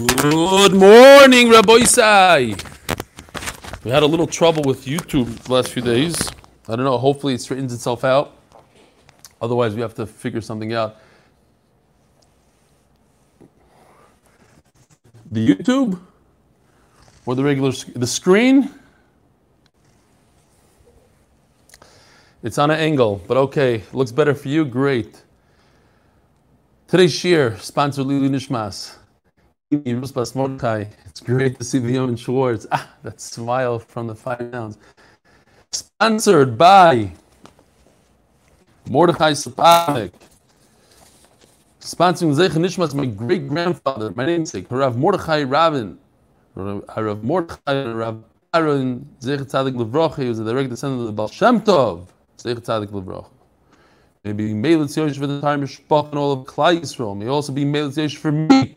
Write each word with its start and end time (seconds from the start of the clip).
Good 0.00 0.72
morning, 0.72 1.50
Rabbi. 1.50 2.54
We 3.84 3.90
had 3.90 4.02
a 4.02 4.06
little 4.06 4.26
trouble 4.26 4.62
with 4.62 4.86
YouTube 4.86 5.42
the 5.42 5.52
last 5.52 5.72
few 5.72 5.82
days. 5.82 6.16
I 6.66 6.74
don't 6.74 6.86
know, 6.86 6.96
hopefully 6.96 7.34
it 7.34 7.42
straightens 7.42 7.74
itself 7.74 8.02
out. 8.02 8.34
Otherwise, 9.42 9.74
we 9.74 9.82
have 9.82 9.94
to 9.96 10.06
figure 10.06 10.40
something 10.40 10.72
out. 10.72 10.96
The 15.30 15.46
YouTube 15.46 16.00
or 17.26 17.34
the 17.34 17.44
regular 17.44 17.72
the 17.94 18.06
screen? 18.06 18.70
It's 22.42 22.56
on 22.56 22.70
an 22.70 22.80
angle, 22.80 23.22
but 23.28 23.36
okay, 23.36 23.82
looks 23.92 24.12
better 24.12 24.34
for 24.34 24.48
you. 24.48 24.64
Great. 24.64 25.22
Today's 26.88 27.12
shir 27.12 27.58
sponsored 27.58 28.06
Lili 28.06 28.30
Nishmas. 28.30 28.96
It's 29.72 31.20
great 31.24 31.56
to 31.58 31.64
see 31.64 31.78
the 31.78 31.92
Yeoman 31.92 32.16
Schwartz. 32.16 32.66
Ah, 32.72 32.90
that 33.04 33.20
smile 33.20 33.78
from 33.78 34.08
the 34.08 34.16
five 34.16 34.50
pounds. 34.50 34.78
Sponsored 35.70 36.58
by 36.58 37.12
Mordechai 38.88 39.30
Sapanik. 39.30 40.10
Sponsoring 41.80 42.34
Zeich 42.34 42.50
Nishmas, 42.50 42.94
my 42.94 43.06
great 43.06 43.46
grandfather, 43.46 44.10
my 44.16 44.26
namesake, 44.26 44.66
Rav 44.70 44.96
Mordechai 44.96 45.44
Rabin. 45.44 45.96
Rav 46.56 47.22
Mordechai 47.22 47.92
Rav 47.92 48.24
Aaron 48.52 49.08
Zeich 49.20 49.38
Tzadik 49.38 49.76
Levrocha, 49.76 50.22
he 50.22 50.28
was 50.28 50.40
a 50.40 50.44
direct 50.44 50.70
descendant 50.70 51.02
of 51.02 51.06
the 51.06 51.12
Baal 51.12 51.28
Shem 51.28 51.60
Tov. 51.60 52.08
Zeich 52.38 52.58
Tzadik 52.58 52.88
Levrocha. 52.88 53.30
Maybe 54.24 54.52
Melitz 54.52 54.96
Yosh 54.96 55.16
for 55.16 55.28
the 55.28 55.34
entire 55.34 55.58
Mishpach 55.58 56.08
and 56.08 56.18
all 56.18 56.32
of 56.32 56.44
Klai 56.44 56.80
Yisrael. 56.80 57.16
May 57.16 57.28
also 57.28 57.52
be 57.52 57.64
Melitz 57.64 57.96
Yosh 57.96 58.16
for 58.16 58.32
me, 58.32 58.74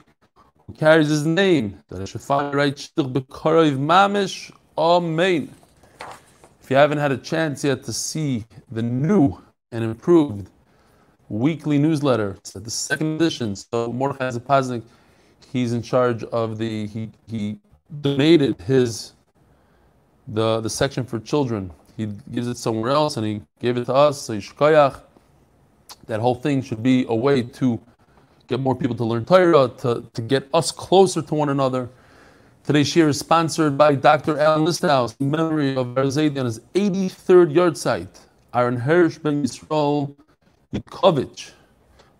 who 0.67 0.73
carries 0.73 1.09
his 1.09 1.25
name. 1.25 1.79
That 1.89 2.01
I 2.01 2.05
should 2.05 2.21
find 2.21 2.53
right 2.55 2.75
Mamish. 2.97 4.51
Amen. 4.77 5.53
If 6.61 6.69
you 6.69 6.77
haven't 6.77 6.99
had 6.99 7.11
a 7.11 7.17
chance 7.17 7.63
yet 7.63 7.83
to 7.83 7.93
see 7.93 8.45
the 8.71 8.81
new 8.81 9.37
and 9.71 9.83
improved 9.83 10.49
weekly 11.27 11.77
newsletter, 11.77 12.35
it's 12.37 12.51
the 12.53 12.69
second 12.69 13.15
edition. 13.15 13.55
So 13.55 13.91
Mordechai 13.91 14.29
Zapaznik, 14.29 14.83
he's 15.51 15.73
in 15.73 15.81
charge 15.81 16.23
of 16.23 16.57
the, 16.57 16.87
he, 16.87 17.09
he 17.27 17.59
donated 18.01 18.61
his, 18.61 19.13
the, 20.27 20.61
the 20.61 20.69
section 20.69 21.03
for 21.03 21.19
children. 21.19 21.71
He 21.97 22.07
gives 22.31 22.47
it 22.47 22.57
somewhere 22.57 22.91
else 22.91 23.17
and 23.17 23.25
he 23.25 23.41
gave 23.59 23.77
it 23.77 23.85
to 23.85 23.93
us. 23.93 24.21
So 24.21 24.33
Yishkoyach, 24.33 25.01
that 26.07 26.19
whole 26.19 26.35
thing 26.35 26.61
should 26.61 26.81
be 26.81 27.05
a 27.09 27.15
way 27.15 27.43
to 27.43 27.79
get 28.53 28.61
more 28.61 28.75
people 28.75 28.95
to 28.95 29.03
learn 29.03 29.25
Torah, 29.25 29.67
to, 29.79 30.05
to 30.13 30.21
get 30.21 30.47
us 30.53 30.71
closer 30.71 31.21
to 31.23 31.35
one 31.35 31.49
another. 31.49 31.89
Today's 32.63 32.87
shir 32.87 33.09
is 33.09 33.17
sponsored 33.17 33.77
by 33.77 33.95
Dr. 33.95 34.39
Alan 34.39 34.63
Listhouse 34.65 35.15
in 35.19 35.31
memory 35.31 35.75
of 35.75 35.87
Berzadi 35.87 36.37
on 36.39 36.45
his 36.45 36.59
83rd 36.75 37.53
yahrzeit, 37.53 38.19
Aaron 38.53 38.77
Hirsch 38.77 39.17
ben 39.17 39.43
Yisrael 39.43 40.15
Yukovich, 40.71 41.51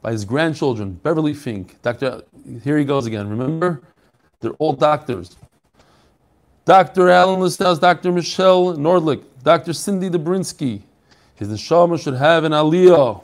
by 0.01 0.11
his 0.11 0.25
grandchildren, 0.25 0.93
Beverly 1.03 1.35
Fink. 1.35 1.79
Dr. 1.83 2.23
Here 2.63 2.79
he 2.79 2.83
goes 2.83 3.05
again. 3.05 3.29
Remember? 3.29 3.83
They're 4.39 4.51
all 4.53 4.73
doctors. 4.73 5.35
Dr. 6.65 7.09
Alan 7.09 7.39
Listhouse, 7.41 7.79
Dr. 7.79 8.11
Michelle 8.11 8.75
Nordlick, 8.75 9.23
Dr. 9.43 9.71
Cindy 9.71 10.09
Dobrinsky. 10.09 10.81
His 11.35 11.49
neshama 11.49 12.01
should 12.01 12.15
have 12.15 12.43
an 12.43 12.53
aliyah. 12.53 13.21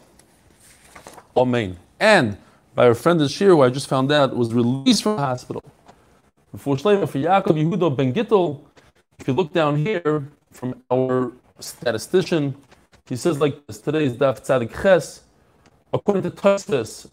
Amen. 1.36 1.78
And 2.00 2.38
by 2.76 2.88
a 2.88 2.94
friend 2.94 3.20
this 3.20 3.40
year, 3.40 3.52
who 3.52 3.62
I 3.62 3.70
just 3.70 3.88
found 3.88 4.12
out 4.12 4.36
was 4.36 4.54
released 4.54 5.04
from 5.04 5.18
the 5.18 5.22
hospital. 5.22 5.64
Shlema, 6.56 7.08
for 7.08 7.20
Yaakov 7.20 7.56
Yehuda 7.56 7.96
Ben 7.96 8.14
Gittel, 8.14 8.62
if 9.20 9.28
you 9.28 9.34
look 9.34 9.54
down 9.54 9.76
here 9.76 10.28
from 10.52 10.82
our 10.92 11.32
statistician, 11.60 12.56
he 13.06 13.16
says 13.16 13.40
like 13.40 13.66
this, 13.68 13.80
today's 13.80 14.14
Daf 14.14 14.42
Tzadik 14.42 14.82
Ches, 14.82 15.24
according 15.94 16.24
to 16.24 16.32
Tosfos, 16.32 17.10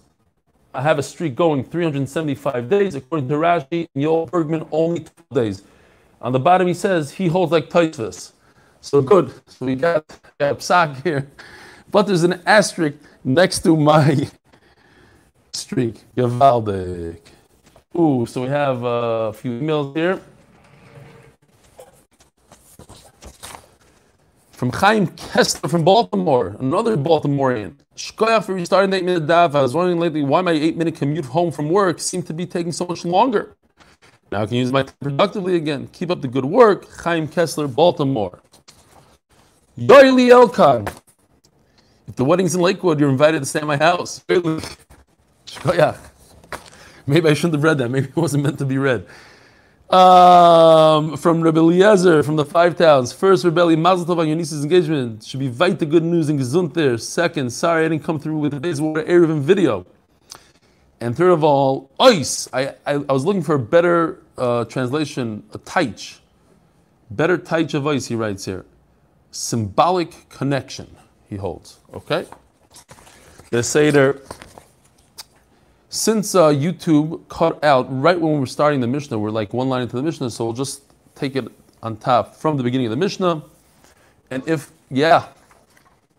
I 0.77 0.83
have 0.83 0.99
a 0.99 1.03
streak 1.03 1.35
going 1.35 1.65
375 1.65 2.69
days. 2.69 2.95
According 2.95 3.29
to 3.29 3.35
Rashi 3.37 3.89
and 3.95 4.05
Yoel 4.05 4.31
Bergman, 4.31 4.67
only 4.71 5.01
12 5.01 5.11
days. 5.33 5.63
On 6.21 6.33
the 6.33 6.39
bottom 6.39 6.67
he 6.67 6.75
says 6.75 7.13
he 7.13 7.29
holds 7.29 7.51
like 7.51 7.71
Tosfos. 7.71 8.33
So 8.83 9.01
good. 9.01 9.33
So 9.47 9.65
we 9.65 9.75
got, 9.75 10.07
got 10.39 10.53
a 10.53 10.55
psak 10.57 11.03
here. 11.03 11.31
But 11.91 12.07
there's 12.07 12.25
an 12.25 12.43
asterisk 12.45 12.99
next 13.25 13.61
to 13.61 13.75
my 13.75 14.29
streak. 15.67 15.97
Gavaldik. 16.17 17.19
Ooh, 17.99 18.25
so 18.25 18.43
we 18.43 18.49
have 18.49 18.85
uh, 18.85 19.31
a 19.31 19.33
few 19.33 19.59
emails 19.61 19.97
here. 19.97 20.21
From 24.53 24.71
Chaim 24.71 25.09
Kessler 25.09 25.69
from 25.69 25.83
Baltimore, 25.85 26.57
another 26.61 26.97
Baltimorean. 26.97 27.75
Shkoyach 27.97 28.45
for 28.45 28.55
restarting 28.55 28.91
the 28.91 28.99
8 28.99 29.05
minute 29.05 29.27
daf. 29.27 29.55
I 29.55 29.63
was 29.63 29.75
wondering 29.75 29.99
lately 29.99 30.23
why 30.23 30.41
my 30.41 30.53
8 30.53 30.77
minute 30.77 30.95
commute 30.95 31.25
home 31.25 31.51
from 31.51 31.69
work 31.69 32.01
seemed 32.01 32.27
to 32.29 32.33
be 32.33 32.47
taking 32.47 32.73
so 32.73 32.87
much 32.87 33.05
longer. 33.05 33.57
Now 34.31 34.43
I 34.43 34.47
can 34.47 34.57
use 34.57 34.71
my 34.71 34.85
time 34.85 34.95
productively 35.01 35.57
again. 35.57 35.89
Keep 35.93 36.11
up 36.13 36.21
the 36.21 36.29
good 36.29 36.45
work. 36.45 36.89
Chaim 37.03 37.27
Kessler, 37.27 37.67
Baltimore. 37.67 38.41
Yoili 39.77 40.31
Elkan. 40.31 40.87
If 42.07 42.15
the 42.15 42.25
wedding's 42.25 42.55
in 42.55 42.61
Lakewood, 42.61 43.01
you're 43.01 43.11
invited 43.11 43.41
to 43.41 43.47
stay 43.47 43.61
at 43.61 43.67
my 43.67 43.77
house. 43.77 44.25
Shkoyach. 45.47 45.99
Maybe 47.07 47.29
I 47.29 47.35
shouldn't 47.35 47.55
have 47.55 47.63
read 47.63 47.79
that. 47.79 47.89
Maybe 47.89 48.09
it 48.09 48.17
wasn't 48.17 48.43
meant 48.43 48.59
to 48.59 48.65
be 48.65 48.79
read. 48.79 49.07
Um, 49.89 51.17
from 51.17 51.41
Rebbe 51.41 51.61
Eliezer 51.61 52.25
from 52.25 52.35
the 52.35 52.45
Five 52.45 52.77
Towns. 52.77 53.13
First, 53.13 53.45
Rebbe 53.45 53.77
Mazel 53.77 54.05
Tov 54.05 54.19
on 54.19 54.27
your 54.27 54.37
niece's 54.37 54.65
engagement. 54.65 55.23
Should 55.23 55.39
be 55.39 55.49
vite 55.49 55.79
the 55.79 55.87
good 55.87 56.03
news 56.03 56.29
in 56.29 56.39
Gesund 56.39 56.75
there. 56.75 56.99
Second, 56.99 57.51
sorry 57.51 57.85
I 57.85 57.89
didn't 57.89 58.03
come 58.03 58.19
through 58.19 58.39
with 58.39 58.53
today's 58.53 58.81
water 58.81 59.05
Erev 59.05 59.31
and 59.31 59.43
video. 59.43 59.87
And 61.01 61.17
third 61.17 61.31
of 61.31 61.45
all, 61.45 61.91
ice. 62.01 62.49
I, 62.53 62.75
I, 62.85 62.95
I 62.95 63.13
was 63.13 63.25
looking 63.25 63.43
for 63.43 63.55
a 63.55 63.61
better 63.61 64.23
uh, 64.37 64.65
translation, 64.65 65.45
a 65.53 65.59
taich. 65.59 66.19
Better 67.11 67.39
taich 67.39 67.75
of 67.75 67.87
ice, 67.87 68.07
he 68.07 68.17
writes 68.17 68.45
here. 68.45 68.65
Symbolic 69.31 70.29
connection, 70.29 70.97
he 71.29 71.37
holds. 71.37 71.79
Okay? 71.95 72.27
The 73.51 73.63
Seder 73.63 74.21
since 75.97 76.35
uh, 76.35 76.51
YouTube 76.51 77.27
cut 77.29 77.63
out 77.65 77.87
right 77.91 78.21
when 78.21 78.35
we 78.35 78.39
were 78.39 78.47
starting 78.47 78.81
the 78.81 78.87
Mishnah, 78.87 79.19
we're 79.19 79.31
like 79.31 79.55
one 79.55 79.69
line 79.69 79.83
into 79.83 79.97
the 79.97 80.03
Mishnah, 80.03 80.31
so 80.31 80.45
we'll 80.45 80.53
just 80.53 80.83
take 81.15 81.37
it 81.37 81.49
on 81.83 81.97
top 81.97 82.35
from 82.37 82.57
the 82.57 82.63
beginning 82.63 82.87
of 82.87 82.91
the 82.91 82.97
Mishnah. 82.97 83.43
And 84.31 84.47
if, 84.47 84.71
yeah, 84.91 85.29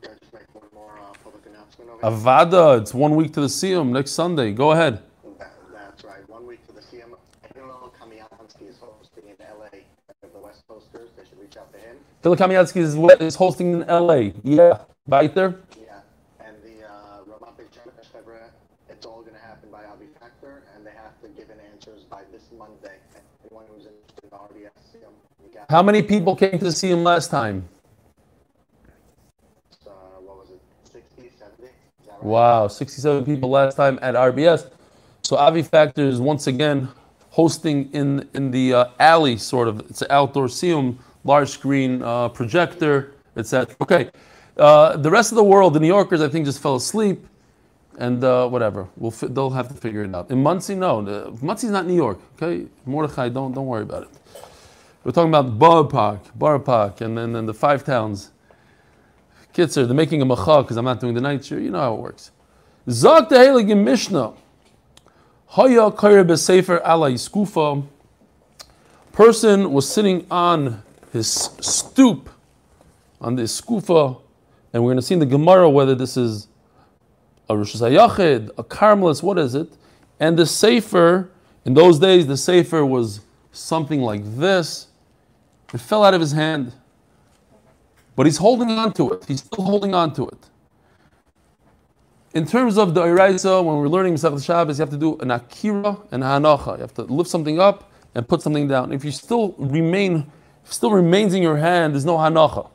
Yeah, 0.01 0.09
just 0.19 0.33
make 0.33 0.53
one 0.55 0.65
more 0.73 0.97
uh, 0.99 1.13
public 1.23 1.45
announcement. 1.45 2.01
Avada, 2.01 2.81
it's 2.81 2.93
one 2.93 3.15
week 3.15 3.33
to 3.33 3.41
the 3.41 3.47
Siyum 3.47 3.89
next 3.89 4.11
Sunday. 4.11 4.51
Go 4.51 4.71
ahead. 4.71 5.03
That, 5.37 5.51
that's 5.71 6.03
right. 6.03 6.27
One 6.27 6.47
week 6.47 6.65
to 6.67 6.73
the 6.73 6.81
Siyum. 6.81 7.15
Danilo 7.53 7.91
Kamiansky 8.01 8.69
is 8.69 8.77
hosting 8.79 9.25
in 9.29 9.35
LA. 9.39 9.79
Of 10.23 10.33
the 10.33 10.39
West 10.39 10.63
Coasters, 10.67 11.09
they 11.15 11.23
should 11.29 11.39
reach 11.39 11.57
out 11.57 11.71
to 11.73 11.79
him. 11.79 11.97
Philip 12.23 12.39
Kamiatsky 12.39 12.77
is, 12.77 12.95
is 13.21 13.35
hosting 13.35 13.73
in 13.73 13.87
LA. 13.87 14.31
Yeah, 14.43 14.79
right 15.07 15.33
there. 15.35 15.55
Yeah. 15.79 15.99
And 16.39 16.55
the 16.63 16.87
uh, 16.87 17.23
Ramat 17.27 17.57
Beit 17.57 17.71
Shemesh, 17.71 18.07
it's 18.97 19.05
all 19.05 19.21
going 19.21 19.35
to 19.35 19.39
happen 19.39 19.69
by 19.69 19.85
Avi 19.85 20.07
Factor, 20.19 20.63
and 20.73 20.83
they 20.85 20.91
have 20.91 21.13
to 21.21 21.27
give 21.29 21.51
an 21.51 21.59
answers 21.71 22.03
by 22.03 22.23
this 22.31 22.49
Monday. 22.57 22.97
Anyone 23.45 23.65
who's 23.69 23.85
interested 23.85 24.23
in 24.23 24.29
the 24.31 24.37
RBS 24.37 24.73
Siyum, 24.89 25.13
you 25.43 25.53
got 25.53 25.56
How 25.69 25.83
many 25.83 26.01
people 26.01 26.33
came 26.33 26.59
to 26.59 26.71
see 26.71 26.89
him 26.89 27.03
last 27.03 27.29
time? 27.29 27.67
uh, 29.85 29.89
what 30.21 30.37
was 30.37 30.51
it, 30.51 30.61
60, 30.89 31.29
70? 31.37 31.63
Right? 32.07 32.23
Wow, 32.23 32.67
67 32.69 33.25
people 33.25 33.49
last 33.49 33.75
time 33.75 33.99
at 34.01 34.15
RBS. 34.15 34.69
So 35.23 35.35
Avi 35.35 35.61
Factor 35.63 36.03
is 36.03 36.21
once 36.21 36.47
again 36.47 36.87
hosting 37.31 37.91
in 37.91 38.29
in 38.33 38.51
the 38.51 38.73
uh, 38.73 38.85
alley, 38.97 39.35
sort 39.35 39.67
of. 39.67 39.81
It's 39.89 40.01
an 40.01 40.07
outdoor 40.09 40.47
Siyum, 40.47 40.99
large 41.25 41.49
screen 41.49 42.01
uh, 42.01 42.29
projector, 42.29 43.11
etc. 43.35 43.75
Okay, 43.81 44.09
uh, 44.55 44.95
the 44.95 45.11
rest 45.11 45.33
of 45.33 45.35
the 45.35 45.43
world, 45.43 45.73
the 45.73 45.81
New 45.81 45.93
Yorkers, 45.97 46.21
I 46.21 46.29
think, 46.29 46.45
just 46.45 46.61
fell 46.61 46.77
asleep, 46.77 47.27
and 47.97 48.23
uh, 48.23 48.47
whatever. 48.47 48.87
We'll 48.95 49.11
fi- 49.11 49.27
they'll 49.27 49.49
have 49.49 49.67
to 49.67 49.73
figure 49.73 50.03
it 50.03 50.15
out. 50.15 50.31
In 50.31 50.41
Monsey, 50.41 50.75
no, 50.75 51.01
the, 51.01 51.37
Monsey's 51.41 51.71
not 51.71 51.85
New 51.85 51.95
York. 52.05 52.19
Okay, 52.35 52.67
Mordechai, 52.85 53.27
don't 53.27 53.53
don't 53.53 53.67
worry 53.67 53.83
about 53.83 54.03
it. 54.03 54.09
We're 55.07 55.13
talking 55.13 55.29
about 55.29 55.57
Borough 55.57 55.85
Park, 55.85 56.19
Park, 56.65 56.99
and 56.99 57.17
then, 57.17 57.45
the 57.45 57.53
five 57.53 57.85
towns. 57.85 58.31
Kitzer, 59.53 59.87
they're 59.87 59.95
making 59.95 60.21
a 60.21 60.25
macha 60.25 60.63
because 60.63 60.75
I'm 60.75 60.83
not 60.83 60.99
doing 60.99 61.13
the 61.13 61.21
night 61.21 61.43
shiur. 61.43 61.63
You 61.63 61.71
know 61.71 61.79
how 61.79 61.93
it 61.93 62.01
works. 62.01 62.31
Zog 62.89 63.29
the 63.29 63.37
Heilige 63.37 63.81
Mishnah. 63.81 64.33
Haya 65.45 65.91
kair 65.91 66.25
b'sefer 66.27 66.81
ala 66.85 67.09
yiskufa. 67.09 67.87
Person 69.13 69.71
was 69.71 69.89
sitting 69.89 70.27
on 70.29 70.83
his 71.13 71.31
stoop, 71.31 72.29
on 73.21 73.37
the 73.37 73.43
skufa, 73.43 74.19
and 74.73 74.83
we're 74.83 74.89
going 74.89 74.97
to 74.97 75.01
see 75.01 75.13
in 75.13 75.21
the 75.21 75.25
Gemara 75.25 75.69
whether 75.69 75.95
this 75.95 76.17
is 76.17 76.49
a 77.49 77.55
Rosh 77.55 77.77
Hashanah, 77.77 78.51
a 78.57 78.63
Carmelist, 78.65 79.23
what 79.23 79.39
is 79.39 79.55
it? 79.55 79.69
And 80.19 80.37
the 80.37 80.45
sefer 80.45 81.31
In 81.63 81.73
those 81.75 81.97
days, 81.97 82.27
the 82.27 82.35
Sefer 82.35 82.85
was 82.85 83.21
something 83.53 84.01
like 84.01 84.21
this. 84.35 84.86
It 85.73 85.79
fell 85.79 86.03
out 86.03 86.13
of 86.13 86.21
his 86.21 86.31
hand. 86.31 86.73
But 88.15 88.25
he's 88.25 88.37
holding 88.37 88.71
on 88.71 88.93
to 88.93 89.11
it. 89.11 89.25
He's 89.27 89.41
still 89.41 89.63
holding 89.63 89.93
on 89.93 90.13
to 90.13 90.27
it. 90.27 90.49
In 92.33 92.45
terms 92.45 92.77
of 92.77 92.93
the 92.93 93.01
Iraisa, 93.01 93.63
when 93.63 93.77
we're 93.77 93.87
learning 93.87 94.15
Masechet 94.15 94.45
Shabbos, 94.45 94.79
you 94.79 94.83
have 94.83 94.89
to 94.91 94.97
do 94.97 95.17
an 95.19 95.31
akira 95.31 95.97
and 96.11 96.23
a 96.23 96.27
hanacha. 96.27 96.75
You 96.75 96.81
have 96.81 96.93
to 96.95 97.03
lift 97.03 97.29
something 97.29 97.59
up 97.59 97.91
and 98.15 98.27
put 98.27 98.41
something 98.41 98.67
down. 98.67 98.91
If 98.91 99.05
you 99.05 99.11
still 99.11 99.55
remain, 99.57 100.31
still 100.63 100.91
remains 100.91 101.33
in 101.33 101.41
your 101.41 101.57
hand, 101.57 101.93
there's 101.93 102.05
no 102.05 102.17
hanacha. 102.17 102.69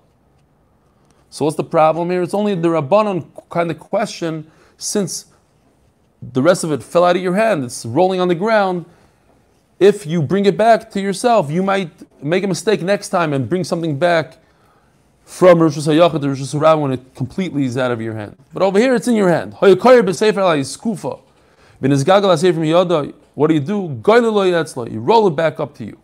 So 1.31 1.44
what's 1.44 1.56
the 1.56 1.65
problem 1.65 2.11
here? 2.11 2.23
It's 2.23 2.35
only 2.35 2.55
the 2.55 2.69
Rabbanon 2.69 3.27
kind 3.50 3.71
of 3.71 3.79
question, 3.79 4.50
since 4.77 5.27
the 6.33 6.43
rest 6.43 6.62
of 6.62 6.73
it 6.73 6.83
fell 6.83 7.05
out 7.05 7.17
of 7.17 7.23
your 7.23 7.35
hand, 7.35 7.65
it's 7.65 7.87
rolling 7.87 8.21
on 8.21 8.29
the 8.29 8.35
ground. 8.35 8.85
If 9.82 10.06
you 10.06 10.23
bring 10.23 10.46
it 10.46 10.56
back 10.56 10.93
to 10.93 11.00
yourself, 11.00 11.50
you 11.50 11.61
might 11.61 11.90
make 12.23 12.44
a 12.44 12.46
mistake 12.46 12.82
next 12.82 13.08
time 13.08 13.32
and 13.32 13.49
bring 13.49 13.64
something 13.64 13.99
back 13.99 14.38
from 15.25 15.58
Rosh 15.58 15.76
Hashanah 15.76 16.20
to 16.20 16.29
Rosh 16.29 16.40
Hashanah 16.40 16.81
when 16.81 16.93
it 16.93 17.17
completely 17.17 17.64
is 17.64 17.76
out 17.76 17.90
of 17.90 18.00
your 18.00 18.14
hand. 18.14 18.37
But 18.52 18.62
over 18.62 18.79
here, 18.79 18.94
it's 18.94 19.08
in 19.08 19.17
your 19.17 19.29
hand. 19.29 19.55
What 19.55 19.67
do 23.49 23.55
you 23.55 23.61
do? 23.61 24.00
You 24.93 25.00
roll 25.00 25.26
it 25.26 25.34
back 25.34 25.58
up 25.58 25.75
to 25.79 25.84
you. 25.84 25.99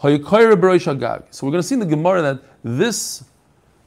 So 0.00 0.08
we're 0.08 1.52
going 1.52 1.52
to 1.52 1.62
see 1.62 1.74
in 1.74 1.78
the 1.78 1.86
Gemara 1.86 2.22
that 2.22 2.40
this 2.64 3.22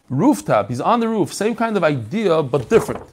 rooftop, 0.08 0.70
he's 0.70 0.80
on 0.80 1.02
the 1.02 1.10
roof, 1.10 1.34
same 1.34 1.54
kind 1.54 1.76
of 1.76 1.84
idea, 1.84 2.42
but 2.42 2.70
different. 2.70 3.04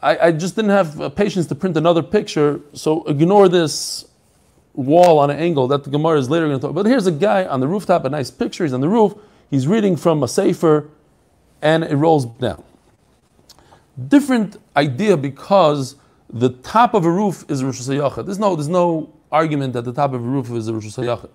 I, 0.00 0.18
I 0.28 0.30
just 0.30 0.54
didn't 0.54 0.70
have 0.70 1.16
patience 1.16 1.48
to 1.48 1.56
print 1.56 1.76
another 1.76 2.04
picture, 2.04 2.60
so 2.74 3.02
ignore 3.06 3.48
this 3.48 4.04
wall 4.76 5.18
on 5.18 5.30
an 5.30 5.38
angle 5.38 5.66
that 5.68 5.84
the 5.84 5.90
Gemara 5.90 6.18
is 6.18 6.30
later 6.30 6.46
going 6.46 6.58
to 6.58 6.62
talk. 6.62 6.70
About. 6.70 6.84
But 6.84 6.90
here's 6.90 7.06
a 7.06 7.12
guy 7.12 7.46
on 7.46 7.60
the 7.60 7.66
rooftop, 7.66 8.04
a 8.04 8.10
nice 8.10 8.30
picture, 8.30 8.64
he's 8.64 8.72
on 8.72 8.80
the 8.80 8.88
roof, 8.88 9.14
he's 9.50 9.66
reading 9.66 9.96
from 9.96 10.22
a 10.22 10.28
sefer, 10.28 10.88
and 11.62 11.82
it 11.82 11.96
rolls 11.96 12.26
down. 12.26 12.62
Different 14.08 14.58
idea 14.76 15.16
because 15.16 15.96
the 16.28 16.50
top 16.50 16.94
of 16.94 17.06
a 17.06 17.10
roof 17.10 17.44
is 17.48 17.64
Rosh 17.64 17.80
Hashanah. 17.80 18.26
There's 18.26 18.38
no, 18.38 18.54
there's 18.54 18.68
no 18.68 19.12
argument 19.32 19.72
that 19.72 19.82
the 19.82 19.92
top 19.92 20.12
of 20.12 20.22
a 20.22 20.28
roof 20.28 20.50
is 20.50 20.68
a 20.68 20.74
Rosh 20.74 20.86
Hashanah. 20.86 21.30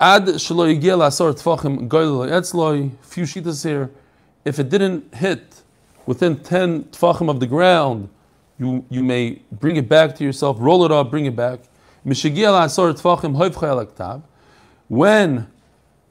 Ad 0.00 0.26
etzloi. 0.26 0.80
Few 3.02 3.24
shitas 3.24 3.64
here. 3.64 3.90
If 4.44 4.58
it 4.58 4.68
didn't 4.68 5.14
hit 5.14 5.61
within 6.06 6.36
ten 6.36 6.84
tfachim 6.84 7.28
of 7.28 7.40
the 7.40 7.46
ground, 7.46 8.08
you 8.58 8.84
you 8.90 9.02
may 9.02 9.40
bring 9.52 9.76
it 9.76 9.88
back 9.88 10.14
to 10.16 10.24
yourself, 10.24 10.56
roll 10.60 10.84
it 10.84 10.92
up, 10.92 11.10
bring 11.10 11.26
it 11.26 11.36
back. 11.36 11.60
When 14.88 15.46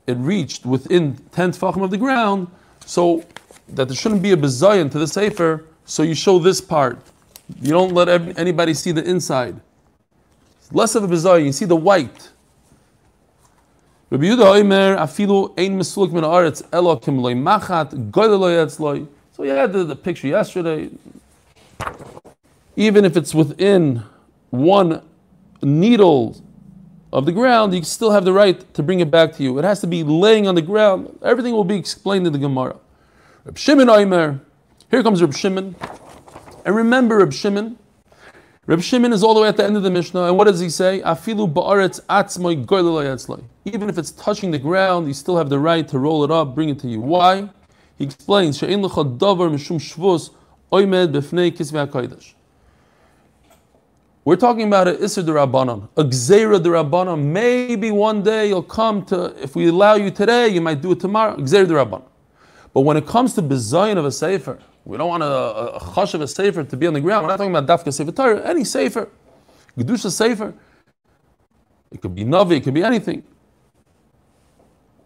it 0.07 0.17
reached 0.17 0.65
within 0.65 1.17
ten 1.31 1.51
tfachim 1.51 1.83
of 1.83 1.91
the 1.91 1.97
ground, 1.97 2.47
so 2.85 3.23
that 3.69 3.87
there 3.87 3.95
shouldn't 3.95 4.21
be 4.21 4.31
a 4.31 4.37
bezayin 4.37 4.91
to 4.91 4.99
the 4.99 5.07
sefer, 5.07 5.65
so 5.85 6.03
you 6.03 6.15
show 6.15 6.39
this 6.39 6.61
part. 6.61 6.99
You 7.61 7.71
don't 7.71 7.93
let 7.93 8.07
anybody 8.37 8.73
see 8.73 8.91
the 8.91 9.03
inside. 9.03 9.59
Less 10.71 10.95
of 10.95 11.03
a 11.03 11.07
bezayin. 11.07 11.45
You 11.45 11.51
see 11.51 11.65
the 11.65 11.75
white. 11.75 12.29
Rabbi 14.09 14.25
Yehuda 14.25 14.59
Omer 14.59 14.97
afilu 14.97 15.53
ein 15.57 15.77
mesulik 15.77 16.11
min 16.11 16.23
haaretz 16.23 16.63
loy 16.73 17.33
machat 17.33 18.11
goyle 18.11 18.37
loy. 18.79 19.05
You 19.43 19.51
had 19.51 19.73
the, 19.73 19.83
the 19.83 19.95
picture 19.95 20.27
yesterday. 20.27 20.89
Even 22.75 23.05
if 23.05 23.17
it's 23.17 23.33
within 23.33 24.03
one 24.49 25.01
needle 25.61 26.41
of 27.11 27.25
the 27.25 27.31
ground, 27.31 27.73
you 27.73 27.83
still 27.83 28.11
have 28.11 28.23
the 28.25 28.33
right 28.33 28.73
to 28.73 28.83
bring 28.83 28.99
it 28.99 29.11
back 29.11 29.33
to 29.33 29.43
you. 29.43 29.57
It 29.57 29.63
has 29.65 29.81
to 29.81 29.87
be 29.87 30.03
laying 30.03 30.47
on 30.47 30.55
the 30.55 30.61
ground. 30.61 31.17
Everything 31.23 31.53
will 31.53 31.63
be 31.63 31.75
explained 31.75 32.27
in 32.27 32.33
the 32.33 32.39
Gemara. 32.39 32.77
Reb 33.45 33.57
Shimon 33.57 33.89
Omer. 33.89 34.39
Here 34.89 35.03
comes 35.03 35.21
Reb 35.21 35.33
Shimon. 35.33 35.75
And 36.65 36.75
remember 36.75 37.17
Reb 37.17 37.33
Shimon, 37.33 37.77
Reb 38.67 38.81
Shimon 38.81 39.11
is 39.11 39.23
all 39.23 39.33
the 39.33 39.41
way 39.41 39.47
at 39.47 39.57
the 39.57 39.65
end 39.65 39.75
of 39.75 39.81
the 39.81 39.89
Mishnah, 39.89 40.25
and 40.25 40.37
what 40.37 40.45
does 40.45 40.59
he 40.59 40.69
say? 40.69 41.01
Afilu 41.01 41.49
Even 43.65 43.89
if 43.89 43.97
it's 43.97 44.11
touching 44.11 44.51
the 44.51 44.59
ground, 44.59 45.07
you 45.07 45.13
still 45.15 45.35
have 45.37 45.49
the 45.49 45.57
right 45.57 45.87
to 45.87 45.97
roll 45.97 46.23
it 46.23 46.29
up, 46.29 46.53
bring 46.53 46.69
it 46.69 46.77
to 46.79 46.87
you. 46.87 47.01
Why? 47.01 47.49
He 48.01 48.07
explains, 48.07 48.57
She'in 48.57 48.81
l'cha 48.81 49.03
davar 49.03 49.51
mishum 49.51 49.79
shvus 49.79 50.31
oimed 50.71 51.13
kisvei 51.13 51.87
HaKodesh. 51.87 52.33
We're 54.25 54.37
talking 54.37 54.65
about 54.67 54.87
an 54.87 54.95
Isser 54.95 55.23
Rabbanon, 55.23 55.87
a 55.95 56.03
Gzeira 56.03 56.59
Rabbanon. 56.59 57.23
Maybe 57.23 57.91
one 57.91 58.23
day 58.23 58.47
you'll 58.47 58.63
come 58.63 59.05
to, 59.05 59.39
if 59.39 59.55
we 59.55 59.67
allow 59.67 59.93
you 59.93 60.09
today, 60.09 60.47
you 60.47 60.61
might 60.61 60.81
do 60.81 60.93
it 60.93 60.99
tomorrow, 60.99 61.35
Gzeira 61.37 61.67
Rabbanon. 61.67 62.01
But 62.73 62.81
when 62.81 62.97
it 62.97 63.05
comes 63.05 63.35
to 63.35 63.43
Bizayin 63.43 63.97
of 63.97 64.05
a 64.05 64.11
Sefer, 64.11 64.57
we 64.83 64.97
don't 64.97 65.09
want 65.09 65.21
a, 65.21 65.27
a, 65.27 65.65
a 65.75 65.79
chash 65.79 66.15
of 66.15 66.21
a 66.21 66.27
sefer 66.27 66.63
to 66.63 66.75
be 66.75 66.87
on 66.87 66.93
the 66.93 67.01
ground. 67.01 67.25
We're 67.25 67.33
not 67.33 67.37
talking 67.37 67.55
about 67.55 67.85
dafka 67.85 67.93
sefer 67.93 68.11
Torah. 68.11 68.41
Any 68.49 68.63
sefer, 68.63 69.09
gedusha 69.77 70.09
sefer. 70.09 70.55
It 71.91 72.01
could 72.01 72.15
be 72.15 72.23
navi. 72.23 72.57
It 72.57 72.63
could 72.63 72.73
be 72.73 72.83
anything. 72.83 73.23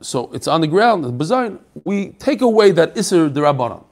So 0.05 0.29
it's 0.33 0.47
on 0.47 0.61
the 0.61 0.67
ground. 0.67 1.03
The 1.03 1.11
bazaar. 1.11 1.57
We 1.83 2.09
take 2.09 2.41
away 2.41 2.69
that 2.71 2.95
iser 2.95 3.27
the 3.27 3.41
rabbanon. 3.41 3.83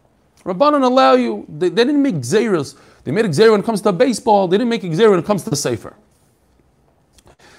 Rabbanon 0.45 0.83
allow 0.83 1.13
you. 1.13 1.43
They, 1.49 1.69
they 1.69 1.83
didn't 1.83 2.03
make 2.03 2.17
xeris. 2.17 2.75
They 3.03 3.11
made 3.11 3.25
a 3.25 3.29
xer 3.29 3.49
when 3.49 3.61
it 3.61 3.65
comes 3.65 3.81
to 3.81 3.91
baseball. 3.91 4.47
They 4.47 4.57
didn't 4.57 4.69
make 4.69 4.83
a 4.83 4.89
xer 4.89 5.09
when 5.09 5.17
it 5.17 5.25
comes 5.25 5.43
to 5.45 5.49
the 5.49 5.55
sefer. 5.55 5.95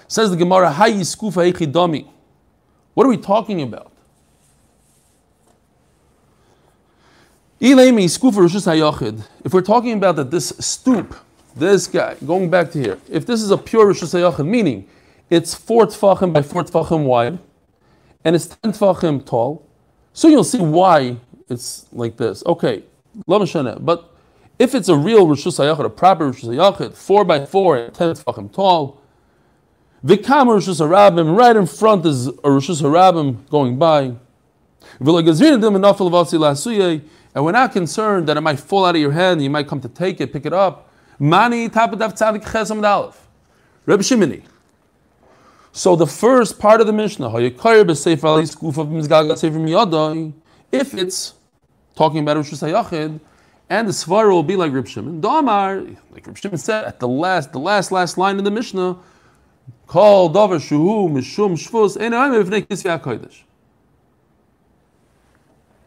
Says 0.06 0.30
the 0.30 0.36
Gemara, 0.36 0.72
Hayi 0.72 1.00
skufa 1.00 1.52
echidami. 1.52 2.08
What 2.94 3.06
are 3.06 3.10
we 3.10 3.16
talking 3.16 3.60
about? 3.62 3.90
If 7.58 9.52
we're 9.52 9.62
talking 9.62 9.94
about 9.94 10.16
that 10.16 10.30
this 10.30 10.52
stoop, 10.60 11.16
this 11.56 11.88
guy, 11.88 12.14
going 12.24 12.50
back 12.50 12.70
to 12.72 12.78
here, 12.80 13.00
if 13.10 13.26
this 13.26 13.42
is 13.42 13.50
a 13.50 13.58
pure 13.58 13.92
Hashanah, 13.92 14.46
meaning 14.46 14.86
it's 15.28 15.54
four 15.54 15.86
tfachim 15.86 16.32
by 16.32 16.42
four 16.42 16.62
tfachim 16.62 17.04
wide, 17.04 17.40
and 18.24 18.34
it's 18.34 18.46
ten 18.46 18.72
tfachim 18.72 19.24
tall, 19.24 19.66
so 20.12 20.28
you'll 20.28 20.44
see 20.44 20.58
why 20.58 21.16
it's 21.48 21.86
like 21.92 22.16
this. 22.16 22.42
Okay, 22.46 22.82
but 23.26 24.10
if 24.58 24.74
it's 24.74 24.88
a 24.88 24.96
real 24.96 25.26
Rosh 25.26 25.46
Hashanah, 25.46 25.84
a 25.84 25.90
proper 25.90 26.26
Rosh 26.26 26.44
Hashanah, 26.44 26.94
four 26.94 27.24
by 27.24 27.44
four 27.44 27.76
and 27.76 27.94
ten 27.94 28.10
tfachim 28.10 28.52
tall, 28.52 29.00
Vikam 30.04 30.48
Rosh 30.48 30.68
Hashanah, 30.68 31.36
right 31.36 31.56
in 31.56 31.66
front 31.66 32.06
is 32.06 32.28
a 32.28 32.50
Rosh 32.50 32.70
Hashanah 32.70 33.48
going 33.50 33.78
by. 33.78 34.14
And 34.96 37.44
we're 37.44 37.52
not 37.52 37.72
concerned 37.72 38.28
that 38.28 38.36
it 38.36 38.40
might 38.42 38.60
fall 38.60 38.84
out 38.84 38.94
of 38.94 39.00
your 39.00 39.12
hand, 39.12 39.42
you 39.42 39.50
might 39.50 39.66
come 39.66 39.80
to 39.80 39.88
take 39.88 40.20
it, 40.20 40.32
pick 40.32 40.46
it 40.46 40.52
up. 40.52 40.88
Mani 41.18 41.68
tapadav 41.68 42.12
tzadik 42.12 42.44
chesam 42.44 42.80
dalef. 42.80 43.16
Reb 43.86 44.00
Shimini. 44.00 44.44
So 45.76 45.96
the 45.96 46.06
first 46.06 46.60
part 46.60 46.80
of 46.80 46.86
the 46.86 46.92
Mishnah, 46.92 47.36
if 47.36 47.64
it's 50.94 51.34
talking 51.96 52.20
about 52.20 52.36
Rosh 52.36 52.52
Hashanah, 52.52 53.20
and 53.68 53.88
the 53.88 53.92
Svar 53.92 54.30
will 54.30 54.44
be 54.44 54.54
like 54.54 54.72
Reb 54.72 54.86
Shimon, 54.86 55.20
Damar, 55.20 55.80
like 56.12 56.28
Reb 56.28 56.38
Shimon 56.38 56.58
said 56.58 56.84
at 56.84 57.00
the 57.00 57.08
last, 57.08 57.50
the 57.50 57.58
last, 57.58 57.90
last 57.90 58.16
line 58.16 58.38
in 58.38 58.44
the 58.44 58.52
Mishnah, 58.52 58.96
Call 59.88 60.28
Dover 60.28 60.58
Shuhu 60.58 61.10
Mishum 61.10 61.56
Shvus. 61.56 61.96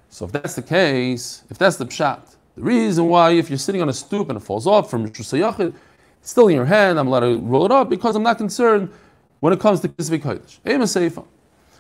So 0.09 0.25
if 0.25 0.31
that's 0.33 0.55
the 0.55 0.63
case, 0.63 1.45
if 1.49 1.57
that's 1.57 1.77
the 1.77 1.85
pshat, 1.85 2.35
the 2.55 2.61
reason 2.61 3.05
why 3.05 3.31
if 3.31 3.49
you're 3.49 3.57
sitting 3.57 3.81
on 3.81 3.87
a 3.87 3.93
stoop 3.93 4.27
and 4.27 4.37
it 4.37 4.41
falls 4.41 4.67
off 4.67 4.91
from 4.91 5.09
Yachid, 5.09 5.73
it's 6.19 6.29
still 6.29 6.49
in 6.49 6.55
your 6.55 6.65
hand, 6.65 6.99
I'm 6.99 7.07
allowed 7.07 7.21
to 7.21 7.37
roll 7.37 7.63
it 7.63 7.71
up 7.71 7.89
because 7.89 8.17
I'm 8.17 8.23
not 8.23 8.37
concerned 8.37 8.89
when 9.39 9.53
it 9.53 9.59
comes 9.59 9.79
to 9.81 9.87
Kisvei 9.87 10.19
Kodesh. 10.19 10.59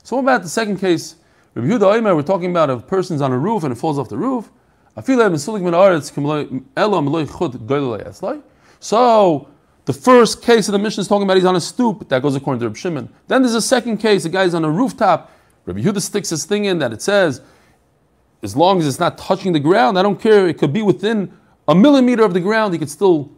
So 0.03 0.15
what 0.15 0.21
about 0.21 0.43
the 0.43 0.49
second 0.49 0.77
case? 0.77 1.15
Rabbi 1.53 1.67
Yehuda 1.67 1.97
Omer, 1.97 2.15
we're 2.15 2.21
talking 2.21 2.51
about 2.51 2.69
a 2.69 2.77
person's 2.77 3.21
on 3.21 3.31
a 3.31 3.37
roof 3.37 3.63
and 3.63 3.71
it 3.71 3.75
falls 3.75 3.97
off 3.97 4.09
the 4.09 4.17
roof. 4.17 4.51
So 8.79 9.47
the 9.85 9.93
first 9.93 10.41
case 10.41 10.67
of 10.67 10.71
the 10.71 10.79
Mishnah 10.79 11.01
is 11.01 11.07
talking 11.07 11.23
about 11.23 11.37
he's 11.37 11.45
on 11.45 11.55
a 11.55 11.61
stoop. 11.61 12.09
That 12.09 12.21
goes 12.21 12.35
according 12.35 12.59
to 12.61 12.67
Rabbi 12.67 12.77
Shimon. 12.77 13.09
Then 13.27 13.41
there's 13.41 13.55
a 13.55 13.61
second 13.61 13.97
case. 13.97 14.23
The 14.23 14.29
guy's 14.29 14.53
on 14.53 14.63
a 14.63 14.69
rooftop. 14.69 15.31
Rabbi 15.65 15.81
Yehuda 15.81 16.01
sticks 16.01 16.29
his 16.29 16.45
thing 16.45 16.65
in 16.65 16.79
that 16.79 16.93
it 16.93 17.01
says 17.01 17.41
as 18.43 18.55
long 18.55 18.79
as 18.79 18.87
it's 18.87 18.99
not 18.99 19.17
touching 19.17 19.53
the 19.53 19.59
ground, 19.59 19.97
I 19.97 20.03
don't 20.03 20.19
care. 20.19 20.47
It 20.47 20.57
could 20.57 20.71
be 20.71 20.81
within 20.81 21.31
a 21.67 21.75
millimeter 21.75 22.23
of 22.23 22.33
the 22.33 22.39
ground, 22.39 22.73
you 22.73 22.79
could 22.79 22.89
still 22.89 23.29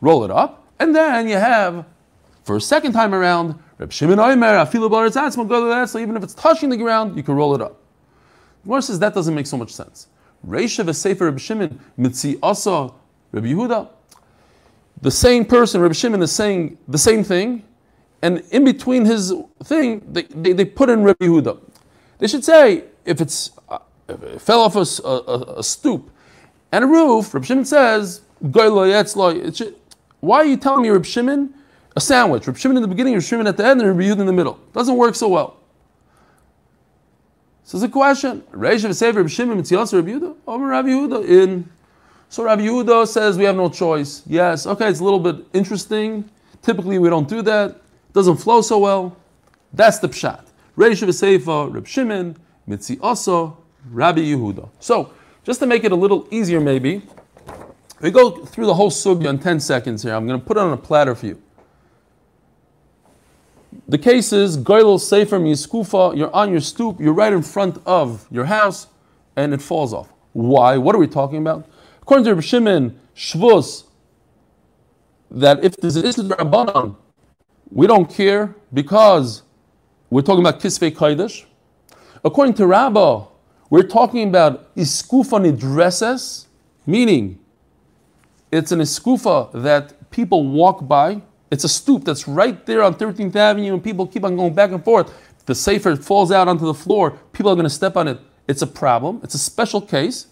roll 0.00 0.24
it 0.24 0.30
up. 0.30 0.66
And 0.78 0.94
then 0.94 1.28
you 1.28 1.36
have, 1.36 1.84
for 2.44 2.56
a 2.56 2.60
second 2.60 2.92
time 2.92 3.14
around, 3.14 3.58
Reb 3.78 3.92
Shimon 3.92 4.18
Oimer, 4.18 6.00
even 6.00 6.16
if 6.16 6.22
it's 6.22 6.34
touching 6.34 6.68
the 6.68 6.76
ground, 6.76 7.16
you 7.16 7.22
can 7.22 7.34
roll 7.34 7.54
it 7.54 7.60
up. 7.60 7.80
Gemara 8.64 8.82
says 8.82 8.98
that 8.98 9.14
doesn't 9.14 9.34
make 9.34 9.46
so 9.46 9.56
much 9.56 9.72
sense. 9.72 10.08
Reisha 10.46 10.84
v'sefer 10.84 11.22
Reb 11.22 11.38
Shimon 11.38 11.80
mitzi 11.96 12.38
asa 12.42 12.90
Reb 13.32 13.44
Yehuda. 13.44 13.88
The 15.02 15.10
same 15.10 15.44
person, 15.44 15.80
Reb 15.80 15.94
Shimon, 15.94 16.22
is 16.22 16.32
saying 16.32 16.76
the 16.88 16.98
same 16.98 17.24
thing, 17.24 17.64
and 18.22 18.42
in 18.50 18.64
between 18.64 19.04
his 19.04 19.32
thing, 19.64 20.02
they, 20.10 20.22
they, 20.24 20.52
they 20.52 20.64
put 20.64 20.90
in 20.90 21.02
Reb 21.02 21.18
Yehuda. 21.18 21.58
They 22.18 22.26
should 22.26 22.44
say 22.44 22.84
if 23.06 23.20
it's 23.20 23.52
uh, 23.68 23.78
if 24.08 24.22
it 24.22 24.40
fell 24.40 24.60
off 24.60 24.76
a 24.76 25.62
stoop 25.62 26.10
and 26.72 26.84
a 26.84 26.86
roof. 26.86 27.32
Reb 27.32 27.44
Shimon 27.44 27.64
says, 27.64 28.22
"Goylo 28.44 28.86
yetzlo." 28.86 29.74
Why 30.20 30.36
are 30.38 30.44
you 30.44 30.58
telling 30.58 30.82
me 30.82 30.90
Reb 30.90 31.06
Shimon 31.06 31.54
a 31.96 32.00
sandwich? 32.00 32.46
Reb 32.46 32.56
Shimon 32.56 32.76
in 32.76 32.82
the 32.82 32.88
beginning, 32.88 33.14
Reb 33.14 33.22
Shimon 33.22 33.46
at 33.46 33.56
the 33.56 33.66
end, 33.66 33.80
and 33.80 33.96
Reb 33.96 34.06
Yehuda 34.06 34.20
in 34.20 34.26
the 34.26 34.32
middle. 34.32 34.58
Doesn't 34.72 34.96
work 34.96 35.14
so 35.14 35.28
well. 35.28 35.56
So 37.64 37.78
it's 37.78 37.84
a 37.84 37.88
question. 37.88 38.42
Reish 38.52 38.92
Sefer 38.94 39.18
Reb 39.22 39.28
Shimon 39.28 39.62
Mitziyas 39.62 39.92
Reb 39.92 40.06
Yehuda. 40.06 40.36
Omer 40.46 40.68
Reb 40.68 40.86
Yehuda 40.86 41.28
in. 41.28 41.70
So 42.28 42.44
Reb 42.44 42.58
Yehuda 42.58 43.06
says 43.06 43.38
we 43.38 43.44
have 43.44 43.56
no 43.56 43.68
choice. 43.68 44.22
Yes, 44.26 44.66
okay, 44.66 44.88
it's 44.88 45.00
a 45.00 45.04
little 45.04 45.20
bit 45.20 45.46
interesting. 45.52 46.28
Typically 46.62 46.98
we 46.98 47.08
don't 47.08 47.28
do 47.28 47.42
that. 47.42 47.70
It 47.70 48.12
Doesn't 48.12 48.38
flow 48.38 48.60
so 48.60 48.78
well. 48.78 49.16
That's 49.72 49.98
the 49.98 50.08
pshat. 50.08 50.46
Reish 50.76 51.12
Sefer 51.12 51.68
Reb 51.68 51.86
Shimon 51.86 52.36
Mitziyas 52.68 53.56
Rabbi 53.88 54.20
Yehuda. 54.20 54.68
So 54.80 55.12
just 55.44 55.60
to 55.60 55.66
make 55.66 55.84
it 55.84 55.92
a 55.92 55.96
little 55.96 56.26
easier, 56.30 56.60
maybe 56.60 57.02
we 58.00 58.10
go 58.10 58.44
through 58.44 58.66
the 58.66 58.74
whole 58.74 58.90
sugya 58.90 59.28
in 59.28 59.38
10 59.38 59.60
seconds 59.60 60.02
here. 60.02 60.14
I'm 60.14 60.26
going 60.26 60.40
to 60.40 60.46
put 60.46 60.56
it 60.56 60.60
on 60.60 60.72
a 60.72 60.76
platter 60.76 61.14
for 61.14 61.26
you. 61.26 61.42
The 63.90 63.98
case 63.98 64.32
is 64.32 64.56
Goylel 64.56 65.00
Sefer 65.00 65.40
Yiskufa, 65.40 66.16
you're 66.16 66.32
on 66.32 66.52
your 66.52 66.60
stoop, 66.60 67.00
you're 67.00 67.12
right 67.12 67.32
in 67.32 67.42
front 67.42 67.82
of 67.84 68.24
your 68.30 68.44
house, 68.44 68.86
and 69.34 69.52
it 69.52 69.60
falls 69.60 69.92
off. 69.92 70.12
Why? 70.32 70.76
What 70.76 70.94
are 70.94 70.98
we 70.98 71.08
talking 71.08 71.38
about? 71.38 71.66
According 72.00 72.24
to 72.26 72.30
Rabbi 72.30 72.40
Shimon, 72.40 73.00
Shvus, 73.16 73.82
that 75.32 75.64
if 75.64 75.76
this 75.78 75.96
is 75.96 76.18
Rabbanon, 76.18 76.94
we 77.68 77.88
don't 77.88 78.08
care 78.08 78.54
because 78.72 79.42
we're 80.08 80.22
talking 80.22 80.46
about 80.46 80.60
Kisvei 80.60 80.92
Kaidish. 80.94 81.46
According 82.24 82.54
to 82.54 82.68
Rabbah, 82.68 83.26
we're 83.70 83.88
talking 83.88 84.28
about 84.28 84.72
Iskufa 84.76 85.44
Nidreses, 85.44 86.46
meaning 86.86 87.40
it's 88.52 88.70
an 88.70 88.78
iskufa 88.78 89.50
that 89.64 90.12
people 90.12 90.46
walk 90.46 90.86
by. 90.86 91.22
It's 91.50 91.64
a 91.64 91.68
stoop 91.68 92.04
that's 92.04 92.28
right 92.28 92.64
there 92.66 92.82
on 92.82 92.94
13th 92.94 93.34
Avenue, 93.34 93.74
and 93.74 93.82
people 93.82 94.06
keep 94.06 94.24
on 94.24 94.36
going 94.36 94.54
back 94.54 94.70
and 94.70 94.84
forth. 94.84 95.12
The 95.46 95.54
safer 95.54 95.96
falls 95.96 96.30
out 96.30 96.48
onto 96.48 96.64
the 96.64 96.74
floor. 96.74 97.12
People 97.32 97.50
are 97.50 97.56
going 97.56 97.64
to 97.64 97.70
step 97.70 97.96
on 97.96 98.06
it. 98.06 98.18
It's 98.46 98.62
a 98.62 98.66
problem. 98.66 99.20
It's 99.22 99.34
a 99.34 99.38
special 99.38 99.80
case. 99.80 100.26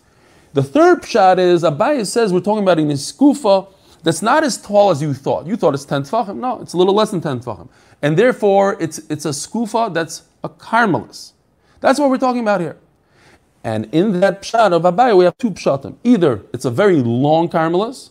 The 0.53 0.63
third 0.63 1.05
shot 1.05 1.39
is 1.39 1.63
Abaye 1.63 2.07
says 2.07 2.33
we're 2.33 2.41
talking 2.41 2.63
about 2.63 2.79
an 2.79 2.89
iskufa 2.89 3.73
that's 4.03 4.23
not 4.23 4.45
as 4.45 4.61
tall 4.61 4.91
as 4.91 5.03
you 5.03 5.13
thought. 5.13 5.47
You 5.47 5.57
thought 5.57 5.75
it's 5.75 5.85
10 5.85 6.03
tefachim. 6.03 6.37
No, 6.37 6.61
it's 6.61 6.73
a 6.73 6.77
little 6.77 6.95
less 6.95 7.11
than 7.11 7.21
10 7.21 7.41
tefachim. 7.41 7.69
And 8.01 8.17
therefore, 8.17 8.77
it's, 8.81 8.99
it's 9.11 9.25
a 9.25 9.31
skufa 9.31 9.93
that's 9.93 10.23
a 10.45 10.49
carmelis. 10.49 11.33
That's 11.81 11.99
what 11.99 12.11
we're 12.11 12.19
talking 12.19 12.43
about 12.43 12.61
here. 12.61 12.77
And 13.65 13.93
in 13.93 14.21
that 14.21 14.43
pshat 14.43 14.73
of 14.73 14.83
Abaye, 14.83 15.17
we 15.17 15.25
have 15.25 15.37
two 15.39 15.51
pshatim. 15.51 15.97
Either 16.05 16.43
it's 16.53 16.65
a 16.65 16.71
very 16.71 17.03
long 17.03 17.49
carmelis, 17.49 18.11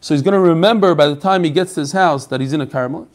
so 0.00 0.14
he's 0.14 0.22
going 0.22 0.34
to 0.34 0.40
remember 0.40 0.94
by 0.94 1.06
the 1.06 1.16
time 1.16 1.44
he 1.44 1.50
gets 1.50 1.74
to 1.74 1.80
his 1.80 1.92
house 1.92 2.26
that 2.26 2.40
he's 2.40 2.52
in 2.52 2.60
a 2.60 2.66
carmelis. 2.66 3.08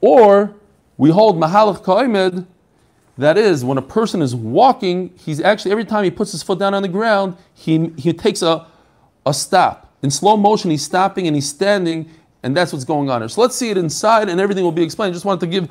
Or 0.00 0.54
we 0.96 1.10
hold 1.10 1.38
mahalach 1.38 1.82
kaimed, 1.82 2.46
that 3.16 3.38
is, 3.38 3.64
when 3.64 3.78
a 3.78 3.82
person 3.82 4.22
is 4.22 4.34
walking, 4.34 5.12
he's 5.16 5.40
actually, 5.40 5.70
every 5.70 5.84
time 5.84 6.04
he 6.04 6.10
puts 6.10 6.32
his 6.32 6.42
foot 6.42 6.58
down 6.58 6.74
on 6.74 6.82
the 6.82 6.88
ground, 6.88 7.36
he, 7.54 7.92
he 7.96 8.12
takes 8.12 8.42
a, 8.42 8.66
a 9.24 9.32
stop. 9.32 9.92
In 10.02 10.10
slow 10.10 10.36
motion, 10.36 10.70
he's 10.70 10.82
stopping 10.82 11.26
and 11.26 11.36
he's 11.36 11.48
standing, 11.48 12.10
and 12.42 12.56
that's 12.56 12.72
what's 12.72 12.84
going 12.84 13.08
on 13.10 13.22
here. 13.22 13.28
So 13.28 13.40
let's 13.40 13.54
see 13.54 13.70
it 13.70 13.78
inside, 13.78 14.28
and 14.28 14.40
everything 14.40 14.64
will 14.64 14.72
be 14.72 14.82
explained. 14.82 15.14
Just 15.14 15.24
wanted 15.24 15.40
to 15.40 15.46
give 15.46 15.70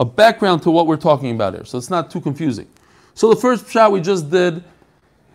a 0.00 0.04
background 0.04 0.62
to 0.64 0.70
what 0.70 0.86
we're 0.86 0.96
talking 0.96 1.30
about 1.30 1.54
here, 1.54 1.64
so 1.64 1.78
it's 1.78 1.90
not 1.90 2.10
too 2.10 2.20
confusing. 2.20 2.66
So 3.14 3.32
the 3.32 3.40
first 3.40 3.70
shot 3.70 3.92
we 3.92 4.00
just 4.00 4.30
did, 4.30 4.64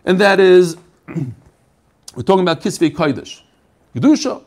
and 0.03 0.19
that 0.19 0.39
is, 0.39 0.75
we're 1.07 2.23
talking 2.23 2.41
about 2.41 2.61
Kisvei 2.61 2.91
Kaidish, 2.91 3.41
Gedusha. 3.95 4.43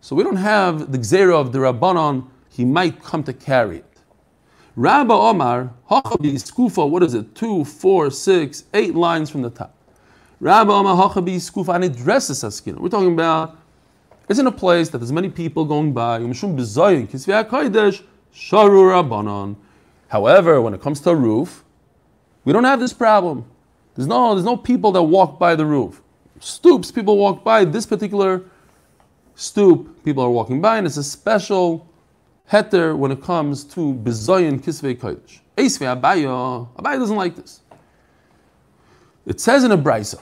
So 0.00 0.14
we 0.14 0.22
don't 0.22 0.36
have 0.36 0.92
the 0.92 0.98
Gzera 0.98 1.34
of 1.34 1.52
the 1.52 1.60
Rabbanon, 1.60 2.26
he 2.50 2.64
might 2.64 3.02
come 3.02 3.22
to 3.24 3.32
carry 3.32 3.78
it. 3.78 3.86
Rabba 4.76 5.12
Omar, 5.12 5.72
Skufa, 5.90 6.88
what 6.88 7.02
is 7.02 7.14
it? 7.14 7.34
Two, 7.34 7.64
four, 7.64 8.10
six, 8.10 8.64
eight 8.74 8.94
lines 8.94 9.30
from 9.30 9.42
the 9.42 9.50
top. 9.50 9.74
Rabba 10.40 10.72
Omar, 10.72 10.96
Hachabi 10.96 11.36
Skufa, 11.36 11.74
and 11.74 11.84
it 11.84 11.96
dresses 11.96 12.42
Askina. 12.42 12.78
We're 12.78 12.88
talking 12.88 13.12
about, 13.12 13.58
it's 14.28 14.38
in 14.38 14.46
a 14.46 14.52
place 14.52 14.88
that 14.90 14.98
there's 14.98 15.12
many 15.12 15.28
people 15.28 15.64
going 15.64 15.92
by. 15.92 16.18
However, 20.08 20.60
when 20.60 20.74
it 20.74 20.80
comes 20.80 21.00
to 21.00 21.10
a 21.10 21.14
roof, 21.14 21.64
we 22.44 22.52
don't 22.52 22.64
have 22.64 22.80
this 22.80 22.92
problem. 22.92 23.44
There's 23.94 24.08
no, 24.08 24.34
there's 24.34 24.44
no 24.44 24.56
people 24.56 24.92
that 24.92 25.02
walk 25.02 25.38
by 25.38 25.54
the 25.54 25.66
roof. 25.66 26.02
Stoops, 26.40 26.90
people 26.90 27.16
walk 27.18 27.44
by. 27.44 27.64
This 27.64 27.86
particular 27.86 28.42
stoop, 29.42 30.04
people 30.04 30.22
are 30.22 30.30
walking 30.30 30.60
by, 30.60 30.78
and 30.78 30.86
it's 30.86 30.96
a 30.96 31.04
special 31.04 31.88
heter 32.50 32.96
when 32.96 33.10
it 33.10 33.22
comes 33.22 33.64
to 33.64 33.94
bezoyin 33.94 34.62
kisvei 34.62 34.96
kodesh. 34.96 35.40
Eisvei 35.56 36.00
Abaye, 36.00 36.68
Abaye 36.76 36.98
doesn't 36.98 37.16
like 37.16 37.34
this. 37.36 37.60
It 39.26 39.40
says 39.40 39.64
in 39.64 39.72
a 39.72 39.78
brisa, 39.78 40.20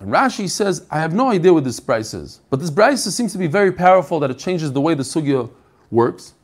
and 0.00 0.10
Rashi 0.10 0.48
says, 0.48 0.86
I 0.90 0.98
have 0.98 1.12
no 1.12 1.30
idea 1.30 1.52
what 1.52 1.64
this 1.64 1.78
brisa 1.78 2.22
is, 2.22 2.40
but 2.50 2.60
this 2.60 2.70
brisa 2.70 3.10
seems 3.10 3.32
to 3.32 3.38
be 3.38 3.46
very 3.46 3.72
powerful 3.72 4.18
that 4.20 4.30
it 4.30 4.38
changes 4.38 4.72
the 4.72 4.80
way 4.80 4.94
the 4.94 5.02
sugya 5.02 5.50
works. 5.90 6.34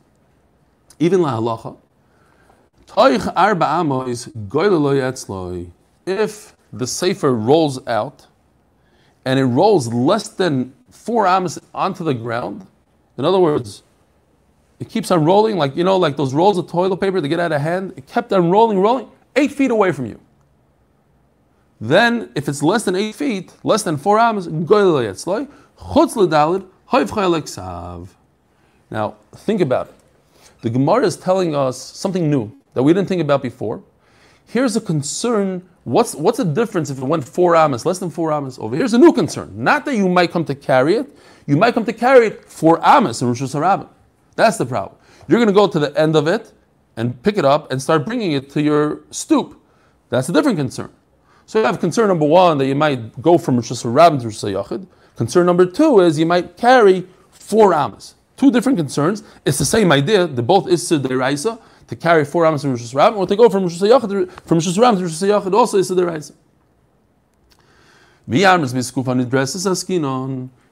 Even 0.99 1.21
la 1.21 1.39
halacha. 1.39 1.77
Arba. 3.35 4.05
If 6.05 6.55
the 6.71 6.87
sefer 6.87 7.33
rolls 7.33 7.85
out, 7.87 8.27
and 9.25 9.39
it 9.39 9.45
rolls 9.45 9.91
less 9.91 10.29
than 10.29 10.73
four 11.07 11.25
amos 11.25 11.57
onto 11.73 12.03
the 12.03 12.13
ground, 12.13 12.67
in 13.17 13.23
other 13.23 13.39
words, 13.39 13.81
it 14.77 14.89
keeps 14.89 15.09
on 15.09 15.23
rolling, 15.23 15.55
like 15.55 15.73
you 15.77 15.85
know, 15.85 15.95
like 15.95 16.17
those 16.17 16.33
rolls 16.33 16.57
of 16.57 16.67
toilet 16.67 16.97
paper 16.97 17.21
that 17.21 17.29
get 17.29 17.39
out 17.39 17.53
of 17.53 17.61
hand. 17.61 17.93
It 17.95 18.07
kept 18.07 18.33
on 18.33 18.51
rolling, 18.51 18.79
rolling, 18.79 19.07
eight 19.37 19.53
feet 19.53 19.71
away 19.71 19.93
from 19.93 20.07
you. 20.07 20.19
Then, 21.79 22.29
if 22.35 22.49
it's 22.49 22.61
less 22.61 22.83
than 22.83 22.97
eight 22.97 23.15
feet, 23.15 23.53
less 23.63 23.83
than 23.83 23.95
four 23.95 24.19
sav. 27.47 28.17
Now, 28.91 29.15
think 29.35 29.61
about 29.61 29.87
it. 29.87 29.93
The 30.61 30.69
Gemara 30.69 31.05
is 31.05 31.15
telling 31.15 31.55
us 31.55 31.81
something 31.81 32.29
new 32.29 32.51
that 32.73 32.83
we 32.83 32.93
didn't 32.93 33.07
think 33.07 33.21
about 33.21 33.41
before. 33.41 33.81
Here's 34.45 34.75
a 34.75 34.81
concern. 34.81 35.67
What's, 35.87 36.15
what's 36.15 36.37
the 36.37 36.43
difference 36.43 36.89
if 36.89 36.97
it 36.97 37.05
went 37.05 37.25
four 37.25 37.55
amas, 37.55 37.85
less 37.85 37.97
than 37.97 38.09
four 38.09 38.29
amas 38.33 38.59
over? 38.59 38.75
Here's 38.75 38.93
a 38.93 38.97
new 38.97 39.13
concern. 39.13 39.53
Not 39.55 39.85
that 39.85 39.95
you 39.95 40.09
might 40.09 40.31
come 40.31 40.43
to 40.43 40.53
carry 40.53 40.95
it, 40.95 41.17
you 41.45 41.55
might 41.55 41.75
come 41.75 41.85
to 41.85 41.93
carry 41.93 42.27
it 42.27 42.43
four 42.43 42.85
amas 42.85 43.21
in 43.21 43.29
Rosh 43.29 43.41
Hashanah. 43.41 43.87
That's 44.35 44.57
the 44.57 44.65
problem. 44.65 44.99
You're 45.29 45.37
going 45.37 45.47
to 45.47 45.53
go 45.53 45.65
to 45.65 45.79
the 45.79 45.97
end 45.97 46.17
of 46.17 46.27
it 46.27 46.51
and 46.97 47.23
pick 47.23 47.37
it 47.37 47.45
up 47.45 47.71
and 47.71 47.81
start 47.81 48.05
bringing 48.05 48.33
it 48.33 48.49
to 48.49 48.61
your 48.61 49.03
stoop. 49.11 49.61
That's 50.09 50.27
a 50.27 50.33
different 50.33 50.57
concern. 50.57 50.91
So 51.45 51.59
you 51.59 51.65
have 51.65 51.79
concern 51.79 52.09
number 52.09 52.25
one 52.25 52.57
that 52.57 52.65
you 52.65 52.75
might 52.75 53.21
go 53.21 53.37
from 53.37 53.55
Rosh 53.55 53.71
Hashanah 53.71 54.19
to 54.19 54.25
Rosh 54.25 54.43
Hashanah. 54.43 54.87
Concern 55.15 55.45
number 55.45 55.65
two 55.65 56.01
is 56.01 56.19
you 56.19 56.25
might 56.25 56.57
carry 56.57 57.07
four 57.29 57.73
amas. 57.73 58.15
Two 58.35 58.51
different 58.51 58.77
concerns. 58.77 59.23
It's 59.45 59.57
the 59.57 59.63
same 59.63 59.93
idea. 59.93 60.27
They're 60.27 60.43
both 60.43 60.67
Issa 60.67 60.99
Deraisa 60.99 61.61
to 61.87 61.95
carry 61.95 62.25
four 62.25 62.45
amas 62.45 62.61
from 62.61 62.71
Rosh 62.71 62.81
Hashanah, 62.81 63.15
or 63.15 63.27
to 63.27 63.35
go 63.35 63.49
from 63.49 63.63
Rosh 63.63 63.81
Hashanah 63.81 64.31
from 64.45 64.57
Rosh 64.57 64.67
Hashanah 64.67 64.97
to 64.97 65.03
Rosh 65.03 65.21
Hashanah 65.21 65.53
also 65.53 65.77
Issa 65.77 65.95
Deraisa. 65.95 66.33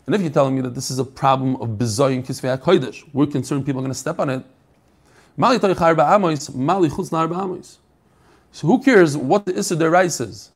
And 0.08 0.14
if 0.14 0.22
you're 0.22 0.30
telling 0.30 0.56
me 0.56 0.62
that 0.62 0.76
this 0.76 0.92
is 0.92 1.00
a 1.00 1.06
problem 1.06 1.56
of 1.56 1.70
Bizayin 1.70 2.24
Kisvei 2.26 2.58
HaKodesh, 2.60 3.10
we're 3.14 3.26
concerned 3.26 3.66
people 3.66 3.80
are 3.80 3.84
going 3.84 3.94
to 3.94 3.98
step 3.98 4.20
on 4.20 4.30
it. 4.30 4.44
So 8.52 8.68
who 8.68 8.84
cares 8.84 9.18
what 9.18 9.46
the 9.46 9.58
Issa 9.58 9.76
Deraisa 9.76 10.28
is? 10.30 10.52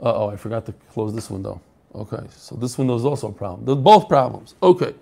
Uh 0.00 0.14
oh, 0.16 0.30
I 0.30 0.36
forgot 0.36 0.66
to 0.66 0.72
close 0.92 1.14
this 1.14 1.30
window. 1.30 1.60
Okay, 1.94 2.24
so 2.30 2.56
this 2.56 2.78
window 2.78 2.94
is 2.96 3.04
also 3.04 3.28
a 3.28 3.32
problem. 3.32 3.64
They're 3.66 3.74
both 3.76 4.08
problems. 4.08 4.54
Okay. 4.62 4.94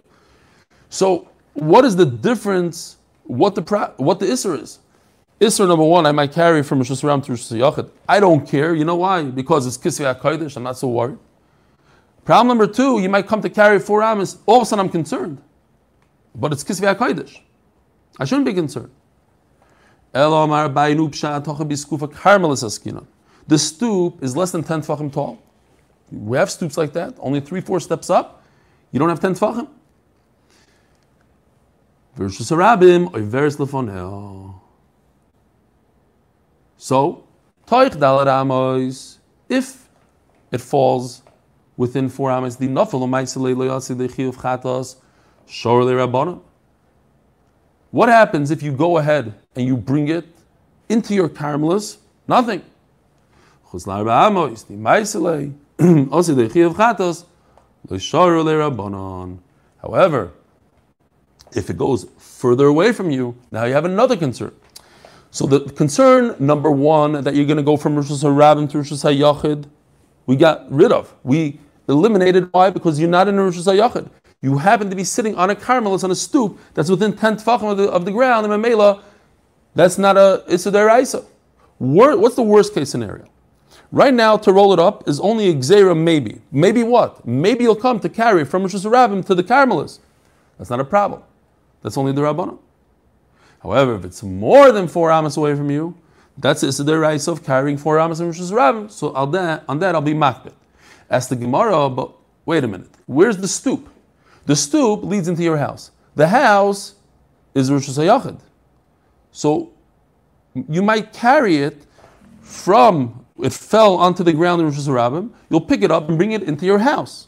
So, 0.88 1.28
what 1.54 1.84
is 1.84 1.94
the 1.94 2.04
difference? 2.04 2.96
What 3.30 3.54
the 3.54 3.62
pra- 3.62 3.94
what 3.96 4.18
the 4.18 4.26
isser 4.26 4.60
is? 4.60 4.80
Isser 5.40 5.68
number 5.68 5.84
one, 5.84 6.04
I 6.04 6.10
might 6.10 6.32
carry 6.32 6.64
from 6.64 6.78
Rosh 6.78 6.90
Hashanah 6.90 7.24
to 7.26 7.32
Rosh 7.32 7.52
Hashanah. 7.52 7.88
I 8.08 8.18
don't 8.18 8.44
care. 8.44 8.74
You 8.74 8.84
know 8.84 8.96
why? 8.96 9.22
Because 9.22 9.68
it's 9.68 9.78
Kisvei 9.78 10.12
HaKodesh. 10.12 10.56
I'm 10.56 10.64
not 10.64 10.76
so 10.76 10.88
worried. 10.88 11.18
Problem 12.24 12.48
number 12.48 12.66
two, 12.66 12.98
you 12.98 13.08
might 13.08 13.28
come 13.28 13.40
to 13.42 13.48
carry 13.48 13.78
four 13.78 14.02
amos. 14.02 14.38
All 14.46 14.56
of 14.56 14.62
a 14.62 14.66
sudden, 14.66 14.84
I'm 14.84 14.90
concerned. 14.90 15.40
But 16.34 16.52
it's 16.52 16.64
Kisvei 16.64 16.92
HaKodesh. 16.92 17.38
I 18.18 18.24
shouldn't 18.24 18.46
be 18.46 18.52
concerned. 18.52 18.90
The 20.12 20.58
stoop 23.58 24.24
is 24.24 24.36
less 24.36 24.50
than 24.50 24.64
10 24.64 24.82
tefachim 24.82 25.12
tall. 25.12 25.40
We 26.10 26.36
have 26.36 26.50
stoops 26.50 26.76
like 26.76 26.92
that, 26.94 27.14
only 27.20 27.40
three, 27.40 27.60
four 27.60 27.78
steps 27.78 28.10
up. 28.10 28.42
You 28.90 28.98
don't 28.98 29.08
have 29.08 29.20
10 29.20 29.36
tefachim. 29.36 29.68
So, 36.76 37.24
if 39.48 39.88
it 40.52 40.60
falls 40.60 41.22
within 41.78 42.10
four 42.10 42.30
Amos, 42.30 42.56
the 42.56 42.68
Nafel 42.68 43.08
Rabbanon. 45.94 46.42
What 47.90 48.10
happens 48.10 48.50
if 48.50 48.62
you 48.62 48.72
go 48.72 48.98
ahead 48.98 49.32
and 49.56 49.66
you 49.66 49.78
bring 49.78 50.08
it 50.08 50.26
into 50.90 51.14
your 51.14 51.30
caramelis? 51.30 51.96
Nothing. 52.28 52.62
However, 59.82 60.32
if 61.54 61.70
it 61.70 61.76
goes 61.76 62.06
further 62.18 62.66
away 62.66 62.92
from 62.92 63.10
you, 63.10 63.36
now 63.50 63.64
you 63.64 63.74
have 63.74 63.84
another 63.84 64.16
concern. 64.16 64.54
So 65.30 65.46
the 65.46 65.60
concern 65.60 66.34
number 66.38 66.70
one 66.70 67.24
that 67.24 67.34
you're 67.34 67.46
going 67.46 67.56
to 67.56 67.62
go 67.62 67.76
from 67.76 67.94
Rosh 67.94 68.10
Hashanah 68.10 68.70
to 68.70 68.78
Rosh 68.78 68.92
Hashanah 68.92 69.68
we 70.26 70.36
got 70.36 70.70
rid 70.70 70.92
of. 70.92 71.14
We 71.22 71.60
eliminated 71.88 72.48
why? 72.52 72.70
Because 72.70 72.98
you're 72.98 73.08
not 73.08 73.28
in 73.28 73.36
Rosh 73.36 73.56
Hashanah 73.56 74.10
You 74.42 74.58
happen 74.58 74.90
to 74.90 74.96
be 74.96 75.04
sitting 75.04 75.36
on 75.36 75.50
a 75.50 75.54
caramelis 75.54 76.04
on 76.04 76.10
a 76.10 76.16
stoop 76.16 76.58
that's 76.74 76.90
within 76.90 77.16
10 77.16 77.36
tefachim 77.36 77.70
of 77.70 77.78
the, 77.78 77.90
of 77.90 78.04
the 78.04 78.10
ground, 78.10 78.46
and 78.46 78.64
Mamela, 78.64 79.02
that's 79.74 79.98
not 79.98 80.16
a, 80.16 80.44
it's 80.48 80.66
a 80.66 80.72
deraisa. 80.72 81.24
What's 81.78 82.36
the 82.36 82.42
worst 82.42 82.74
case 82.74 82.90
scenario? 82.90 83.26
Right 83.92 84.14
now, 84.14 84.36
to 84.36 84.52
roll 84.52 84.72
it 84.72 84.78
up 84.78 85.08
is 85.08 85.18
only 85.20 85.50
a 85.50 85.94
maybe. 85.94 86.40
Maybe 86.52 86.82
what? 86.82 87.26
Maybe 87.26 87.64
you'll 87.64 87.76
come 87.76 87.98
to 88.00 88.08
carry 88.08 88.44
from 88.44 88.62
Rosh 88.62 88.74
Hashanah 88.74 89.24
to 89.26 89.34
the 89.34 89.42
caramelis. 89.44 90.00
That's 90.58 90.70
not 90.70 90.80
a 90.80 90.84
problem. 90.84 91.22
That's 91.82 91.96
only 91.96 92.12
the 92.12 92.22
Rabbanah. 92.22 92.58
However, 93.62 93.94
if 93.94 94.04
it's 94.04 94.22
more 94.22 94.72
than 94.72 94.88
four 94.88 95.10
amas 95.10 95.36
away 95.36 95.54
from 95.54 95.70
you, 95.70 95.96
that's 96.38 96.60
the 96.62 96.98
right 96.98 97.28
of 97.28 97.44
carrying 97.44 97.76
four 97.76 97.98
amas 97.98 98.20
in 98.20 98.26
Rosh 98.26 98.40
Hashanah. 98.40 98.90
So 98.90 99.14
on 99.14 99.30
that, 99.32 99.64
on 99.68 99.78
that 99.80 99.94
I'll 99.94 100.00
be 100.00 100.14
makbid. 100.14 100.52
Ask 101.10 101.28
the 101.28 101.36
Gemara, 101.36 101.90
but 101.90 102.12
wait 102.46 102.64
a 102.64 102.68
minute. 102.68 102.88
Where's 103.06 103.36
the 103.36 103.48
stoop? 103.48 103.88
The 104.46 104.56
stoop 104.56 105.02
leads 105.02 105.28
into 105.28 105.42
your 105.42 105.58
house. 105.58 105.90
The 106.14 106.28
house 106.28 106.94
is 107.54 107.70
Rosh 107.70 107.88
Hashanah. 107.88 108.40
So 109.32 109.72
you 110.68 110.82
might 110.82 111.12
carry 111.12 111.56
it 111.56 111.84
from 112.40 113.26
it 113.42 113.52
fell 113.52 113.96
onto 113.96 114.22
the 114.22 114.32
ground 114.32 114.60
in 114.60 114.66
Rosh 114.68 114.78
Hashanah. 114.78 115.30
You'll 115.50 115.60
pick 115.60 115.82
it 115.82 115.90
up 115.90 116.08
and 116.08 116.16
bring 116.16 116.32
it 116.32 116.42
into 116.42 116.64
your 116.66 116.78
house. 116.78 117.26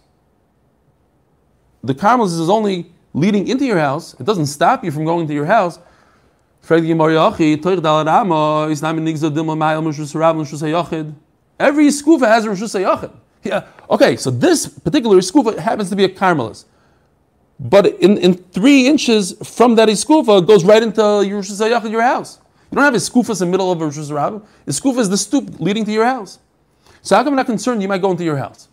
The 1.84 1.94
Carmelis 1.94 2.38
is 2.38 2.48
only 2.48 2.91
leading 3.14 3.48
into 3.48 3.64
your 3.64 3.78
house. 3.78 4.14
It 4.18 4.24
doesn't 4.24 4.46
stop 4.46 4.84
you 4.84 4.90
from 4.90 5.04
going 5.04 5.26
to 5.28 5.34
your 5.34 5.46
house. 5.46 5.78
Every 6.68 6.88
skufa 11.88 12.28
has 12.28 12.44
a 12.44 12.50
Rosh 12.50 12.62
Hashanah. 12.62 13.12
Yeah. 13.42 13.66
Okay, 13.90 14.16
so 14.16 14.30
this 14.30 14.66
particular 14.68 15.16
skufa 15.18 15.58
happens 15.58 15.90
to 15.90 15.96
be 15.96 16.04
a 16.04 16.08
Carmelis. 16.08 16.64
But 17.58 17.86
in, 18.00 18.16
in 18.18 18.34
three 18.34 18.86
inches 18.86 19.34
from 19.42 19.74
that 19.76 19.88
skufa 19.88 20.46
goes 20.46 20.64
right 20.64 20.82
into 20.82 21.02
your 21.26 21.42
Hashanah, 21.42 21.90
your 21.90 22.02
house. 22.02 22.38
You 22.70 22.76
don't 22.76 22.84
have 22.84 22.94
a 22.94 22.98
skufas 22.98 23.42
in 23.42 23.48
the 23.48 23.52
middle 23.52 23.70
of 23.70 23.80
a 23.80 23.84
Rosh 23.84 23.98
Hashanah. 23.98 24.44
The 24.64 24.72
skufa 24.72 24.98
is 24.98 25.10
the 25.10 25.18
stoop 25.18 25.60
leading 25.60 25.84
to 25.84 25.92
your 25.92 26.04
house. 26.04 26.38
So 27.02 27.16
how 27.16 27.24
come 27.24 27.32
I'm 27.32 27.36
not 27.36 27.46
concerned 27.46 27.82
you 27.82 27.88
might 27.88 28.00
go 28.00 28.12
into 28.12 28.24
your 28.24 28.36
house? 28.36 28.68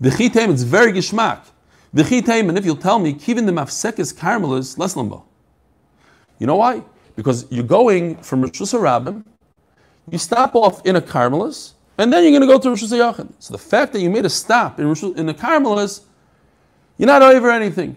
The 0.00 0.08
chitem, 0.08 0.50
it's 0.50 0.62
very 0.62 0.92
gishmak. 0.92 1.40
The 1.92 2.02
chitem, 2.02 2.48
and 2.48 2.56
if 2.56 2.64
you'll 2.64 2.76
tell 2.76 2.98
me, 2.98 3.14
kivin 3.14 3.46
the 3.46 3.52
mafsekis 3.52 4.14
carmelis 4.14 4.78
less 4.78 4.96
limbo. 4.96 5.24
You 6.38 6.46
know 6.46 6.56
why? 6.56 6.82
Because 7.16 7.46
you're 7.50 7.64
going 7.64 8.16
from 8.18 8.42
Rosh 8.42 8.60
Hashanah, 8.60 9.24
you 10.10 10.18
stop 10.18 10.54
off 10.54 10.84
in 10.86 10.96
a 10.96 11.00
carmelis, 11.00 11.72
and 11.98 12.12
then 12.12 12.22
you're 12.22 12.32
going 12.32 12.42
to 12.42 12.46
go 12.46 12.58
to 12.58 12.70
Rosh 12.70 12.84
Hashanah. 12.84 13.32
So 13.38 13.52
the 13.52 13.58
fact 13.58 13.92
that 13.92 14.00
you 14.00 14.08
made 14.08 14.24
a 14.24 14.30
stop 14.30 14.78
in, 14.78 14.86
Rosh, 14.86 15.02
in 15.02 15.28
a 15.28 15.34
carmelis, 15.34 16.02
you're 16.96 17.08
not 17.08 17.22
over 17.22 17.50
anything 17.50 17.96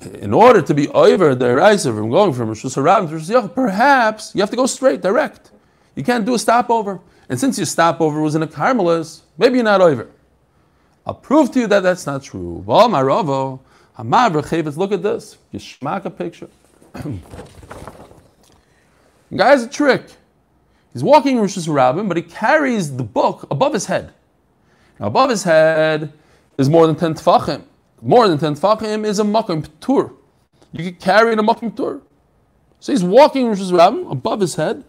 in 0.00 0.32
order 0.32 0.62
to 0.62 0.74
be 0.74 0.88
over 0.88 1.34
the 1.34 1.56
Raisa 1.56 1.92
from 1.92 2.10
going 2.10 2.32
from 2.32 2.48
Rosh 2.48 2.64
Hashanah 2.64 3.08
to 3.08 3.14
Rosh 3.14 3.30
Hashanah, 3.30 3.54
perhaps 3.54 4.34
you 4.34 4.42
have 4.42 4.50
to 4.50 4.56
go 4.56 4.66
straight, 4.66 5.00
direct. 5.00 5.50
You 5.96 6.04
can't 6.04 6.24
do 6.24 6.34
a 6.34 6.38
stopover. 6.38 7.00
And 7.28 7.38
since 7.38 7.58
your 7.58 7.66
stopover 7.66 8.20
was 8.20 8.34
in 8.34 8.42
a 8.42 8.46
Carmelis, 8.46 9.22
maybe 9.36 9.56
you're 9.56 9.64
not 9.64 9.80
over. 9.80 10.08
I'll 11.08 11.14
prove 11.14 11.50
to 11.52 11.60
you 11.60 11.66
that 11.68 11.82
that's 11.82 12.04
not 12.06 12.22
true. 12.22 12.62
Look 12.66 12.82
at 12.82 12.92
this. 15.02 15.38
Yishmak 15.54 16.04
a 16.04 16.10
picture. 16.10 16.50
Guy 19.34 19.48
has 19.48 19.64
a 19.64 19.68
trick. 19.68 20.04
He's 20.92 21.02
walking 21.02 21.40
Rosh 21.40 21.56
Hashanah, 21.56 22.06
but 22.06 22.18
he 22.18 22.22
carries 22.22 22.94
the 22.96 23.02
book 23.02 23.46
above 23.50 23.72
his 23.72 23.86
head. 23.86 24.12
Now, 25.00 25.06
above 25.06 25.30
his 25.30 25.44
head 25.44 26.12
is 26.58 26.68
more 26.68 26.86
than 26.86 26.96
10 26.96 27.14
tefachim 27.14 27.64
more 28.02 28.28
than 28.28 28.38
10 28.38 28.54
tefachim 28.54 29.04
is 29.04 29.18
a 29.18 29.24
makom 29.24 29.66
tour. 29.80 30.12
You 30.72 30.84
could 30.84 31.00
carry 31.00 31.32
in 31.32 31.38
a 31.38 31.42
makom 31.42 31.74
tour. 31.74 32.02
So 32.80 32.92
he's 32.92 33.02
walking 33.02 33.48
Rosh 33.48 33.60
Hashanah 33.60 34.12
above 34.12 34.40
his 34.40 34.54
head. 34.54 34.84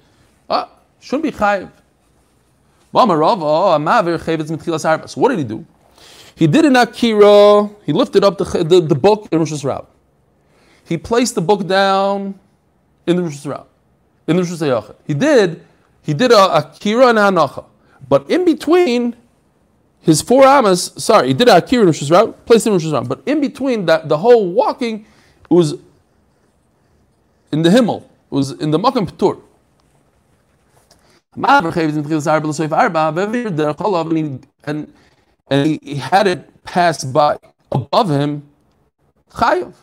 Ah, 0.50 0.70
shouldn't 1.00 1.24
be 1.24 1.32
chayiv. 1.32 1.72
So 2.92 3.06
what 5.22 5.30
did 5.30 5.38
he 5.38 5.44
do? 5.44 5.64
He 6.40 6.48
did 6.48 6.64
an 6.64 6.78
akira. 6.78 7.70
He 7.86 7.92
lifted 7.92 8.24
up 8.24 8.38
the, 8.38 8.46
the, 8.64 8.80
the 8.80 8.96
book 8.96 9.28
in 9.30 9.40
Rosh 9.40 9.52
Hashanah. 9.52 9.86
He 10.86 10.98
placed 10.98 11.36
the 11.36 11.42
book 11.42 11.68
down 11.68 12.40
in 13.06 13.18
the 13.18 13.24
Rosh 13.24 13.46
Hashanah. 13.46 13.66
In 14.26 14.38
the 14.38 14.44
Rosh 14.44 14.52
Hashanah. 14.54 14.96
He 15.06 15.14
did. 15.14 15.66
He 16.02 16.14
did 16.14 16.32
a 16.32 16.58
akira 16.60 17.08
and 17.08 17.18
hanacha. 17.18 17.66
But 18.08 18.30
in 18.32 18.46
between, 18.46 19.18
his 20.00 20.22
four 20.22 20.46
amas, 20.46 20.94
sorry, 20.96 21.28
he 21.28 21.34
did 21.34 21.50
a 21.50 21.58
akira 21.58 21.82
in 21.82 21.88
Rosh 21.88 22.04
Hashanah, 22.04 22.34
placed 22.46 22.68
in 22.68 22.72
Rosh 22.72 22.86
Hashanah, 22.86 23.10
but 23.10 23.22
in 23.26 23.42
between 23.42 23.86
that, 23.88 24.08
the 24.08 24.18
whole 24.18 24.50
walking 24.50 25.06
was 25.50 25.76
in 27.52 27.64
the 27.64 27.70
Himmel, 27.70 28.10
it 28.32 28.34
was 28.34 28.52
in 28.52 28.72
the 28.72 28.80
Makam 28.80 29.12
Petur. 29.12 29.42
And, 34.64 34.94
and 35.50 35.80
he 35.82 35.96
had 35.96 36.28
it 36.28 36.64
pass 36.64 37.04
by 37.04 37.38
above 37.72 38.10
him, 38.10 38.44
chayav. 39.32 39.74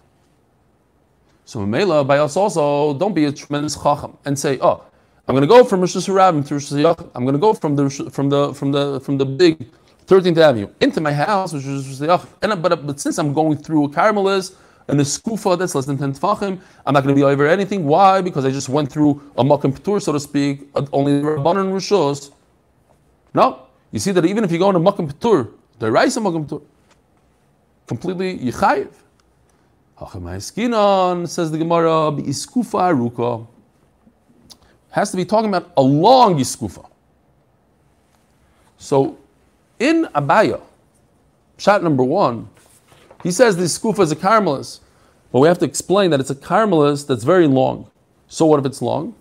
So 1.44 1.64
Mela, 1.64 2.04
by 2.04 2.18
us 2.18 2.36
also, 2.36 2.94
don't 2.98 3.14
be 3.14 3.24
a 3.26 3.32
tremendous 3.32 3.76
chacham 3.80 4.16
and 4.24 4.38
say, 4.38 4.58
oh, 4.60 4.82
I'm 5.28 5.34
going 5.34 5.42
to 5.42 5.48
go 5.48 5.64
from 5.64 5.80
Rosh 5.80 5.96
Hashanah 5.96 6.46
to 6.48 6.54
Rosh 6.54 6.72
Hashanah. 6.72 7.10
I'm 7.14 7.24
going 7.24 7.34
to 7.34 7.40
go 7.40 7.54
from 7.54 7.76
the 7.76 7.88
from 7.90 8.30
the 8.30 8.54
from 8.54 8.72
the 8.72 9.00
from 9.00 9.18
the 9.18 9.24
big 9.24 9.68
13th 10.06 10.38
Avenue, 10.38 10.68
into 10.80 11.00
my 11.00 11.12
house, 11.12 11.52
which 11.52 11.64
is 11.64 12.00
and 12.00 12.62
but, 12.62 12.86
but 12.86 13.00
since 13.00 13.18
I'm 13.18 13.32
going 13.32 13.58
through 13.58 13.86
a 13.86 13.88
caramelist 13.88 14.54
and 14.88 15.00
a 15.00 15.02
skufa 15.02 15.58
that's 15.58 15.74
less 15.74 15.86
than 15.86 15.98
10 15.98 16.14
tefachim, 16.14 16.60
I'm 16.86 16.94
not 16.94 17.02
going 17.02 17.14
to 17.14 17.18
be 17.18 17.24
over 17.24 17.46
anything. 17.46 17.84
Why? 17.84 18.20
Because 18.20 18.44
I 18.44 18.50
just 18.52 18.68
went 18.68 18.90
through 18.90 19.20
a 19.36 19.42
p'tur, 19.42 20.00
so 20.00 20.12
to 20.12 20.20
speak, 20.20 20.68
only 20.92 21.18
the 21.18 21.26
rabbanon 21.26 21.72
rishos. 21.72 22.30
No, 23.34 23.65
you 23.92 23.98
see 23.98 24.12
that 24.12 24.24
even 24.24 24.44
if 24.44 24.52
you 24.52 24.58
go 24.58 24.70
in 24.70 24.76
a 24.76 24.80
makam 24.80 25.12
the 25.78 25.90
rice 25.90 26.16
makam 26.16 26.46
p'tur, 26.46 26.62
completely 27.86 28.38
yichayiv. 28.38 28.92
Skinon 29.98 31.26
says 31.28 31.50
the 31.50 31.58
Gemara, 31.58 32.12
iskufa 32.22 32.92
aruka. 32.92 33.46
Has 34.90 35.10
to 35.10 35.16
be 35.16 35.24
talking 35.24 35.48
about 35.48 35.72
a 35.76 35.82
long 35.82 36.38
iskufa. 36.38 36.88
So 38.76 39.18
in 39.78 40.04
Abaye, 40.14 40.60
shot 41.58 41.82
number 41.82 42.04
one, 42.04 42.48
he 43.22 43.30
says 43.30 43.56
this 43.56 43.78
skufa 43.78 44.00
is 44.00 44.12
a 44.12 44.16
caramelist, 44.16 44.80
but 45.32 45.40
we 45.40 45.48
have 45.48 45.58
to 45.58 45.64
explain 45.64 46.10
that 46.10 46.20
it's 46.20 46.30
a 46.30 46.34
caramelist 46.34 47.06
that's 47.06 47.24
very 47.24 47.46
long. 47.46 47.90
So 48.28 48.46
what 48.46 48.60
if 48.60 48.66
it's 48.66 48.82
long? 48.82 49.14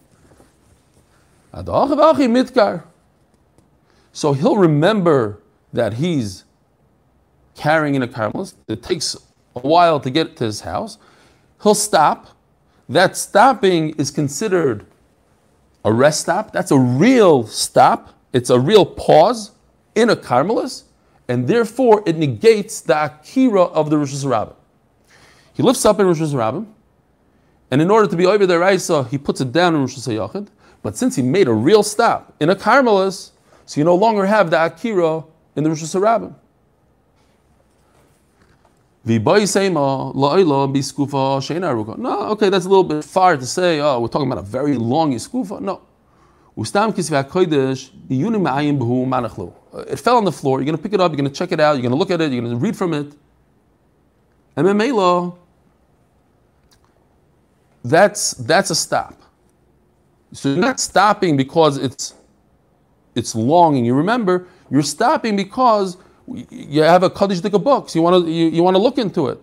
So 4.15 4.32
he'll 4.32 4.56
remember 4.56 5.41
that 5.73 5.95
he's 5.95 6.45
carrying 7.54 7.95
in 7.95 8.01
a 8.01 8.08
caramelist. 8.08 8.54
It 8.69 8.82
takes 8.82 9.17
a 9.58 9.60
while 9.60 9.99
to 9.99 10.10
get 10.10 10.38
to 10.38 10.45
his 10.45 10.62
house. 10.62 10.97
He'll 11.62 11.75
stop. 11.75 12.28
That 12.88 13.17
stopping 13.17 13.89
is 13.97 14.12
considered 14.12 14.86
a 15.84 15.91
rest 15.91 16.21
stop. 16.21 16.54
That's 16.54 16.71
a 16.71 16.80
real 16.80 17.45
stop. 17.45 18.13
It's 18.32 18.49
a 18.49 18.58
real 18.58 18.86
pause 18.86 19.51
in 19.95 20.10
a 20.10 20.15
Carmelis, 20.15 20.84
and 21.28 21.45
therefore 21.45 22.01
it 22.06 22.15
negates 22.15 22.80
the 22.80 23.06
Akira 23.06 23.63
of 23.63 23.89
the 23.89 23.97
Rosh 23.97 24.13
Hashanah. 24.13 24.56
He 25.54 25.62
lifts 25.62 25.86
up 25.86 25.99
in 25.99 26.08
Rosh 26.08 26.21
Hashanah, 26.21 26.65
and 27.69 27.82
in 27.82 27.91
order 27.91 28.08
to 28.10 28.15
be 28.15 28.25
over 28.25 28.45
the 28.45 28.60
Raisa, 28.60 29.04
he 29.04 29.17
puts 29.17 29.41
it 29.41 29.51
down 29.51 29.75
in 29.75 29.82
Rosh 29.82 29.97
Hashanah. 29.97 30.47
But 30.84 30.95
since 30.95 31.17
he 31.17 31.21
made 31.21 31.49
a 31.49 31.54
real 31.54 31.84
stop 31.84 32.34
in 32.39 32.49
a 32.49 32.56
Carmelis, 32.56 33.32
so 33.65 33.82
you 33.82 33.86
no 33.86 33.95
longer 33.95 34.25
have 34.25 34.49
the 34.49 34.65
Akira 34.65 35.23
in 35.56 35.63
the 35.63 35.69
Rosh 35.69 35.84
Hashanah. 35.84 36.34
No, 41.97 42.21
okay, 42.30 42.49
that's 42.49 42.65
a 42.65 42.69
little 42.69 42.84
bit 42.84 43.04
far 43.04 43.38
to 43.38 43.45
say, 43.45 43.80
oh, 43.80 43.99
we're 43.99 44.08
talking 44.08 44.32
about 44.32 44.43
a 44.43 44.47
very 44.47 44.75
long 44.75 45.13
Yiskufa. 45.13 45.62
No. 45.62 45.82
Uh, 49.73 49.80
it 49.82 49.99
fell 49.99 50.17
on 50.17 50.25
the 50.25 50.32
floor, 50.32 50.60
you're 50.60 50.65
going 50.65 50.78
to 50.78 50.82
pick 50.82 50.93
it 50.93 51.01
up, 51.01 51.12
you're 51.12 51.17
going 51.17 51.30
to 51.30 51.36
check 51.36 51.51
it 51.51 51.60
out, 51.60 51.73
you're 51.73 51.84
going 51.84 51.91
to 51.91 51.97
look 51.97 52.10
at 52.10 52.21
it, 52.21 52.32
you're 52.32 52.41
going 52.41 52.54
to 52.54 52.60
read 52.60 52.75
from 52.75 52.93
it. 52.93 53.13
And 54.56 54.65
that's 57.84 58.32
that's 58.32 58.69
a 58.71 58.75
stop. 58.75 59.21
So 60.32 60.49
you're 60.49 60.58
not 60.58 60.80
stopping 60.80 61.38
because 61.38 61.78
it's 61.78 62.15
it's 63.15 63.34
long 63.34 63.78
and 63.78 63.86
you 63.86 63.93
remember, 63.93 64.47
you're 64.69 64.84
stopping 64.84 65.36
because 65.36 65.97
you 66.28 66.82
have 66.82 67.04
a 67.04 67.10
Kaddish 67.10 67.39
Dika 67.39 67.63
books. 67.63 67.95
You 67.95 68.01
want 68.01 68.25
to 68.25 68.32
you, 68.32 68.47
you 68.49 68.63
want 68.63 68.75
to 68.75 68.82
look 68.82 68.97
into 68.97 69.28
it. 69.28 69.39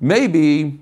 Maybe 0.00 0.80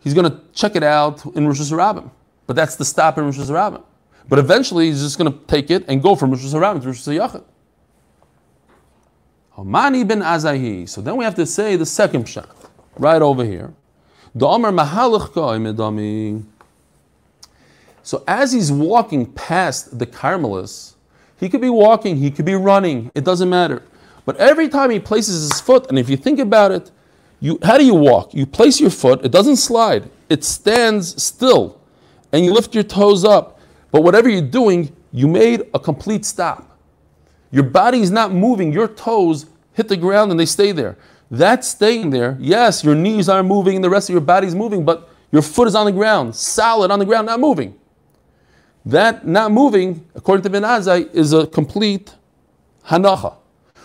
he's 0.00 0.14
going 0.14 0.30
to 0.30 0.40
check 0.54 0.76
it 0.76 0.82
out 0.82 1.26
in 1.26 1.46
Rosh 1.46 1.60
Hashanah, 1.60 2.10
but 2.46 2.56
that's 2.56 2.76
the 2.76 2.84
stop 2.84 3.18
in 3.18 3.24
Rosh 3.24 3.38
Hashanah. 3.38 3.82
But 4.28 4.38
eventually 4.38 4.86
he's 4.86 5.02
just 5.02 5.18
going 5.18 5.32
to 5.32 5.38
take 5.46 5.70
it 5.70 5.84
and 5.88 6.02
go 6.02 6.14
from 6.14 6.30
Rosh 6.30 6.44
Hashanah 6.44 6.80
to 6.82 6.86
Rosh 6.88 7.08
Hashanah. 7.08 7.44
So 10.88 11.00
then 11.00 11.16
we 11.16 11.24
have 11.24 11.34
to 11.34 11.46
say 11.46 11.76
the 11.76 11.86
second 11.86 12.24
pshat, 12.26 12.48
right 12.96 13.20
over 13.20 13.44
here. 13.44 13.74
So 18.02 18.24
as 18.26 18.52
he's 18.52 18.72
walking 18.72 19.26
past 19.32 19.98
the 19.98 20.06
Carmelis, 20.06 20.94
he 21.38 21.48
could 21.48 21.60
be 21.60 21.68
walking, 21.68 22.16
he 22.16 22.30
could 22.30 22.44
be 22.44 22.54
running, 22.54 23.10
it 23.14 23.24
doesn't 23.24 23.50
matter. 23.50 23.82
But 24.24 24.36
every 24.36 24.68
time 24.68 24.90
he 24.90 24.98
places 24.98 25.50
his 25.50 25.60
foot, 25.60 25.88
and 25.88 25.98
if 25.98 26.08
you 26.08 26.16
think 26.16 26.38
about 26.38 26.72
it, 26.72 26.90
you, 27.40 27.58
how 27.62 27.78
do 27.78 27.84
you 27.84 27.94
walk? 27.94 28.34
You 28.34 28.46
place 28.46 28.80
your 28.80 28.90
foot, 28.90 29.24
it 29.24 29.30
doesn't 29.30 29.56
slide, 29.56 30.10
it 30.28 30.44
stands 30.44 31.22
still, 31.22 31.80
and 32.32 32.44
you 32.44 32.52
lift 32.52 32.74
your 32.74 32.84
toes 32.84 33.24
up. 33.24 33.60
But 33.90 34.02
whatever 34.02 34.28
you're 34.28 34.42
doing, 34.42 34.94
you 35.12 35.28
made 35.28 35.62
a 35.72 35.78
complete 35.78 36.24
stop. 36.24 36.78
Your 37.50 37.62
body 37.64 38.00
is 38.00 38.10
not 38.10 38.32
moving, 38.32 38.72
your 38.72 38.88
toes 38.88 39.46
hit 39.72 39.88
the 39.88 39.96
ground 39.96 40.30
and 40.30 40.38
they 40.38 40.46
stay 40.46 40.72
there. 40.72 40.96
That's 41.30 41.68
staying 41.68 42.10
there. 42.10 42.36
Yes, 42.40 42.82
your 42.82 42.94
knees 42.94 43.28
are 43.28 43.42
moving 43.42 43.80
the 43.80 43.90
rest 43.90 44.08
of 44.08 44.14
your 44.14 44.22
body's 44.22 44.54
moving, 44.54 44.84
but 44.84 45.10
your 45.30 45.42
foot 45.42 45.68
is 45.68 45.74
on 45.74 45.86
the 45.86 45.92
ground, 45.92 46.34
solid 46.34 46.90
on 46.90 46.98
the 46.98 47.04
ground, 47.04 47.26
not 47.26 47.38
moving. 47.38 47.74
That 48.86 49.26
not 49.26 49.52
moving, 49.52 50.06
according 50.14 50.42
to 50.44 50.50
Ben 50.50 50.62
Azai, 50.62 51.12
is 51.14 51.34
a 51.34 51.46
complete 51.46 52.14
hanacha. 52.86 53.34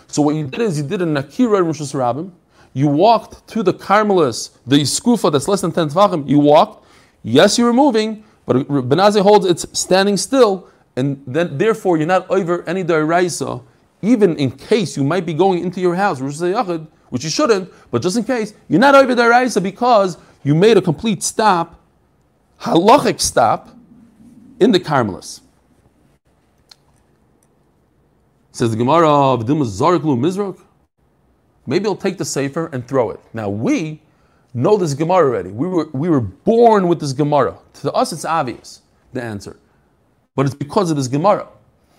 So 0.06 0.22
what 0.22 0.34
you 0.34 0.46
did 0.46 0.60
is 0.60 0.78
you 0.78 0.86
did 0.86 1.02
a 1.02 1.04
nakira 1.04 1.58
in 1.58 1.66
Rosh 1.66 1.82
Hashanah. 1.82 2.30
You 2.72 2.88
walked 2.88 3.46
to 3.48 3.62
the 3.62 3.74
Carmelis, 3.74 4.50
the 4.66 4.80
skufa 4.80 5.30
that's 5.30 5.46
less 5.46 5.60
than 5.60 5.72
10 5.72 5.90
tvachim. 5.90 6.28
You 6.28 6.38
walked. 6.38 6.86
Yes, 7.22 7.58
you 7.58 7.64
were 7.64 7.72
moving, 7.72 8.24
but 8.46 8.66
Ben 8.66 8.98
Azai 8.98 9.20
holds 9.20 9.44
it's 9.46 9.66
standing 9.78 10.16
still, 10.16 10.68
and 10.96 11.22
then 11.26 11.58
therefore 11.58 11.98
you're 11.98 12.06
not 12.06 12.28
over 12.30 12.62
any 12.68 12.82
daraisa, 12.82 13.62
even 14.02 14.36
in 14.36 14.50
case 14.50 14.96
you 14.96 15.04
might 15.04 15.26
be 15.26 15.34
going 15.34 15.62
into 15.62 15.80
your 15.80 15.94
house, 15.94 16.20
which 17.14 17.22
you 17.22 17.30
shouldn't, 17.30 17.72
but 17.92 18.02
just 18.02 18.16
in 18.16 18.24
case, 18.24 18.54
you're 18.68 18.80
not 18.80 18.96
over 18.96 19.14
daraisa 19.14 19.62
because 19.62 20.18
you 20.42 20.52
made 20.52 20.76
a 20.76 20.82
complete 20.82 21.22
stop, 21.22 21.80
halachic 22.62 23.20
stop, 23.20 23.68
in 24.58 24.72
the 24.72 24.80
Carmelis. 24.80 25.40
Says 28.50 28.72
the 28.72 28.76
Gemara 28.76 29.08
of 29.08 29.44
Mizrach. 29.44 30.60
Maybe 31.68 31.84
he'll 31.84 31.94
take 31.94 32.18
the 32.18 32.24
Sefer 32.24 32.66
and 32.72 32.84
throw 32.88 33.12
it. 33.12 33.20
Now 33.32 33.48
we 33.48 34.02
know 34.52 34.76
this 34.76 34.94
Gemara 34.94 35.28
already. 35.28 35.52
We 35.52 35.68
were, 35.68 35.88
we 35.92 36.08
were 36.08 36.20
born 36.20 36.88
with 36.88 36.98
this 36.98 37.12
Gemara. 37.12 37.56
To 37.74 37.92
us, 37.92 38.12
it's 38.12 38.24
obvious, 38.24 38.82
the 39.12 39.22
answer. 39.22 39.56
But 40.34 40.46
it's 40.46 40.54
because 40.56 40.90
of 40.90 40.96
this 40.96 41.06
Gemara. 41.06 41.46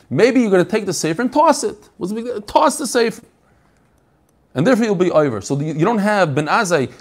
Maybe 0.10 0.42
you're 0.42 0.52
going 0.52 0.66
to 0.66 0.70
take 0.70 0.86
the 0.86 0.94
Sefer 0.94 1.22
and 1.22 1.32
toss 1.32 1.64
it. 1.64 1.90
Toss 2.48 2.78
the 2.78 2.86
Sefer. 2.86 3.26
And 4.56 4.66
therefore 4.66 4.86
you'll 4.86 4.96
be 4.96 5.12
over. 5.12 5.42
So 5.42 5.60
you 5.60 5.86
don't 5.86 6.00
have 6.00 6.34
Ben 6.34 6.48
Azai, 6.48 6.92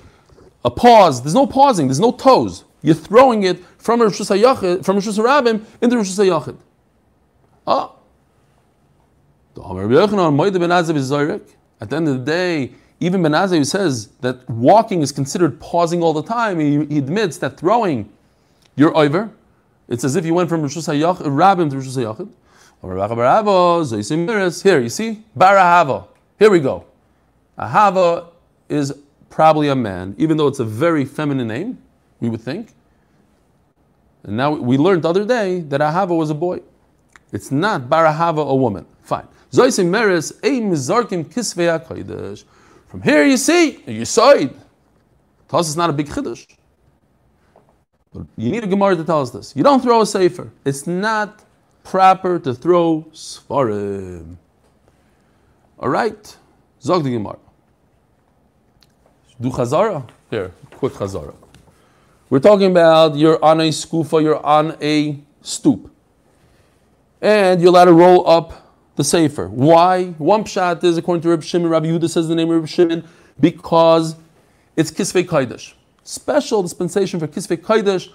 a 0.64 0.70
pause. 0.70 1.22
There's 1.22 1.34
no 1.34 1.46
pausing. 1.46 1.86
There's 1.86 2.00
no 2.00 2.10
toes. 2.10 2.64
You're 2.82 2.94
throwing 2.94 3.44
it 3.44 3.64
from 3.78 4.02
Rosh 4.02 4.20
Hashanah, 4.20 4.84
from 4.84 4.96
Rosh 4.96 5.06
Hashanah 5.06 5.64
into 5.80 5.96
Rosh 5.96 6.10
Hashanah. 6.10 6.56
Ah. 7.66 7.92
At 9.56 9.62
the 11.90 11.96
end 11.96 12.08
of 12.08 12.18
the 12.18 12.24
day, 12.24 12.72
even 13.00 13.22
Ben 13.22 13.32
Azai 13.32 13.64
says 13.64 14.08
that 14.20 14.48
walking 14.50 15.00
is 15.00 15.12
considered 15.12 15.58
pausing 15.60 16.02
all 16.02 16.12
the 16.12 16.22
time. 16.22 16.58
He, 16.58 16.84
he 16.86 16.98
admits 16.98 17.38
that 17.38 17.58
throwing, 17.58 18.10
you're 18.76 18.96
over. 18.96 19.30
It's 19.88 20.02
as 20.02 20.16
if 20.16 20.26
you 20.26 20.34
went 20.34 20.48
from 20.48 20.62
Rosh 20.62 20.76
Hashanah 20.76 21.18
to 21.18 21.30
Rosh 21.30 21.86
Hashanah. 21.86 22.28
Here, 24.62 24.80
you 24.80 24.88
see? 24.88 25.22
Barahava. 25.38 26.08
Here 26.38 26.50
we 26.50 26.60
go. 26.60 26.84
Ahava 27.58 28.28
is 28.68 28.92
probably 29.30 29.68
a 29.68 29.76
man, 29.76 30.14
even 30.18 30.36
though 30.36 30.46
it's 30.46 30.60
a 30.60 30.64
very 30.64 31.04
feminine 31.04 31.48
name 31.48 31.78
we 32.20 32.28
would 32.28 32.40
think. 32.40 32.72
And 34.24 34.36
now 34.36 34.52
we 34.52 34.78
learned 34.78 35.02
the 35.02 35.08
other 35.10 35.24
day 35.24 35.60
that 35.60 35.80
Ahava 35.80 36.16
was 36.16 36.30
a 36.30 36.34
boy. 36.34 36.60
It's 37.32 37.50
not 37.50 37.82
Barahava, 37.90 38.48
a 38.48 38.54
woman. 38.54 38.86
Fine. 39.02 39.26
From 42.88 43.02
here 43.02 43.24
you 43.24 43.36
see, 43.36 43.82
you 43.86 44.04
saw 44.04 44.30
it. 44.30 44.56
Tell 45.48 45.60
it's 45.60 45.76
not 45.76 45.90
a 45.90 45.92
big 45.92 46.08
chiddush. 46.08 46.46
You 48.36 48.50
need 48.50 48.64
a 48.64 48.66
Gemara 48.66 48.96
to 48.96 49.04
tell 49.04 49.20
us 49.20 49.30
this. 49.30 49.54
You 49.56 49.62
don't 49.62 49.80
throw 49.80 50.00
a 50.00 50.06
sefer. 50.06 50.50
It's 50.64 50.86
not 50.86 51.44
proper 51.82 52.38
to 52.38 52.54
throw 52.54 53.04
svarim. 53.12 54.36
All 55.78 55.88
right. 55.88 56.36
Zog 56.80 57.04
the 57.04 57.10
Gemara. 57.10 57.38
Do 59.44 59.50
chazara? 59.50 60.08
Here, 60.30 60.52
quick 60.70 60.94
chazara. 60.94 61.34
We're 62.30 62.40
talking 62.40 62.70
about 62.70 63.14
you're 63.14 63.44
on 63.44 63.60
a 63.60 63.68
skufa, 63.68 64.22
you're 64.22 64.42
on 64.42 64.74
a 64.80 65.20
stoop. 65.42 65.94
And 67.20 67.60
you're 67.60 67.68
allowed 67.68 67.84
to 67.84 67.92
roll 67.92 68.26
up 68.26 68.72
the 68.96 69.04
sefer. 69.04 69.48
Why? 69.48 70.06
One 70.16 70.44
pshat 70.44 70.82
is, 70.82 70.96
according 70.96 71.20
to 71.24 71.28
Reb 71.28 71.42
Shimon, 71.42 71.68
Rabbi 71.68 71.88
Yehuda 71.88 72.08
says 72.08 72.26
the 72.26 72.34
name 72.34 72.50
of 72.50 72.56
Reb 72.62 72.68
Shimon, 72.68 73.06
because 73.38 74.16
it's 74.76 74.90
Kisvei 74.90 75.26
Kaidash. 75.26 75.74
Special 76.04 76.62
dispensation 76.62 77.20
for 77.20 77.28
Kisvei 77.28 77.58
Kaidash, 77.58 78.08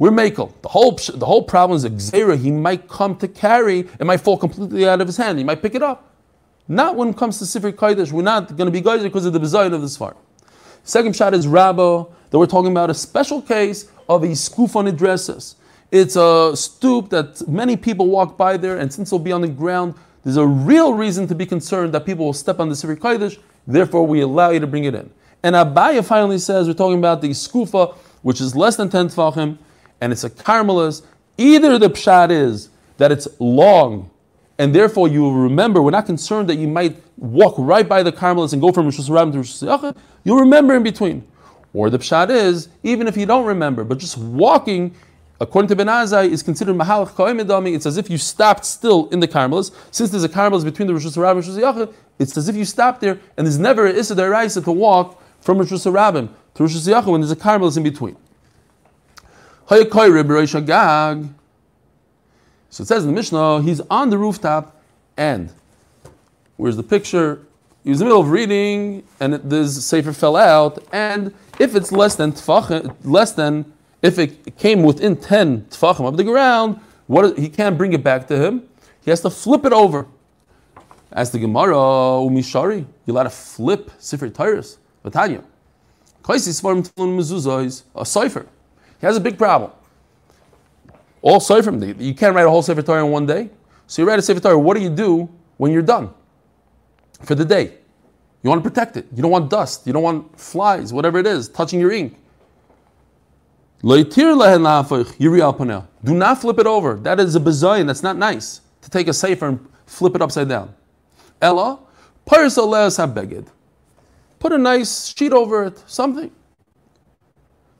we're 0.00 0.10
makel. 0.10 0.52
The 0.62 0.68
whole, 0.68 0.98
the 1.14 1.26
whole 1.26 1.44
problem 1.44 1.76
is 1.76 1.84
a 1.84 1.90
Xera, 1.90 2.36
he 2.36 2.50
might 2.50 2.88
come 2.88 3.14
to 3.18 3.28
carry, 3.28 3.86
it 4.00 4.04
might 4.04 4.20
fall 4.20 4.36
completely 4.36 4.88
out 4.88 5.00
of 5.00 5.06
his 5.06 5.16
hand, 5.16 5.38
he 5.38 5.44
might 5.44 5.62
pick 5.62 5.76
it 5.76 5.82
up. 5.84 6.12
Not 6.66 6.96
when 6.96 7.10
it 7.10 7.16
comes 7.16 7.38
to 7.38 7.44
Sifri 7.44 7.72
Kaidash, 7.72 8.10
we're 8.10 8.22
not 8.22 8.56
going 8.56 8.66
to 8.66 8.72
be 8.72 8.80
guys 8.80 9.04
because 9.04 9.26
of 9.26 9.32
the 9.32 9.38
design 9.38 9.74
of 9.74 9.80
the 9.80 9.86
Sfar. 9.86 10.16
Second 10.84 11.14
shot 11.14 11.32
is 11.32 11.46
Rabbo, 11.46 12.10
that 12.30 12.38
we're 12.38 12.46
talking 12.46 12.72
about 12.72 12.90
a 12.90 12.94
special 12.94 13.40
case 13.40 13.88
of 14.08 14.24
a 14.24 14.28
skuf 14.28 14.74
on 14.74 14.92
dresses. 14.96 15.56
It's 15.90 16.16
a 16.16 16.56
stoop 16.56 17.10
that 17.10 17.46
many 17.46 17.76
people 17.76 18.08
walk 18.08 18.36
by 18.36 18.56
there, 18.56 18.78
and 18.78 18.92
since 18.92 19.10
it'll 19.10 19.18
be 19.18 19.32
on 19.32 19.42
the 19.42 19.48
ground, 19.48 19.94
there's 20.24 20.38
a 20.38 20.46
real 20.46 20.94
reason 20.94 21.26
to 21.28 21.34
be 21.34 21.46
concerned 21.46 21.92
that 21.94 22.06
people 22.06 22.24
will 22.24 22.32
step 22.32 22.58
on 22.58 22.68
the 22.68 22.74
Sifri 22.74 22.96
Kodesh, 22.96 23.38
therefore 23.66 24.06
we 24.06 24.22
allow 24.22 24.50
you 24.50 24.60
to 24.60 24.66
bring 24.66 24.84
it 24.84 24.94
in. 24.94 25.10
And 25.42 25.54
Abaye 25.54 26.04
finally 26.04 26.38
says 26.38 26.66
we're 26.66 26.74
talking 26.74 26.98
about 26.98 27.20
the 27.20 27.30
skufa, 27.30 27.94
which 28.22 28.40
is 28.40 28.56
less 28.56 28.76
than 28.76 28.88
10 28.88 29.08
tfachim, 29.08 29.58
and 30.00 30.12
it's 30.12 30.24
a 30.24 30.30
carmelis. 30.30 31.02
Either 31.36 31.78
the 31.78 31.90
pshat 31.90 32.30
is 32.30 32.70
that 32.98 33.12
it's 33.12 33.28
long 33.38 34.10
and 34.58 34.74
therefore 34.74 35.08
you 35.08 35.22
will 35.22 35.34
remember, 35.34 35.82
we're 35.82 35.90
not 35.90 36.06
concerned 36.06 36.48
that 36.48 36.56
you 36.56 36.68
might 36.68 36.96
walk 37.16 37.54
right 37.58 37.88
by 37.88 38.02
the 38.02 38.12
Carmelites 38.12 38.52
and 38.52 38.60
go 38.60 38.72
from 38.72 38.84
Rosh 38.86 38.98
Hashanah 38.98 39.32
to 39.32 39.38
Rosh 39.38 39.62
Hashanah. 39.62 39.96
You'll 40.24 40.40
remember 40.40 40.74
in 40.74 40.82
between. 40.82 41.26
Or 41.74 41.88
the 41.88 41.98
pshat 41.98 42.30
is, 42.30 42.68
even 42.82 43.06
if 43.06 43.16
you 43.16 43.24
don't 43.24 43.46
remember, 43.46 43.82
but 43.82 43.98
just 43.98 44.18
walking, 44.18 44.94
according 45.40 45.68
to 45.68 45.76
Ben 45.76 45.86
Azai, 45.86 46.28
is 46.28 46.42
considered 46.42 46.76
mahalach 46.76 47.10
koimidami. 47.10 47.74
It's 47.74 47.86
as 47.86 47.96
if 47.96 48.10
you 48.10 48.18
stopped 48.18 48.66
still 48.66 49.08
in 49.08 49.20
the 49.20 49.28
Carmelites. 49.28 49.70
Since 49.90 50.10
there's 50.10 50.24
a 50.24 50.28
Carmelites 50.28 50.64
between 50.64 50.86
the 50.86 50.92
Rosh 50.92 51.06
Hashanah 51.06 51.30
and 51.30 51.36
Rosh 51.36 51.48
Hashanah, 51.48 51.94
it's 52.18 52.36
as 52.36 52.48
if 52.48 52.56
you 52.56 52.66
stopped 52.66 53.00
there, 53.00 53.18
and 53.36 53.46
there's 53.46 53.58
never 53.58 53.86
an 53.86 53.96
Issa 53.96 54.14
Daraisa 54.14 54.62
to 54.64 54.72
walk 54.72 55.22
from 55.40 55.58
Rosh 55.58 55.72
Hashanah 55.72 56.28
to 56.54 56.62
Rosh 56.62 56.76
Hashanah 56.76 57.06
when 57.06 57.22
there's 57.22 57.30
a 57.30 57.36
Carmelites 57.36 57.78
in 57.78 57.82
between. 57.82 58.16
So 62.72 62.80
it 62.80 62.86
says 62.86 63.04
in 63.04 63.10
the 63.10 63.14
Mishnah, 63.14 63.60
he's 63.60 63.82
on 63.90 64.08
the 64.08 64.16
rooftop, 64.16 64.80
and 65.18 65.52
where's 66.56 66.78
the 66.78 66.82
picture? 66.82 67.42
He 67.84 67.90
was 67.90 68.00
in 68.00 68.06
the 68.06 68.08
middle 68.08 68.22
of 68.22 68.30
reading, 68.30 69.02
and 69.20 69.34
the 69.34 69.68
sefer 69.68 70.14
fell 70.14 70.36
out, 70.36 70.82
and 70.90 71.34
if 71.60 71.74
it's 71.74 71.92
less 71.92 72.14
than 72.14 72.32
tfachim, 72.32 72.96
less 73.04 73.32
than 73.32 73.70
if 74.00 74.18
it 74.18 74.56
came 74.56 74.82
within 74.84 75.16
ten 75.16 75.66
tfachim 75.66 76.08
of 76.08 76.16
the 76.16 76.24
ground, 76.24 76.80
What 77.08 77.36
he 77.38 77.50
can't 77.50 77.76
bring 77.76 77.92
it 77.92 78.02
back 78.02 78.26
to 78.28 78.38
him. 78.38 78.62
He 79.04 79.10
has 79.10 79.20
to 79.20 79.28
flip 79.28 79.66
it 79.66 79.72
over. 79.74 80.06
As 81.12 81.30
the 81.30 81.38
Gemara, 81.38 81.74
Umishari, 81.74 82.86
allowed 83.06 83.24
to 83.24 83.30
flip 83.30 83.90
Sefer 83.98 84.30
Tyrus, 84.30 84.78
Vatanya. 85.04 85.44
A 87.94 88.06
cipher. 88.06 88.46
He 88.98 89.06
has 89.06 89.16
a 89.18 89.20
big 89.20 89.36
problem. 89.36 89.72
All 91.22 91.40
cipher, 91.40 91.72
you 91.72 92.14
can't 92.14 92.34
write 92.34 92.46
a 92.46 92.50
whole 92.50 92.62
Sefer 92.62 92.82
Torah 92.82 93.04
in 93.04 93.10
one 93.10 93.26
day. 93.26 93.48
So 93.86 94.02
you 94.02 94.08
write 94.08 94.18
a 94.18 94.22
Sefer 94.22 94.40
Torah, 94.40 94.58
what 94.58 94.76
do 94.76 94.82
you 94.82 94.90
do 94.90 95.30
when 95.56 95.72
you're 95.72 95.82
done 95.82 96.10
for 97.22 97.34
the 97.34 97.44
day? 97.44 97.78
You 98.42 98.50
want 98.50 98.62
to 98.62 98.68
protect 98.68 98.96
it. 98.96 99.06
You 99.14 99.22
don't 99.22 99.30
want 99.30 99.48
dust. 99.48 99.86
You 99.86 99.92
don't 99.92 100.02
want 100.02 100.38
flies, 100.38 100.92
whatever 100.92 101.18
it 101.18 101.26
is, 101.26 101.48
touching 101.48 101.78
your 101.78 101.92
ink. 101.92 102.16
Do 106.04 106.14
not 106.14 106.40
flip 106.40 106.58
it 106.58 106.66
over. 106.66 106.94
That 106.94 107.20
is 107.20 107.36
a 107.36 107.40
bazayin. 107.40 107.86
That's 107.86 108.02
not 108.02 108.16
nice 108.16 108.60
to 108.80 108.90
take 108.90 109.08
a 109.08 109.12
sefer 109.12 109.46
and 109.48 109.68
flip 109.86 110.16
it 110.16 110.22
upside 110.22 110.48
down. 110.48 110.74
Ella, 111.40 111.78
Put 114.38 114.52
a 114.52 114.58
nice 114.58 115.14
sheet 115.16 115.32
over 115.32 115.64
it, 115.64 115.82
something. 115.86 116.30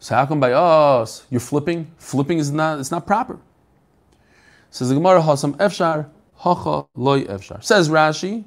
So 0.03 0.17
how 0.17 0.27
come 0.27 0.41
by 0.41 0.51
oh, 0.51 1.03
us 1.03 1.25
you're 1.31 1.39
flipping? 1.39 1.89
Flipping 1.97 2.39
is 2.39 2.51
not 2.51 2.81
it's 2.81 2.91
not 2.91 3.07
proper. 3.07 3.39
Says 4.69 4.89
the 4.89 4.97
Gemara 4.97 5.23
Hasam 5.23 5.57
Efshar, 5.59 6.09
Hacha 6.39 6.87
Loy 6.97 7.23
Efshar. 7.23 7.63
Says 7.63 7.89
Rashi, 7.89 8.43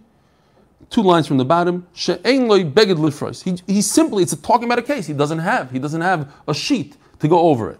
two 0.89 1.01
lines 1.01 1.27
from 1.27 1.37
the 1.37 1.45
bottom, 1.45 1.87
She'ein 1.93 2.49
Loy 2.49 2.65
Beged 2.65 2.97
Lifrois. 2.97 3.41
He, 3.41 3.73
he 3.73 3.81
simply, 3.81 4.21
it's 4.21 4.35
talking 4.35 4.65
about 4.65 4.79
a 4.79 4.81
case 4.81 5.07
he 5.07 5.13
doesn't 5.13 5.39
have. 5.39 5.71
He 5.71 5.79
doesn't 5.79 6.01
have 6.01 6.33
a 6.45 6.53
sheet 6.53 6.97
to 7.19 7.29
go 7.29 7.39
over 7.39 7.71
it. 7.71 7.79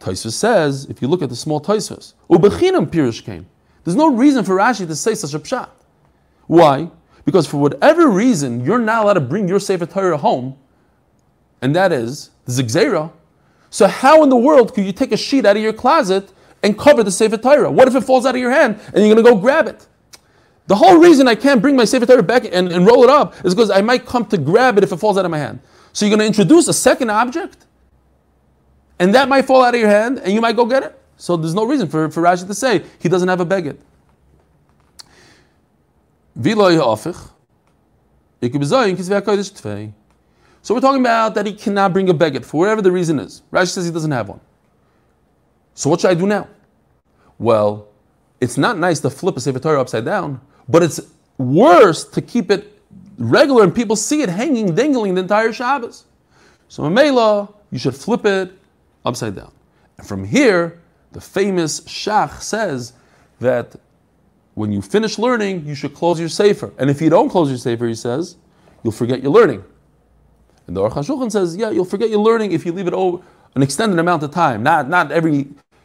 Taisvus 0.00 0.32
says, 0.32 0.86
if 0.86 1.00
you 1.00 1.06
look 1.06 1.22
at 1.22 1.28
the 1.28 1.36
small 1.36 1.60
Taisvus, 1.60 2.14
Ubechinam 2.28 2.86
Pirish 2.86 3.24
came. 3.24 3.46
There's 3.84 3.94
no 3.94 4.12
reason 4.12 4.42
for 4.42 4.56
Rashi 4.56 4.88
to 4.88 4.96
say 4.96 5.14
such 5.14 5.34
a 5.34 5.38
pshat. 5.38 5.68
Why? 6.48 6.90
Because 7.24 7.46
for 7.46 7.58
whatever 7.58 8.08
reason, 8.08 8.64
you're 8.64 8.80
not 8.80 9.04
allowed 9.04 9.14
to 9.14 9.20
bring 9.20 9.46
your 9.46 9.60
Sefer 9.60 9.86
Torah 9.86 10.16
home, 10.16 10.56
and 11.62 11.76
that 11.76 11.92
is 11.92 12.30
the 12.44 12.52
Zigzera. 12.52 13.12
So 13.70 13.86
how 13.86 14.22
in 14.22 14.28
the 14.28 14.36
world 14.36 14.74
could 14.74 14.84
you 14.84 14.92
take 14.92 15.12
a 15.12 15.16
sheet 15.16 15.44
out 15.44 15.56
of 15.56 15.62
your 15.62 15.72
closet 15.72 16.32
and 16.62 16.78
cover 16.78 17.02
the 17.02 17.10
Sefer 17.10 17.36
Torah? 17.36 17.70
What 17.70 17.88
if 17.88 17.94
it 17.94 18.02
falls 18.02 18.24
out 18.24 18.34
of 18.34 18.40
your 18.40 18.50
hand 18.50 18.80
and 18.92 19.04
you're 19.04 19.14
going 19.14 19.24
to 19.24 19.30
go 19.30 19.36
grab 19.36 19.66
it? 19.66 19.86
The 20.66 20.76
whole 20.76 20.96
reason 20.96 21.28
I 21.28 21.34
can't 21.34 21.60
bring 21.60 21.76
my 21.76 21.84
Sefer 21.84 22.06
Torah 22.06 22.22
back 22.22 22.44
and, 22.44 22.72
and 22.72 22.86
roll 22.86 23.04
it 23.04 23.10
up 23.10 23.34
is 23.44 23.54
because 23.54 23.70
I 23.70 23.82
might 23.82 24.06
come 24.06 24.24
to 24.26 24.38
grab 24.38 24.78
it 24.78 24.84
if 24.84 24.92
it 24.92 24.96
falls 24.96 25.18
out 25.18 25.24
of 25.24 25.30
my 25.30 25.38
hand. 25.38 25.60
So 25.92 26.06
you're 26.06 26.16
going 26.16 26.20
to 26.20 26.26
introduce 26.26 26.66
a 26.68 26.72
second 26.72 27.10
object, 27.10 27.66
and 28.98 29.14
that 29.14 29.28
might 29.28 29.44
fall 29.44 29.62
out 29.62 29.74
of 29.74 29.80
your 29.80 29.90
hand, 29.90 30.18
and 30.18 30.32
you 30.32 30.40
might 30.40 30.56
go 30.56 30.64
get 30.64 30.82
it. 30.82 30.98
So 31.16 31.36
there's 31.36 31.54
no 31.54 31.64
reason 31.64 31.88
for, 31.88 32.10
for 32.10 32.22
Rashi 32.22 32.46
to 32.46 32.54
say 32.54 32.84
he 32.98 33.08
doesn't 33.08 33.28
have 33.28 33.40
a 33.40 33.46
beged. 33.46 33.76
So 40.64 40.74
we're 40.74 40.80
talking 40.80 41.02
about 41.02 41.34
that 41.34 41.44
he 41.44 41.52
cannot 41.52 41.92
bring 41.92 42.08
a 42.08 42.14
beged 42.14 42.42
for 42.42 42.56
whatever 42.56 42.80
the 42.80 42.90
reason 42.90 43.18
is. 43.18 43.42
Rashi 43.52 43.68
says 43.68 43.84
he 43.84 43.90
doesn't 43.90 44.10
have 44.10 44.30
one. 44.30 44.40
So 45.74 45.90
what 45.90 46.00
should 46.00 46.10
I 46.10 46.14
do 46.14 46.26
now? 46.26 46.48
Well, 47.38 47.88
it's 48.40 48.56
not 48.56 48.78
nice 48.78 48.98
to 49.00 49.10
flip 49.10 49.36
a 49.36 49.40
Sefer 49.42 49.58
Torah 49.58 49.78
upside 49.78 50.06
down, 50.06 50.40
but 50.66 50.82
it's 50.82 51.02
worse 51.36 52.04
to 52.04 52.22
keep 52.22 52.50
it 52.50 52.80
regular 53.18 53.62
and 53.62 53.74
people 53.74 53.94
see 53.94 54.22
it 54.22 54.30
hanging, 54.30 54.74
dangling 54.74 55.16
the 55.16 55.20
entire 55.20 55.52
Shabbos. 55.52 56.06
So 56.68 56.82
Mamela, 56.82 57.52
you 57.70 57.78
should 57.78 57.94
flip 57.94 58.24
it 58.24 58.50
upside 59.04 59.36
down. 59.36 59.52
And 59.98 60.06
from 60.06 60.24
here, 60.24 60.80
the 61.12 61.20
famous 61.20 61.82
Shach 61.82 62.40
says 62.40 62.94
that 63.38 63.76
when 64.54 64.72
you 64.72 64.80
finish 64.80 65.18
learning, 65.18 65.66
you 65.66 65.74
should 65.74 65.92
close 65.92 66.18
your 66.18 66.30
Sefer. 66.30 66.72
And 66.78 66.88
if 66.88 67.02
you 67.02 67.10
don't 67.10 67.28
close 67.28 67.50
your 67.50 67.58
Sefer, 67.58 67.86
he 67.86 67.94
says, 67.94 68.36
you'll 68.82 68.92
forget 68.92 69.22
your 69.22 69.30
learning. 69.30 69.62
And 70.66 70.76
the 70.76 70.80
Aruch 70.80 70.92
HaShulchan 70.92 71.30
says, 71.30 71.56
yeah, 71.56 71.70
you'll 71.70 71.84
forget 71.84 72.10
your 72.10 72.20
learning 72.20 72.52
if 72.52 72.64
you 72.64 72.72
leave 72.72 72.86
it 72.86 72.94
over 72.94 73.22
an 73.54 73.62
extended 73.62 73.98
amount 73.98 74.22
of 74.22 74.30
time. 74.30 74.62
Not, 74.62 74.88
not 74.88 75.12
every, 75.12 75.36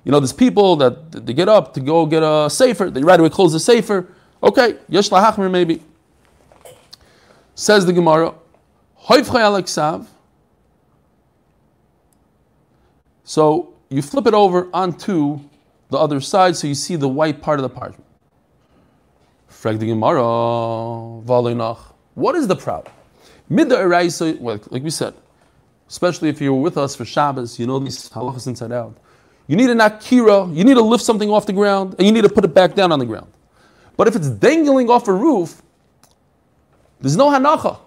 you 0.04 0.12
know, 0.12 0.20
there's 0.20 0.34
people 0.34 0.76
that 0.78 1.26
they 1.26 1.34
get 1.34 1.50
up 1.50 1.74
to 1.74 1.80
go 1.80 2.06
get 2.06 2.24
a 2.24 2.50
Sefer, 2.50 2.90
they 2.90 3.02
right 3.02 3.20
away 3.20 3.30
close 3.30 3.54
the 3.54 3.60
Sefer. 3.60 4.08
Okay, 4.42 4.78
Yesh 4.88 5.10
Lahachmer 5.10 5.52
maybe. 5.52 5.84
Says 7.56 7.86
the 7.86 7.92
Gemara, 7.92 8.34
So 13.24 13.74
you 13.90 14.02
flip 14.02 14.28
it 14.28 14.34
over 14.34 14.70
onto 14.74 15.42
the 15.90 15.98
other 15.98 16.22
side 16.22 16.56
so 16.56 16.68
you 16.68 16.76
see 16.76 16.96
the 16.96 17.08
white 17.08 17.42
part 17.42 17.60
of 17.60 17.64
the 17.64 17.70
parchment. 17.70 18.06
Frag 19.48 19.80
the 19.80 19.88
Gemara, 19.88 20.24
What 22.14 22.36
is 22.36 22.48
the 22.48 22.56
problem? 22.56 22.94
Midda 23.50 24.40
well, 24.40 24.60
like 24.70 24.84
we 24.84 24.90
said, 24.90 25.14
especially 25.88 26.30
if 26.30 26.40
you're 26.40 26.54
with 26.54 26.78
us 26.78 26.96
for 26.96 27.06
Shabbos, 27.06 27.60
you 27.60 27.66
know 27.66 27.80
these 27.80 28.10
halachas 28.10 28.48
inside 28.48 28.72
out. 28.72 28.96
You 29.48 29.56
need 29.56 29.72
an 29.72 29.82
akira, 29.82 30.48
you 30.50 30.64
need 30.64 30.76
to 30.76 30.82
lift 30.82 31.04
something 31.04 31.32
off 31.32 31.48
the 31.48 31.54
ground, 31.54 31.96
and 31.98 32.06
you 32.06 32.14
need 32.14 32.22
to 32.22 32.30
put 32.30 32.46
it 32.46 32.54
back 32.54 32.76
down 32.76 32.92
on 32.92 33.00
the 33.00 33.06
ground. 33.06 33.32
But 33.98 34.08
if 34.08 34.16
it's 34.16 34.30
dangling 34.30 34.90
off 34.90 35.08
a 35.08 35.14
roof, 35.14 35.62
there's 37.02 37.18
no 37.18 37.32
hanacha. 37.32 37.80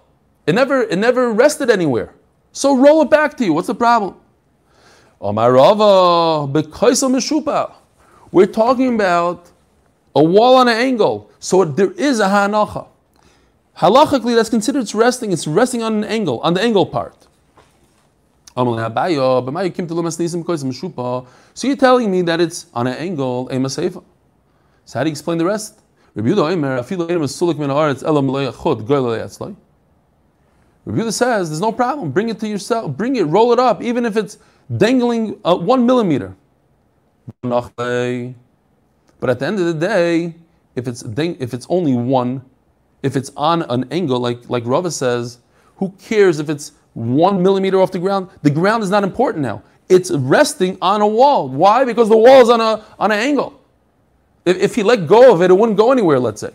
It 0.45 0.55
never, 0.55 0.83
it 0.83 0.97
never 0.97 1.31
rested 1.31 1.69
anywhere. 1.69 2.13
So 2.51 2.75
roll 2.75 3.03
it 3.03 3.09
back 3.09 3.37
to 3.37 3.45
you. 3.45 3.53
What's 3.53 3.67
the 3.67 3.75
problem? 3.75 4.17
We're 5.19 5.53
talking 8.45 8.95
about 8.95 9.49
a 10.15 10.23
wall 10.23 10.55
on 10.57 10.67
an 10.67 10.75
angle. 10.75 11.31
So 11.39 11.63
there 11.63 11.91
is 11.91 12.19
a 12.19 12.25
hanacha. 12.25 12.87
Halachically, 13.77 14.35
that's 14.35 14.49
considered 14.49 14.81
it's 14.81 14.93
resting. 14.93 15.31
It's 15.31 15.47
resting 15.47 15.81
on 15.81 15.95
an 15.95 16.03
angle, 16.03 16.39
on 16.41 16.53
the 16.53 16.61
angle 16.61 16.85
part. 16.85 17.27
So 18.55 18.63
you're 21.67 21.75
telling 21.75 22.11
me 22.11 22.21
that 22.21 22.39
it's 22.39 22.67
on 22.73 22.85
an 22.85 22.93
angle, 22.93 23.49
a 23.49 23.69
So 23.69 24.01
how 24.93 25.03
do 25.03 25.09
you 25.09 25.11
explain 25.11 25.39
the 25.39 25.45
rest? 25.45 25.79
Rabbi 30.85 31.09
says 31.09 31.49
there's 31.49 31.61
no 31.61 31.71
problem. 31.71 32.11
Bring 32.11 32.29
it 32.29 32.39
to 32.41 32.47
yourself. 32.47 32.95
Bring 32.95 33.15
it. 33.15 33.23
Roll 33.23 33.53
it 33.53 33.59
up, 33.59 33.81
even 33.81 34.05
if 34.05 34.15
it's 34.17 34.37
dangling 34.77 35.39
uh, 35.43 35.55
one 35.55 35.85
millimeter. 35.87 36.35
But 37.41 37.55
at 39.29 39.39
the 39.39 39.45
end 39.45 39.59
of 39.59 39.65
the 39.65 39.73
day, 39.73 40.35
if 40.75 40.87
it's 40.87 41.03
if 41.17 41.53
it's 41.53 41.65
only 41.69 41.95
one, 41.95 42.43
if 43.03 43.15
it's 43.15 43.31
on 43.37 43.61
an 43.63 43.85
angle, 43.91 44.19
like 44.19 44.49
like 44.49 44.63
Rava 44.65 44.89
says, 44.89 45.39
who 45.77 45.93
cares 45.99 46.39
if 46.39 46.49
it's 46.49 46.71
one 46.93 47.43
millimeter 47.43 47.79
off 47.79 47.91
the 47.91 47.99
ground? 47.99 48.29
The 48.41 48.49
ground 48.49 48.83
is 48.83 48.89
not 48.89 49.03
important 49.03 49.43
now. 49.43 49.61
It's 49.89 50.09
resting 50.09 50.77
on 50.81 51.01
a 51.01 51.07
wall. 51.07 51.49
Why? 51.49 51.83
Because 51.83 52.09
the 52.09 52.17
wall 52.17 52.41
is 52.41 52.49
on 52.49 52.61
a 52.61 52.83
on 52.97 53.11
an 53.11 53.19
angle. 53.19 53.59
If, 54.45 54.57
if 54.57 54.75
he 54.75 54.83
let 54.83 55.07
go 55.07 55.33
of 55.33 55.41
it, 55.41 55.51
it 55.51 55.53
wouldn't 55.53 55.77
go 55.77 55.91
anywhere. 55.91 56.19
Let's 56.19 56.41
say. 56.41 56.51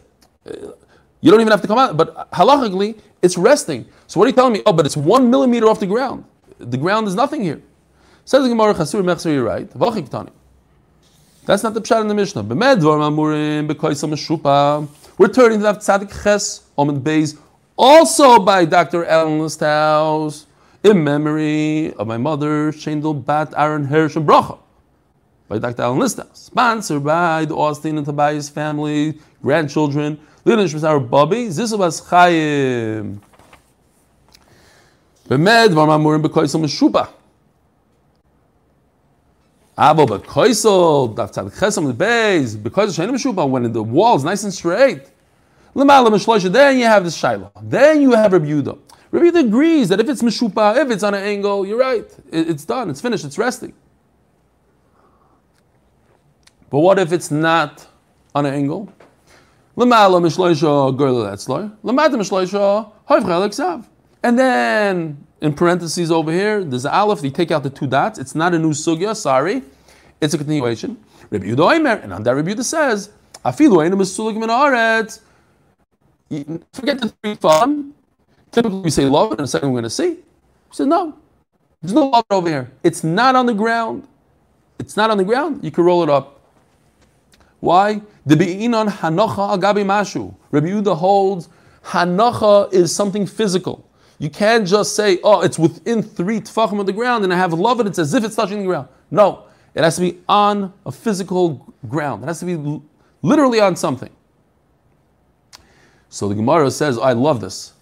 Uh, 0.47 0.73
you 1.21 1.31
don't 1.31 1.41
even 1.41 1.51
have 1.51 1.63
to 1.63 1.69
come 1.69 1.79
out, 1.79 1.97
but 1.97 2.31
halachically, 2.31 2.99
it's 3.23 3.37
resting. 3.37 3.87
So 4.07 4.21
what 4.21 4.27
are 4.27 4.29
you 4.29 4.35
telling 4.35 4.53
me? 4.53 4.63
Oh, 4.65 4.73
but 4.73 4.87
it's 4.87 4.97
one 4.97 5.31
millimeter 5.31 5.67
off 5.67 5.81
the 5.81 5.87
ground. 5.87 6.25
The 6.59 6.77
ground 6.77 7.09
is 7.09 7.15
nothing 7.15 7.43
here. 7.43 7.61
Says 8.25 8.43
the 8.43 8.49
Gemara 8.49 8.75
Chasur 8.75 9.03
Mechser, 9.03 9.33
you're 9.33 9.43
right. 9.43 9.69
That's 11.45 11.63
not 11.63 11.75
the 11.75 11.81
pshat 11.81 12.03
in 12.03 12.09
the 12.09 12.15
Mishnah. 12.15 12.45
We're 15.19 15.27
turning 15.27 15.59
to 15.59 15.65
that 15.65 15.79
Tzadik 15.79 16.23
Ches, 16.23 16.63
Omid 16.79 17.01
Beis, 17.03 17.37
also 17.77 18.39
by 18.39 18.65
Dr. 18.65 19.05
Ellen 19.05 19.41
Listhaus, 19.41 20.47
in 20.85 21.03
memory 21.03 21.93
of 21.95 22.07
my 22.07 22.17
mother, 22.17 22.71
Shendel 22.71 23.25
Bat 23.25 23.53
Aaron 23.57 23.87
Hirsch 23.87 24.15
and 24.15 24.25
Bracha, 24.29 24.61
by 25.49 25.59
Dr. 25.59 25.83
Ellen 25.83 25.99
Listhaus. 25.99 26.37
Sponsored 26.37 27.03
by 27.03 27.45
the 27.45 27.57
Austin 27.57 27.97
and 27.97 28.07
Tobias 28.07 28.49
family, 28.49 29.19
grandchildren, 29.43 30.21
Lilish 30.47 30.73
Mizar 30.73 31.11
Bobby, 31.11 31.49
Zisabas 31.49 32.09
Chaim. 32.09 33.21
Bemed, 35.29 35.71
Varmamurim 35.71 36.23
Bekoisel 36.23 36.61
Meshupa. 36.61 37.09
Abo 39.79 40.09
bekoisel, 40.09 41.15
daf 41.15 41.31
tzad 41.33 41.57
chesam 41.57 41.87
the 41.87 41.93
base, 41.93 42.57
because 42.57 42.99
shein 42.99 43.09
meshuba, 43.11 43.49
when 43.49 43.73
the 43.73 43.81
wall 43.81 44.17
is 44.17 44.25
nice 44.25 44.43
and 44.43 44.53
straight. 44.53 45.03
Lemala 45.73 46.09
mishloisha, 46.09 46.51
then 46.51 46.79
you 46.79 46.85
have 46.85 47.05
this 47.05 47.17
shiloh. 47.17 47.53
Then 47.63 48.03
you 48.03 48.11
have 48.11 48.33
Rabbi 48.33 48.47
Yehuda. 48.47 48.77
Rabbi 49.13 49.27
Yehuda 49.27 49.47
agrees 49.47 49.89
that 49.91 50.01
if 50.01 50.09
it's 50.09 50.21
meshupa, 50.21 50.77
if 50.77 50.91
it's 50.91 51.05
on 51.05 51.15
an 51.15 51.23
angle, 51.23 51.65
you're 51.65 51.79
right. 51.79 52.11
it's 52.33 52.65
done, 52.65 52.91
it's 52.91 53.01
finished, 53.01 53.25
it's 53.25 53.39
resting. 53.39 53.73
But 56.71 56.81
what 56.81 56.99
if 56.99 57.13
it's 57.13 57.31
not 57.31 57.87
on 58.35 58.47
an 58.47 58.55
angle? 58.55 58.93
Lemala 59.77 60.21
mishloisha 60.21 60.89
uh, 60.89 60.91
gorla 60.91 61.35
etzloi. 61.35 61.73
Lemata 61.85 62.15
mishloisha 62.15 62.91
uh, 63.09 63.21
hoivcha 63.21 63.85
And 64.25 64.37
then 64.37 65.25
in 65.41 65.55
parentheses 65.55 66.11
over 66.11 66.33
here, 66.33 66.65
there's 66.65 66.85
an 66.85 66.93
aleph, 66.93 67.23
you 67.23 67.31
take 67.31 67.51
out 67.51 67.63
the 67.63 67.71
two 67.71 67.87
dots. 67.87 68.19
It's 68.19 68.35
not 68.35 68.55
a 68.55 68.59
new 68.59 68.71
sugya, 68.71 69.17
sorry. 69.17 69.63
It's 70.21 70.35
a 70.35 70.39
continuation. 70.39 70.97
Rabbi 71.31 71.47
Yehuda 71.47 72.03
and 72.03 72.13
on 72.13 72.23
that 72.25 72.35
Rabbi 72.35 72.55
says, 72.63 73.11
Afilu 73.45 73.85
einu 73.85 73.97
mesulik 73.97 74.37
min 74.37 74.51
Forget 76.73 77.01
the 77.01 77.09
three 77.23 77.35
fun. 77.37 77.95
Typically 78.51 78.81
we 78.81 78.91
say 78.91 79.05
love, 79.05 79.31
and 79.31 79.41
in 79.41 79.45
a 79.45 79.49
second 79.49 79.71
we're 79.71 79.81
going 79.81 79.85
to 79.85 79.91
see. 79.91 80.11
He 80.11 80.73
said, 80.73 80.89
no, 80.89 81.17
there's 81.81 81.93
no 81.93 82.09
love 82.09 82.25
over 82.31 82.49
here. 82.49 82.71
It's 82.83 83.05
not 83.05 83.37
on 83.37 83.47
the 83.47 83.55
ground. 83.55 84.07
It's 84.79 84.97
not 84.97 85.11
on 85.11 85.19
the 85.19 85.25
ground. 85.25 85.63
You 85.65 85.71
can 85.71 85.85
roll 85.85 86.03
it 86.03 86.11
up. 86.11 86.41
Why? 87.61 88.03
The 88.27 88.37
be'inon 88.37 88.89
hanocha 88.89 89.59
agabi 89.59 89.85
mashu. 89.85 90.35
Rabbi 90.51 90.69
Yehuda 90.69 90.97
holds 90.97 91.49
hanocha 91.85 92.73
is 92.73 92.95
something 92.95 93.27
physical. 93.27 93.88
You 94.19 94.31
can't 94.31 94.67
just 94.67 94.97
say, 94.97 95.19
oh, 95.23 95.43
it's 95.43 95.59
within 95.59 96.03
three 96.03 96.41
tefachim 96.41 96.81
of 96.81 96.87
the 96.87 96.93
ground, 96.93 97.25
and 97.25 97.33
I 97.33 97.37
have 97.37 97.53
love 97.53 97.79
it. 97.81 97.87
It's 97.87 97.99
as 97.99 98.15
if 98.15 98.25
it's 98.25 98.35
touching 98.35 98.59
the 98.61 98.65
ground. 98.65 98.89
No, 99.11 99.45
it 99.75 99.85
has 99.85 99.95
to 99.97 100.01
be 100.01 100.19
on 100.29 100.73
a 100.85 100.91
physical 100.91 101.73
ground. 101.89 102.25
It 102.25 102.27
has 102.27 102.41
to 102.41 102.47
be 102.47 102.83
literally 103.23 103.61
on 103.61 103.77
something. 103.77 104.11
So 106.09 106.29
the 106.29 106.35
Gemara 106.35 106.71
says, 106.71 106.99
I 106.99 107.13
love 107.13 107.41
this. 107.41 107.75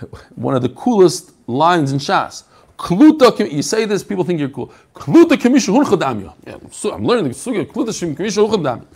One 0.36 0.54
of 0.54 0.62
the 0.62 0.68
coolest 0.68 1.32
lines 1.48 1.92
in 1.92 1.98
Shas. 1.98 2.44
Klutakim, 2.78 3.52
you 3.52 3.62
say 3.62 3.84
this, 3.84 4.02
people 4.02 4.24
think 4.24 4.40
you're 4.40 4.48
cool. 4.48 4.72
Kluta 4.94 5.36
kimisha 5.36 5.74
hunchadamya. 5.76 6.32
Yeah, 6.46 6.56
so 6.70 6.92
I'm 6.92 7.04
learning 7.04 7.24
the 7.24 7.30
sugya. 7.30 7.66
Kluta. 7.66 8.86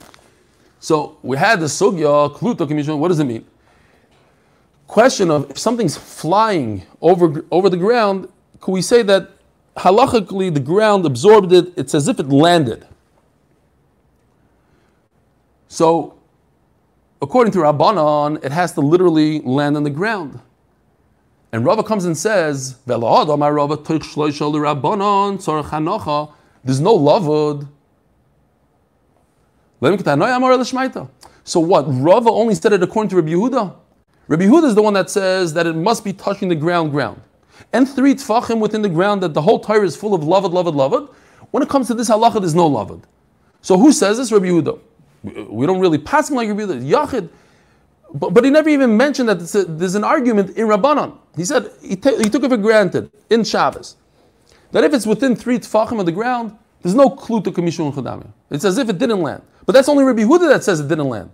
So 0.81 1.19
we 1.23 1.37
had 1.37 1.61
the 1.61 1.67
sugya, 1.67 2.35
kluta 2.35 2.67
kimisha. 2.67 2.97
What 2.97 3.09
does 3.09 3.21
it 3.21 3.25
mean? 3.25 3.45
Question 4.87 5.31
of 5.31 5.51
if 5.51 5.59
something's 5.59 5.97
flying 5.97 6.85
over 7.01 7.44
over 7.51 7.68
the 7.70 7.77
ground, 7.77 8.29
could 8.61 8.73
we 8.73 8.83
say 8.83 9.03
that 9.03 9.31
halachically 9.77 10.53
the 10.53 10.61
ground 10.61 11.05
absorbed 11.07 11.53
it? 11.53 11.73
It's 11.77 11.94
as 11.94 12.09
if 12.09 12.20
it 12.20 12.29
landed. 12.29 12.87
So, 15.68 16.18
according 17.20 17.53
to 17.55 17.59
Rabbanon, 17.61 18.44
it 18.44 18.53
has 18.53 18.73
to 18.75 18.81
literally 18.81 19.40
land 19.40 19.77
on 19.77 19.83
the 19.83 19.90
ground. 19.90 20.40
And 21.53 21.64
Rava 21.64 21.83
comes 21.83 22.05
and 22.05 22.16
says. 22.16 22.79
There's 22.87 23.01
no 26.81 26.99
lavud. 26.99 27.68
So 31.44 31.61
what? 31.61 31.85
Rava 31.87 32.31
only 32.31 32.55
said 32.55 32.73
it 32.73 32.83
according 32.83 33.11
to 33.11 33.16
Rabbi 33.16 33.29
Yehuda. 33.31 33.77
Rabbi 34.28 34.44
Huda 34.44 34.64
is 34.64 34.74
the 34.74 34.82
one 34.82 34.94
that 34.94 35.10
says 35.10 35.54
that 35.54 35.66
it 35.66 35.76
must 35.76 36.04
be 36.04 36.12
touching 36.12 36.48
the 36.48 36.54
ground, 36.54 36.90
ground, 36.92 37.20
and 37.72 37.88
three 37.88 38.14
tfachim 38.14 38.60
within 38.60 38.82
the 38.82 38.88
ground. 38.88 39.22
That 39.22 39.34
the 39.34 39.42
whole 39.42 39.60
Torah 39.60 39.84
is 39.87 39.96
full 39.96 40.14
of 40.14 40.22
lavud, 40.22 40.52
lavud, 40.52 40.74
lavud. 40.74 41.14
When 41.50 41.62
it 41.62 41.68
comes 41.68 41.88
to 41.88 41.94
this 41.94 42.10
halacha, 42.10 42.40
there's 42.40 42.54
no 42.54 42.70
lavud. 42.70 43.02
So 43.62 43.78
who 43.78 43.92
says 43.92 44.18
this? 44.18 44.32
Rabbi 44.32 44.46
Huda. 44.46 44.78
We- 45.24 45.66
don't 45.66 45.80
really 45.80 45.98
pass 45.98 46.30
him 46.30 46.37
like 46.37 46.48
Rabbi 46.48 46.62
Yehuda. 46.62 46.90
Yachid. 46.90 47.28
But, 48.14 48.34
but 48.34 48.44
he 48.44 48.50
never 48.50 48.68
even 48.68 48.96
mentioned 48.96 49.28
that 49.28 49.54
a- 49.54 49.64
there's 49.64 49.94
an 49.94 50.04
argument 50.04 50.56
in 50.56 50.66
Rabbanon. 50.68 51.18
He 51.37 51.44
said 51.44 51.70
he, 51.82 51.90
he 51.90 51.96
took 51.96 52.44
it 52.44 52.50
for 52.50 52.56
granted 52.56 53.10
in 53.30 53.44
Shabbos 53.44 53.96
that 54.72 54.84
if 54.84 54.94
it's 54.94 55.06
within 55.06 55.37
three 55.37 55.58
tefachim 55.58 56.00
of 56.00 56.06
the 56.06 56.12
ground, 56.12 56.56
there's 56.82 56.94
no 56.94 57.10
clue 57.10 57.40
to 57.42 57.52
kamishun 57.52 57.92
chadamia. 57.94 58.28
It's 58.50 58.64
as 58.64 58.78
if 58.78 58.88
it 58.88 58.98
didn't 58.98 59.22
land. 59.22 59.42
But 59.66 59.72
that's 59.72 59.88
only 59.88 60.04
Rabbi 60.04 60.22
Huda 60.22 60.48
that 60.48 60.64
says 60.64 60.80
it 60.80 60.88
didn't 60.88 61.08
land. 61.08 61.30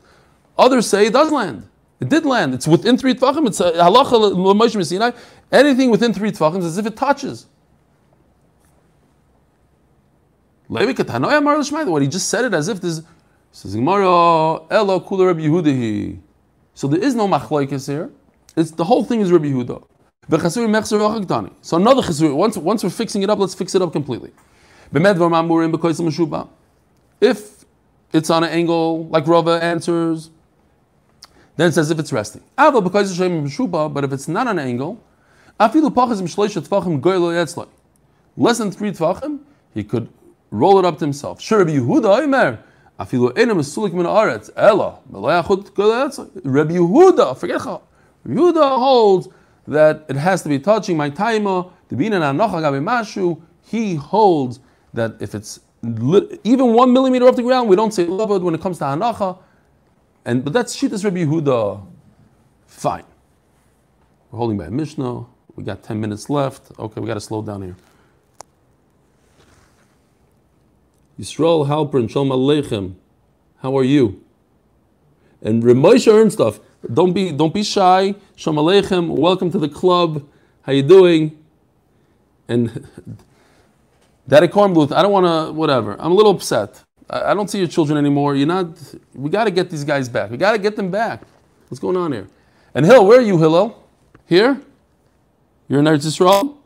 Others 0.58 0.88
say 0.88 1.06
it 1.06 1.12
does 1.12 1.32
land. 1.32 1.68
It 2.00 2.08
did 2.08 2.24
land. 2.24 2.54
It's 2.54 2.66
within 2.66 2.96
three 2.96 3.14
tefachim. 3.14 3.46
It's 3.46 3.60
uh, 3.60 3.72
halacha 3.72 4.12
l'moshe 4.12 4.84
Sinai. 4.84 5.10
Anything 5.52 5.90
within 5.90 6.14
three 6.14 6.32
tefachim 6.32 6.58
is 6.58 6.64
as 6.64 6.78
if 6.78 6.86
it 6.86 6.96
touches. 6.96 7.46
What 10.68 10.86
he 10.86 12.08
just 12.08 12.28
said 12.28 12.44
it 12.44 12.54
as 12.54 12.68
if 12.68 12.80
there's 12.80 13.02
says 13.52 13.74
Gemara 13.74 14.06
elo 14.70 15.00
kula 15.00 15.26
Rabbi 15.26 15.40
Yehudahi. 15.40 16.20
So 16.74 16.86
there 16.86 17.02
is 17.02 17.16
no 17.16 17.26
machlokes 17.26 17.88
here. 17.88 18.10
It's 18.56 18.70
the 18.70 18.84
whole 18.84 19.04
thing 19.04 19.20
is 19.20 19.32
Rabbi 19.32 19.48
Yehuda. 19.48 19.82
So 21.60 21.76
another 21.76 22.02
chasur. 22.02 22.34
Once 22.36 22.56
once 22.56 22.84
we're 22.84 22.90
fixing 22.90 23.22
it 23.22 23.30
up, 23.30 23.40
let's 23.40 23.54
fix 23.54 23.74
it 23.74 23.82
up 23.82 23.92
completely. 23.92 24.30
If 27.20 27.64
it's 28.12 28.30
on 28.30 28.44
an 28.44 28.50
angle 28.50 29.06
like 29.08 29.26
Rava 29.26 29.58
answers, 29.62 30.30
then 31.56 31.68
it 31.68 31.72
says 31.72 31.90
if 31.90 31.98
it's 31.98 32.12
resting. 32.12 32.42
But 32.56 34.04
if 34.04 34.12
it's 34.12 34.28
not 34.28 34.46
on 34.46 34.58
an 34.58 34.66
angle, 34.66 35.02
afilu. 35.58 35.90
Less 38.36 38.58
than 38.58 38.70
three 38.70 38.92
tfachim, 38.92 39.40
he 39.74 39.84
could 39.84 40.08
roll 40.50 40.78
it 40.78 40.84
up 40.84 40.98
to 40.98 41.04
himself. 41.04 41.40
Rabbi 41.50 41.72
Yehuda. 41.72 42.58
Afilu. 42.98 43.32
Rabbi 46.44 46.74
Yehuda, 46.74 47.38
forget. 47.38 47.64
Rabbi 47.64 47.80
Yehuda 48.26 48.78
holds 48.78 49.28
that 49.66 50.04
it 50.08 50.16
has 50.16 50.42
to 50.42 50.48
be 50.48 50.58
touching 50.58 50.96
my 50.96 51.10
mashu. 51.10 51.70
He 53.62 53.94
holds 53.94 54.60
that 54.94 55.16
if 55.20 55.34
it's 55.34 55.60
even 55.82 56.74
one 56.74 56.92
millimeter 56.92 57.26
off 57.26 57.36
the 57.36 57.42
ground, 57.42 57.68
we 57.68 57.76
don't 57.76 57.92
say 57.92 58.06
lavud 58.06 58.42
when 58.42 58.54
it 58.54 58.60
comes 58.60 58.78
to 58.78 58.84
hanacha. 58.84 59.38
And 60.30 60.44
but 60.44 60.52
that's 60.52 60.76
shittas 60.76 61.02
Rabbi 61.02 61.24
Yehuda. 61.24 61.84
Fine. 62.68 63.02
We're 64.30 64.38
holding 64.38 64.56
by 64.58 64.66
a 64.66 64.70
Mishnah. 64.70 65.26
We 65.56 65.64
got 65.64 65.82
10 65.82 66.00
minutes 66.00 66.30
left. 66.30 66.70
Okay, 66.78 67.00
we 67.00 67.08
got 67.08 67.14
to 67.14 67.20
slow 67.20 67.42
down 67.42 67.62
here. 67.62 67.76
Yisrael 71.18 71.66
Halper 71.66 71.94
and 71.94 72.08
Shalom 72.08 72.28
Aleichem. 72.28 72.94
How 73.60 73.76
are 73.76 73.82
you? 73.82 74.22
And 75.42 75.64
Ramosha 75.64 76.12
Ernstuff. 76.12 76.60
Don't 76.94 77.12
be 77.12 77.32
don't 77.32 77.52
be 77.52 77.64
shy. 77.64 78.14
Shalom 78.36 78.64
Aleichem. 78.64 79.08
Welcome 79.08 79.50
to 79.50 79.58
the 79.58 79.68
club. 79.68 80.24
How 80.62 80.70
you 80.70 80.84
doing? 80.84 81.36
And 82.46 82.86
Daddy 84.28 84.46
Kornbluth, 84.46 84.92
I 84.92 85.02
don't 85.02 85.10
want 85.10 85.26
to 85.26 85.52
whatever. 85.52 85.96
I'm 86.00 86.12
a 86.12 86.14
little 86.14 86.30
upset. 86.30 86.84
I, 87.10 87.34
don't 87.34 87.50
see 87.50 87.58
your 87.58 87.68
children 87.68 87.98
anymore. 87.98 88.36
You're 88.36 88.46
not. 88.46 88.68
We 89.14 89.30
got 89.30 89.44
to 89.44 89.50
get 89.50 89.68
these 89.68 89.84
guys 89.84 90.08
back. 90.08 90.30
We 90.30 90.36
got 90.36 90.52
to 90.52 90.58
get 90.58 90.76
them 90.76 90.90
back. 90.90 91.22
What's 91.68 91.80
going 91.80 91.96
on 91.96 92.12
here? 92.12 92.28
And 92.74 92.86
Hill, 92.86 93.04
where 93.06 93.18
are 93.18 93.22
you, 93.22 93.38
Hillel? 93.38 93.82
Here? 94.26 94.60
You're 95.68 95.80
in 95.80 95.86
Eretz 95.86 96.06
Yisrael? 96.06 96.56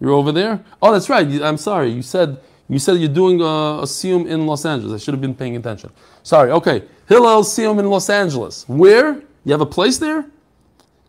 You're 0.00 0.12
over 0.12 0.32
there? 0.32 0.64
Oh, 0.82 0.92
that's 0.92 1.08
right. 1.08 1.26
I'm 1.42 1.56
sorry. 1.56 1.90
You 1.90 2.02
said 2.02 2.40
you 2.68 2.78
said 2.78 2.98
you're 2.98 3.08
doing 3.08 3.40
a, 3.40 3.44
a 3.44 3.84
Siyum 3.84 4.28
in 4.28 4.46
Los 4.46 4.64
Angeles. 4.64 5.00
I 5.00 5.04
should 5.04 5.14
have 5.14 5.20
been 5.20 5.34
paying 5.34 5.56
attention. 5.56 5.90
Sorry. 6.22 6.50
Okay. 6.50 6.84
Hillel 7.08 7.42
Siyum 7.42 7.78
in 7.78 7.88
Los 7.88 8.10
Angeles. 8.10 8.68
Where? 8.68 9.22
You 9.44 9.52
have 9.52 9.62
a 9.62 9.66
place 9.66 9.98
there? 9.98 10.26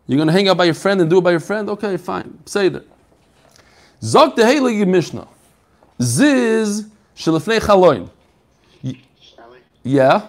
You're 0.07 0.17
going 0.17 0.27
to 0.27 0.33
hang 0.33 0.47
out 0.47 0.57
by 0.57 0.63
your 0.63 0.73
friend 0.73 1.01
and 1.01 1.09
do 1.09 1.17
it 1.17 1.21
by 1.21 1.31
your 1.31 1.39
friend? 1.39 1.69
Okay, 1.69 1.97
fine. 1.97 2.39
Say 2.45 2.69
that. 2.69 2.85
Zog 4.01 4.35
the 4.35 4.43
Heilige 4.43 4.87
Mishnah. 4.87 5.27
Ziz 6.01 6.87
shelefnei 7.15 7.59
chaloin. 7.59 8.09
Yeah? 9.83 10.27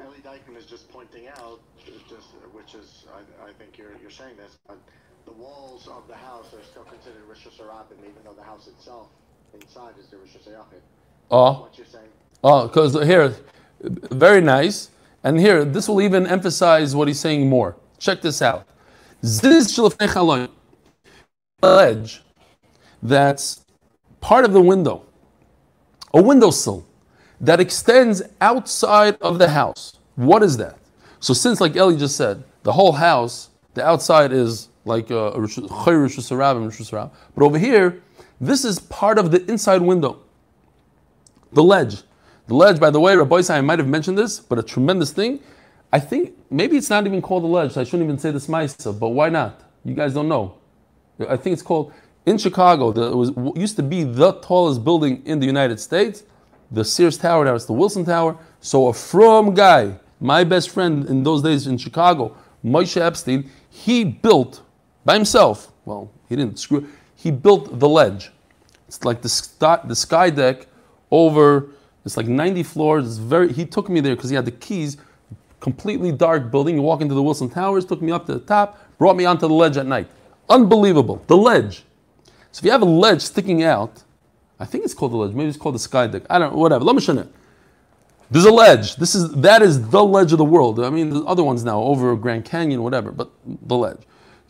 Ellie 0.00 0.18
Dykeman 0.22 0.56
is 0.56 0.66
just 0.66 0.90
pointing 0.90 1.28
out, 1.28 1.60
just, 2.08 2.26
which 2.52 2.74
is, 2.74 3.04
I, 3.14 3.48
I 3.48 3.52
think 3.52 3.78
you're, 3.78 3.92
you're 4.00 4.10
saying 4.10 4.36
this, 4.36 4.56
but 4.66 4.78
the 5.24 5.32
walls 5.32 5.88
of 5.88 6.06
the 6.08 6.14
house 6.14 6.52
are 6.52 6.62
still 6.64 6.84
considered 6.84 7.22
Rosh 7.28 7.46
Hashanah, 7.46 7.98
even 8.00 8.14
though 8.24 8.32
the 8.32 8.42
house 8.42 8.66
itself 8.66 9.08
inside 9.54 9.94
is 10.00 10.06
the 10.08 10.16
Rosh 10.18 10.36
Hashanah. 10.36 10.80
Oh. 11.30 11.62
What 11.62 11.78
you're 11.78 11.86
saying? 11.86 12.08
Oh, 12.44 12.66
because 12.66 12.94
here, 13.04 13.34
very 13.80 14.40
nice. 14.40 14.90
And 15.24 15.40
here, 15.40 15.64
this 15.64 15.88
will 15.88 16.00
even 16.00 16.26
emphasize 16.26 16.94
what 16.94 17.08
he's 17.08 17.18
saying 17.18 17.48
more. 17.48 17.76
Check 17.98 18.20
this 18.20 18.42
out. 18.42 18.66
Ziz. 19.24 19.78
Ledge 21.62 22.22
that's 23.02 23.64
part 24.20 24.44
of 24.44 24.52
the 24.52 24.60
window, 24.60 25.04
a 26.12 26.22
windowsill 26.22 26.86
that 27.40 27.60
extends 27.60 28.22
outside 28.40 29.16
of 29.20 29.38
the 29.38 29.48
house. 29.48 29.98
What 30.16 30.42
is 30.42 30.56
that? 30.56 30.78
So 31.20 31.34
since, 31.34 31.60
like 31.60 31.76
Eli 31.76 31.96
just 31.96 32.16
said, 32.16 32.42
the 32.62 32.72
whole 32.72 32.92
house, 32.92 33.50
the 33.74 33.84
outside 33.84 34.32
is 34.32 34.68
like 34.84 35.10
uh, 35.10 35.32
a 35.32 35.40
a. 35.42 37.10
But 37.34 37.44
over 37.44 37.58
here, 37.58 38.02
this 38.40 38.64
is 38.64 38.78
part 38.78 39.18
of 39.18 39.30
the 39.30 39.44
inside 39.50 39.82
window. 39.82 40.20
The 41.52 41.62
ledge. 41.62 42.02
The 42.46 42.54
ledge, 42.54 42.78
by 42.78 42.90
the 42.90 43.00
way, 43.00 43.16
Rabbi 43.16 43.42
I 43.50 43.60
might 43.60 43.78
have 43.78 43.88
mentioned 43.88 44.16
this, 44.16 44.38
but 44.38 44.58
a 44.58 44.62
tremendous 44.62 45.12
thing. 45.12 45.40
I 45.92 46.00
think 46.00 46.34
maybe 46.50 46.76
it's 46.76 46.90
not 46.90 47.06
even 47.06 47.22
called 47.22 47.44
a 47.44 47.46
ledge. 47.46 47.72
so 47.72 47.80
I 47.80 47.84
shouldn't 47.84 48.04
even 48.04 48.18
say 48.18 48.30
this 48.30 48.46
Maisa, 48.46 48.98
but 48.98 49.10
why 49.10 49.28
not? 49.28 49.62
You 49.84 49.94
guys 49.94 50.14
don't 50.14 50.28
know. 50.28 50.54
I 51.28 51.36
think 51.36 51.54
it's 51.54 51.62
called 51.62 51.92
in 52.26 52.38
Chicago. 52.38 52.92
The, 52.92 53.10
it 53.10 53.16
was 53.16 53.32
used 53.56 53.76
to 53.76 53.82
be 53.82 54.04
the 54.04 54.32
tallest 54.32 54.84
building 54.84 55.22
in 55.24 55.40
the 55.40 55.46
United 55.46 55.80
States, 55.80 56.24
the 56.70 56.84
Sears 56.84 57.18
Tower. 57.18 57.44
Now 57.44 57.54
it's 57.54 57.64
the 57.64 57.72
Willis 57.72 57.94
Tower. 58.06 58.36
So 58.60 58.88
a 58.88 58.92
from 58.92 59.54
guy, 59.54 59.98
my 60.20 60.44
best 60.44 60.70
friend 60.70 61.06
in 61.06 61.22
those 61.22 61.42
days 61.42 61.66
in 61.66 61.78
Chicago, 61.78 62.36
Moshe 62.64 63.00
Epstein, 63.00 63.50
he 63.70 64.04
built 64.04 64.62
by 65.04 65.14
himself. 65.14 65.72
Well, 65.84 66.10
he 66.28 66.36
didn't 66.36 66.58
screw. 66.58 66.88
He 67.14 67.30
built 67.30 67.78
the 67.78 67.88
ledge. 67.88 68.32
It's 68.88 69.04
like 69.04 69.22
the 69.22 69.28
sky, 69.28 69.80
the 69.84 69.96
sky 69.96 70.30
deck 70.30 70.66
over 71.10 71.68
It's 72.04 72.16
like 72.16 72.28
90 72.28 72.62
floors. 72.62 73.06
It's 73.06 73.16
very. 73.16 73.52
He 73.52 73.66
took 73.66 73.88
me 73.88 74.00
there 74.00 74.14
because 74.14 74.30
he 74.30 74.36
had 74.36 74.44
the 74.44 74.52
keys. 74.52 74.96
Completely 75.58 76.12
dark 76.12 76.52
building. 76.52 76.76
You 76.76 76.82
walk 76.82 77.00
into 77.00 77.14
the 77.14 77.22
Willis 77.22 77.42
Towers. 77.52 77.84
Took 77.84 78.00
me 78.00 78.12
up 78.12 78.26
to 78.26 78.34
the 78.34 78.40
top. 78.40 78.78
Brought 78.96 79.16
me 79.16 79.24
onto 79.24 79.48
the 79.48 79.54
ledge 79.54 79.76
at 79.76 79.86
night. 79.86 80.08
Unbelievable. 80.48 81.20
The 81.26 81.36
ledge. 81.36 81.84
So 82.52 82.60
if 82.60 82.64
you 82.64 82.70
have 82.70 82.82
a 82.82 82.86
ledge 82.86 83.22
sticking 83.22 83.64
out, 83.64 84.04
I 84.58 84.64
think 84.64 84.84
it's 84.84 84.94
called 84.94 85.12
the 85.12 85.16
ledge. 85.16 85.32
Maybe 85.32 85.48
it's 85.48 85.58
called 85.58 85.74
the 85.74 85.80
sky 85.80 86.06
deck. 86.06 86.22
I 86.30 86.38
don't 86.38 86.52
know. 86.52 86.58
Whatever. 86.58 86.84
Let 86.84 86.94
me 86.94 87.02
show 87.02 87.12
you. 87.12 87.28
There's 88.30 88.44
a 88.44 88.52
ledge. 88.52 88.96
This 88.96 89.14
is 89.14 89.30
that 89.32 89.62
is 89.62 89.90
the 89.90 90.04
ledge 90.04 90.32
of 90.32 90.38
the 90.38 90.44
world. 90.44 90.80
I 90.80 90.90
mean, 90.90 91.10
the 91.10 91.24
other 91.24 91.44
ones 91.44 91.64
now 91.64 91.80
over 91.82 92.16
Grand 92.16 92.44
Canyon, 92.44 92.82
whatever, 92.82 93.12
but 93.12 93.30
the 93.44 93.76
ledge. 93.76 94.00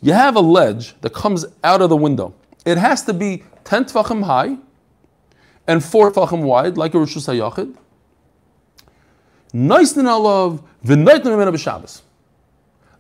You 0.00 0.12
have 0.12 0.36
a 0.36 0.40
ledge 0.40 0.98
that 1.00 1.12
comes 1.12 1.44
out 1.64 1.82
of 1.82 1.90
the 1.90 1.96
window. 1.96 2.34
It 2.64 2.78
has 2.78 3.04
to 3.04 3.12
be 3.12 3.44
10 3.64 3.86
tfachim 3.86 4.22
high 4.24 4.57
and 5.66 5.84
4 5.84 6.12
tfachim 6.12 6.42
wide, 6.42 6.76
like 6.76 6.94
a 6.94 6.98
Rosh 6.98 7.16
Hashanah. 7.16 7.76
Nice 9.52 9.94
alav 9.94 10.62
b'Shabbos. 10.84 12.02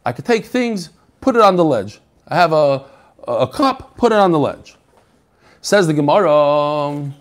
I 0.04 0.12
could 0.12 0.24
take 0.24 0.46
things, 0.46 0.90
put 1.20 1.36
it 1.36 1.42
on 1.42 1.56
the 1.56 1.64
ledge. 1.64 2.00
I 2.28 2.36
have 2.36 2.52
a, 2.52 2.86
a 3.26 3.48
cup, 3.48 3.96
put 3.96 4.12
it 4.12 4.18
on 4.18 4.32
the 4.32 4.38
ledge. 4.38 4.75
Says 5.60 5.86
the 5.86 5.94
Gemara. 5.94 7.12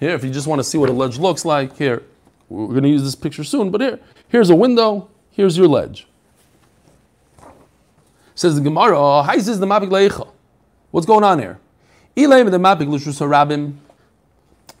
Here, 0.00 0.10
if 0.10 0.24
you 0.24 0.30
just 0.30 0.46
want 0.46 0.58
to 0.58 0.64
see 0.64 0.78
what 0.78 0.90
a 0.90 0.92
ledge 0.92 1.18
looks 1.18 1.44
like, 1.44 1.76
here, 1.76 2.02
we're 2.48 2.66
going 2.66 2.82
to 2.82 2.88
use 2.88 3.02
this 3.02 3.14
picture 3.14 3.44
soon, 3.44 3.70
but 3.70 3.80
here, 3.80 4.00
here's 4.28 4.50
a 4.50 4.54
window, 4.54 5.08
here's 5.30 5.56
your 5.56 5.68
ledge. 5.68 6.06
Says 8.34 8.56
the 8.56 8.60
Gemara, 8.60 9.22
Hi, 9.22 9.38
says 9.38 9.60
the 9.60 9.66
Mapik. 9.66 10.28
What's 10.90 11.06
going 11.06 11.22
on 11.22 11.38
here? 11.38 11.60
The 12.14 12.22
Mapik. 12.22 13.76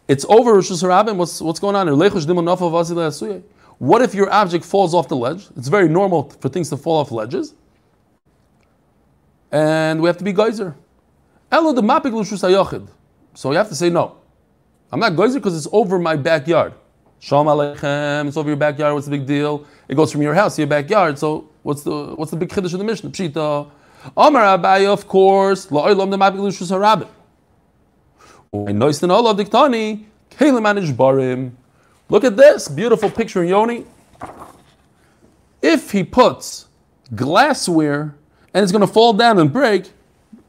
It's 0.08 0.24
over 0.24 0.54
Lushus 0.54 1.40
what's 1.40 1.60
going 1.60 1.76
on 1.76 1.86
here? 1.86 3.42
What 3.78 4.02
if 4.02 4.14
your 4.14 4.30
object 4.32 4.64
falls 4.64 4.94
off 4.94 5.08
the 5.08 5.16
ledge? 5.16 5.46
It's 5.56 5.68
very 5.68 5.88
normal 5.88 6.30
for 6.40 6.48
things 6.48 6.68
to 6.70 6.76
fall 6.76 6.98
off 6.98 7.10
ledges. 7.10 7.54
And 9.50 10.00
we 10.00 10.08
have 10.08 10.18
to 10.18 10.24
be 10.24 10.32
geyser. 10.32 10.74
Elo 11.52 11.74
the 11.74 11.82
Mapik 11.82 12.12
Hayachid. 12.12 12.88
So 13.34 13.50
you 13.50 13.58
have 13.58 13.68
to 13.68 13.74
say 13.74 13.90
no. 13.90 14.16
I'm 14.90 14.98
not 14.98 15.14
geyser 15.14 15.34
because 15.38 15.54
it's 15.54 15.68
over 15.70 15.98
my 15.98 16.16
backyard. 16.16 16.72
Shalom 17.20 17.46
Aleichem, 17.46 18.26
it's 18.26 18.38
over 18.38 18.48
your 18.48 18.56
backyard, 18.56 18.94
what's 18.94 19.06
the 19.06 19.12
big 19.12 19.26
deal? 19.26 19.66
It 19.86 19.94
goes 19.94 20.10
from 20.10 20.22
your 20.22 20.34
house 20.34 20.56
to 20.56 20.62
your 20.62 20.68
backyard, 20.68 21.18
so 21.18 21.48
what's 21.62 21.82
the 21.82 22.14
what's 22.16 22.30
the 22.30 22.38
big 22.38 22.48
chiddush 22.48 22.72
of 22.72 22.78
the 22.78 22.84
Mishnah? 22.84 23.10
Pshita. 23.10 23.70
Amar 24.16 24.58
Abaye, 24.58 24.86
of 24.86 25.06
course, 25.06 25.66
La'olam 25.66 26.10
the 26.10 26.16
mapik 26.16 26.36
Mabilushus 26.36 26.72
Harabim. 26.72 27.08
Noistin 28.52 29.10
Olav 29.10 29.36
Diktani, 29.36 30.04
Kalim 30.30 30.62
Anish 30.62 30.92
Barim. 30.92 31.52
Look 32.08 32.24
at 32.24 32.36
this 32.36 32.66
beautiful 32.66 33.10
picture 33.10 33.44
Yoni. 33.44 33.86
If 35.60 35.92
he 35.92 36.02
puts 36.02 36.66
glassware 37.14 38.14
and 38.52 38.62
it's 38.62 38.72
going 38.72 38.86
to 38.86 38.92
fall 38.92 39.12
down 39.12 39.38
and 39.38 39.52
break, 39.52 39.92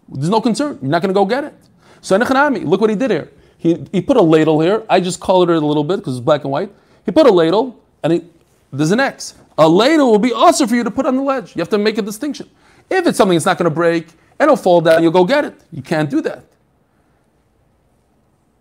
there's 0.10 0.30
no 0.30 0.42
concern. 0.42 0.80
You're 0.82 0.92
not 0.92 1.02
going 1.02 1.14
to 1.14 1.14
go 1.14 1.26
get 1.26 1.44
it. 1.44 1.54
So 2.02 2.18
look 2.18 2.82
what 2.82 2.90
he 2.90 2.96
did 2.96 3.12
here. 3.12 3.32
He, 3.58 3.86
he 3.92 4.02
put 4.02 4.18
a 4.18 4.22
ladle 4.22 4.60
here. 4.60 4.84
I 4.90 5.00
just 5.00 5.22
colored 5.22 5.50
it 5.50 5.64
a 5.64 5.66
little 5.66 5.86
bit 5.86 5.98
because 5.98 6.18
it's 6.18 6.24
black 6.24 6.44
and 6.44 6.52
white. 6.52 6.74
He 7.06 7.12
put 7.12 7.26
a 7.28 7.32
ladle, 7.32 7.80
and 8.04 8.14
he, 8.14 8.24
there's 8.72 8.92
an 8.92 9.00
X. 9.00 9.36
A 9.58 9.68
ladle 9.70 10.12
will 10.12 10.20
be 10.20 10.34
also 10.34 10.68
for 10.68 10.76
you 10.76 10.84
to 10.84 10.92
put 10.92 11.06
on 11.06 11.16
the 11.16 11.22
ledge. 11.22 11.56
You 11.56 11.62
have 11.62 11.70
to 11.70 11.78
make 11.78 11.98
a 11.98 12.02
distinction. 12.02 12.50
If 12.90 13.08
it's 13.08 13.18
something 13.18 13.36
that's 13.36 13.46
not 13.46 13.58
going 13.58 13.70
to 13.70 13.76
break 13.76 14.08
and 14.40 14.48
it'll 14.48 14.56
fall 14.56 14.82
down, 14.82 15.02
you'll 15.02 15.12
go 15.12 15.26
get 15.26 15.46
it. 15.46 15.56
You 15.72 15.82
can't 15.82 16.10
do 16.10 16.22
that. 16.22 16.44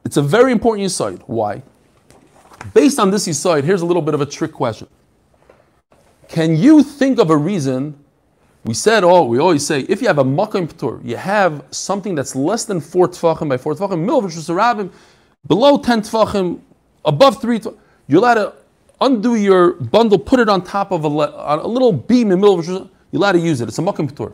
It's 0.04 0.16
a 0.16 0.22
very 0.22 0.52
important 0.52 0.86
aside. 0.86 1.22
Why? 1.26 1.62
Based 2.74 2.98
on 2.98 3.10
this 3.10 3.26
aside, 3.26 3.64
here's 3.64 3.82
a 3.82 3.86
little 3.86 4.02
bit 4.02 4.14
of 4.14 4.20
a 4.20 4.26
trick 4.26 4.52
question. 4.52 4.86
Can 6.28 6.56
you 6.56 6.82
think 6.82 7.18
of 7.18 7.30
a 7.30 7.36
reason 7.36 8.01
we 8.64 8.74
said, 8.74 9.02
oh, 9.02 9.24
we 9.24 9.38
always 9.38 9.66
say, 9.66 9.80
if 9.88 10.00
you 10.00 10.06
have 10.06 10.18
a 10.18 10.24
makom 10.24 10.72
p'tur, 10.72 11.04
you 11.04 11.16
have 11.16 11.64
something 11.72 12.14
that's 12.14 12.36
less 12.36 12.64
than 12.64 12.80
four 12.80 13.08
tefachim 13.08 13.48
by 13.48 13.56
four 13.56 13.74
tefachim, 13.74 14.04
mil 14.04 14.22
rabim, 14.22 14.92
below 15.46 15.78
ten 15.78 16.00
tefachim, 16.00 16.60
above 17.04 17.40
three 17.40 17.58
tefachim, 17.58 17.76
you're 18.06 18.20
allowed 18.20 18.34
to 18.34 18.52
undo 19.00 19.34
your 19.34 19.72
bundle, 19.72 20.18
put 20.18 20.38
it 20.38 20.48
on 20.48 20.62
top 20.62 20.92
of 20.92 21.04
a, 21.04 21.08
a 21.08 21.66
little 21.66 21.92
beam 21.92 22.30
in 22.30 22.40
mil 22.40 22.62
you're 22.62 22.88
allowed 23.14 23.32
to 23.32 23.40
use 23.40 23.60
it. 23.60 23.68
It's 23.68 23.78
a 23.78 23.82
makom 23.82 24.10
p'tur. 24.10 24.32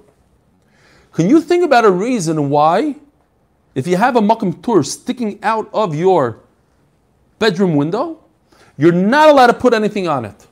Can 1.12 1.30
you 1.30 1.40
think 1.40 1.64
about 1.64 1.86
a 1.86 1.90
reason 1.90 2.50
why, 2.50 2.96
if 3.74 3.86
you 3.86 3.96
have 3.96 4.16
a 4.16 4.20
makom 4.20 4.54
p'tur 4.54 4.84
sticking 4.84 5.42
out 5.42 5.70
of 5.72 5.94
your 5.94 6.40
bedroom 7.38 7.76
window, 7.76 8.22
you're 8.76 8.92
not 8.92 9.30
allowed 9.30 9.46
to 9.46 9.54
put 9.54 9.72
anything 9.72 10.06
on 10.06 10.26
it? 10.26 10.46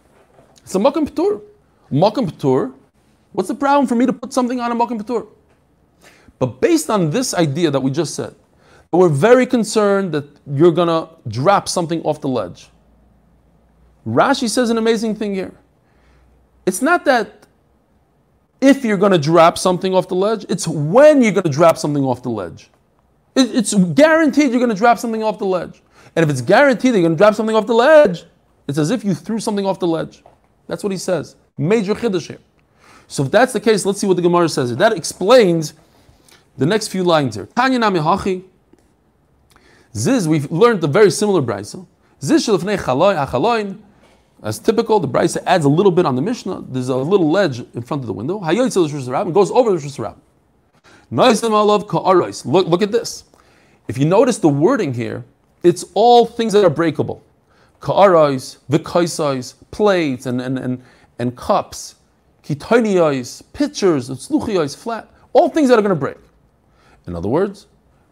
It's 0.62 0.74
a 0.74 0.78
makom 0.78 1.06
p'tur. 1.08 1.42
Makom 1.92 2.30
p'tur 2.30 2.72
What's 3.36 3.48
the 3.48 3.54
problem 3.54 3.86
for 3.86 3.96
me 3.96 4.06
to 4.06 4.14
put 4.14 4.32
something 4.32 4.60
on 4.60 4.72
a 4.72 4.74
makom 4.74 4.98
p'tur? 4.98 5.26
But 6.38 6.58
based 6.58 6.88
on 6.88 7.10
this 7.10 7.34
idea 7.34 7.70
that 7.70 7.80
we 7.80 7.90
just 7.90 8.14
said, 8.14 8.34
we're 8.90 9.10
very 9.10 9.44
concerned 9.44 10.12
that 10.12 10.24
you're 10.50 10.72
going 10.72 10.88
to 10.88 11.10
drop 11.28 11.68
something 11.68 12.00
off 12.02 12.22
the 12.22 12.28
ledge. 12.28 12.70
Rashi 14.06 14.48
says 14.48 14.70
an 14.70 14.78
amazing 14.78 15.16
thing 15.16 15.34
here. 15.34 15.52
It's 16.64 16.80
not 16.80 17.04
that 17.04 17.46
if 18.62 18.86
you're 18.86 18.96
going 18.96 19.12
to 19.12 19.18
drop 19.18 19.58
something 19.58 19.94
off 19.94 20.08
the 20.08 20.14
ledge, 20.14 20.46
it's 20.48 20.66
when 20.66 21.20
you're 21.20 21.32
going 21.32 21.44
to 21.44 21.50
drop 21.50 21.76
something 21.76 22.04
off 22.04 22.22
the 22.22 22.30
ledge. 22.30 22.70
It's 23.34 23.74
guaranteed 23.74 24.50
you're 24.50 24.60
going 24.60 24.70
to 24.70 24.74
drop 24.74 24.98
something 24.98 25.22
off 25.22 25.38
the 25.38 25.44
ledge. 25.44 25.82
And 26.14 26.22
if 26.22 26.30
it's 26.30 26.40
guaranteed 26.40 26.94
that 26.94 27.00
you're 27.00 27.08
going 27.08 27.18
to 27.18 27.22
drop 27.22 27.34
something 27.34 27.54
off 27.54 27.66
the 27.66 27.74
ledge, 27.74 28.24
it's 28.66 28.78
as 28.78 28.90
if 28.90 29.04
you 29.04 29.12
threw 29.12 29.40
something 29.40 29.66
off 29.66 29.78
the 29.78 29.86
ledge. 29.86 30.24
That's 30.68 30.82
what 30.82 30.90
he 30.90 30.96
says. 30.96 31.36
Major 31.58 31.94
chiddush 31.94 32.28
here. 32.28 32.38
So 33.08 33.24
if 33.24 33.30
that's 33.30 33.52
the 33.52 33.60
case, 33.60 33.86
let's 33.86 34.00
see 34.00 34.06
what 34.06 34.16
the 34.16 34.22
Gemara 34.22 34.48
says. 34.48 34.76
That 34.76 34.92
explains 34.92 35.74
the 36.56 36.66
next 36.66 36.88
few 36.88 37.04
lines 37.04 37.36
here. 37.36 37.46
Tanya 37.54 37.78
nami. 37.78 38.44
Ziz, 39.94 40.28
we've 40.28 40.50
learned 40.50 40.84
a 40.84 40.86
very 40.86 41.10
similar 41.10 41.40
brisa. 41.40 41.86
Ziz 42.22 42.46
shalifnei 42.46 42.76
chaloin 42.78 43.78
As 44.42 44.58
typical, 44.58 45.00
the 45.00 45.08
brisa 45.08 45.42
adds 45.46 45.64
a 45.64 45.68
little 45.68 45.92
bit 45.92 46.04
on 46.04 46.16
the 46.16 46.22
Mishnah. 46.22 46.64
There's 46.68 46.88
a 46.88 46.96
little 46.96 47.30
ledge 47.30 47.60
in 47.74 47.82
front 47.82 48.02
of 48.02 48.06
the 48.06 48.12
window. 48.12 48.40
Hayoytzel 48.40 48.92
Rosh 48.92 49.32
goes 49.32 49.50
over 49.50 49.72
the 49.72 50.18
Rosh 51.10 52.44
Look, 52.44 52.66
look 52.66 52.82
at 52.82 52.92
this. 52.92 53.24
If 53.88 53.98
you 53.98 54.04
notice 54.04 54.38
the 54.38 54.48
wording 54.48 54.94
here, 54.94 55.24
it's 55.62 55.84
all 55.94 56.26
things 56.26 56.52
that 56.52 56.64
are 56.64 56.70
breakable. 56.70 57.22
Ka'arais, 57.80 58.58
vikaisais, 58.70 59.54
plates, 59.70 60.26
and, 60.26 60.40
and, 60.40 60.58
and, 60.58 60.82
and 61.18 61.36
cups, 61.36 61.95
kitonios, 62.46 63.42
pitchers, 63.52 64.08
sluchios, 64.08 64.76
flat, 64.76 65.10
all 65.32 65.48
things 65.48 65.68
that 65.68 65.78
are 65.78 65.82
going 65.82 65.94
to 65.94 65.96
break. 65.96 66.16
In 67.06 67.16
other 67.16 67.28
words, 67.28 67.66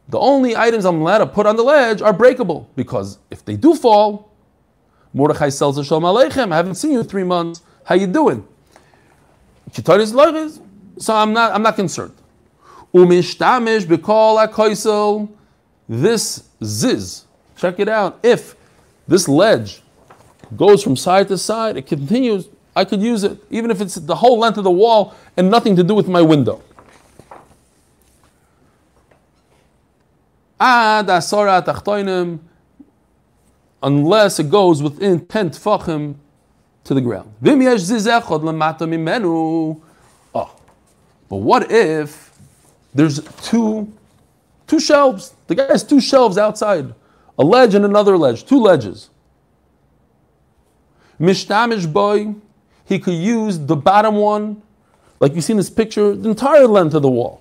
the 0.08 0.18
only 0.18 0.56
items 0.56 0.84
I'm 0.84 1.00
allowed 1.00 1.18
to 1.18 1.26
put 1.26 1.46
on 1.46 1.56
the 1.56 1.62
ledge 1.62 2.02
are 2.02 2.12
breakable 2.12 2.68
because 2.76 3.18
if 3.30 3.44
they 3.44 3.56
do 3.56 3.74
fall, 3.74 4.32
Mordechai 5.12 5.48
sells 5.48 5.78
a 5.78 5.84
Shalom 5.84 6.02
Aleichem. 6.02 6.52
I 6.52 6.56
haven't 6.56 6.74
seen 6.74 6.92
you 6.92 7.00
in 7.00 7.06
three 7.06 7.24
months. 7.24 7.62
How 7.84 7.94
you 7.94 8.06
doing? 8.06 8.46
So 9.72 11.14
I'm 11.14 11.32
not, 11.32 11.52
I'm 11.52 11.62
not 11.62 11.76
concerned. 11.76 12.14
Umishtamish 12.92 13.86
b'kol 13.86 14.46
akoisel. 14.46 15.30
This 15.88 16.48
ziz. 16.62 17.24
Check 17.56 17.78
it 17.78 17.88
out. 17.88 18.18
If 18.22 18.56
this 19.06 19.28
ledge 19.28 19.82
goes 20.56 20.82
from 20.82 20.96
side 20.96 21.28
to 21.28 21.38
side, 21.38 21.76
it 21.76 21.86
continues 21.86 22.48
I 22.76 22.84
could 22.84 23.00
use 23.00 23.24
it, 23.24 23.38
even 23.50 23.70
if 23.70 23.80
it's 23.80 23.94
the 23.94 24.16
whole 24.16 24.38
length 24.38 24.58
of 24.58 24.64
the 24.64 24.70
wall 24.70 25.14
and 25.36 25.50
nothing 25.50 25.76
to 25.76 25.82
do 25.84 25.94
with 25.94 26.08
my 26.08 26.22
window. 26.22 26.62
unless 33.82 34.38
it 34.38 34.48
goes 34.48 34.82
within 34.82 35.26
10 35.26 35.50
tfachim 35.50 36.14
to 36.84 36.94
the 36.94 37.00
ground. 37.00 37.32
Oh. 40.34 40.50
But 41.28 41.36
what 41.36 41.70
if 41.70 42.32
there's 42.94 43.20
two, 43.42 43.92
two 44.66 44.80
shelves? 44.80 45.34
The 45.46 45.54
guy 45.54 45.66
has 45.66 45.84
two 45.84 46.00
shelves 46.00 46.38
outside, 46.38 46.94
a 47.38 47.44
ledge 47.44 47.74
and 47.74 47.84
another 47.84 48.16
ledge, 48.16 48.44
two 48.44 48.58
ledges. 48.58 49.10
Mishtamish 51.20 51.90
boy, 51.92 52.34
he 52.84 52.98
could 52.98 53.14
use 53.14 53.58
the 53.58 53.76
bottom 53.76 54.16
one, 54.16 54.62
like 55.20 55.34
you 55.34 55.40
see 55.40 55.52
in 55.52 55.56
this 55.56 55.70
picture, 55.70 56.14
the 56.14 56.28
entire 56.28 56.66
length 56.66 56.94
of 56.94 57.02
the 57.02 57.10
wall. 57.10 57.40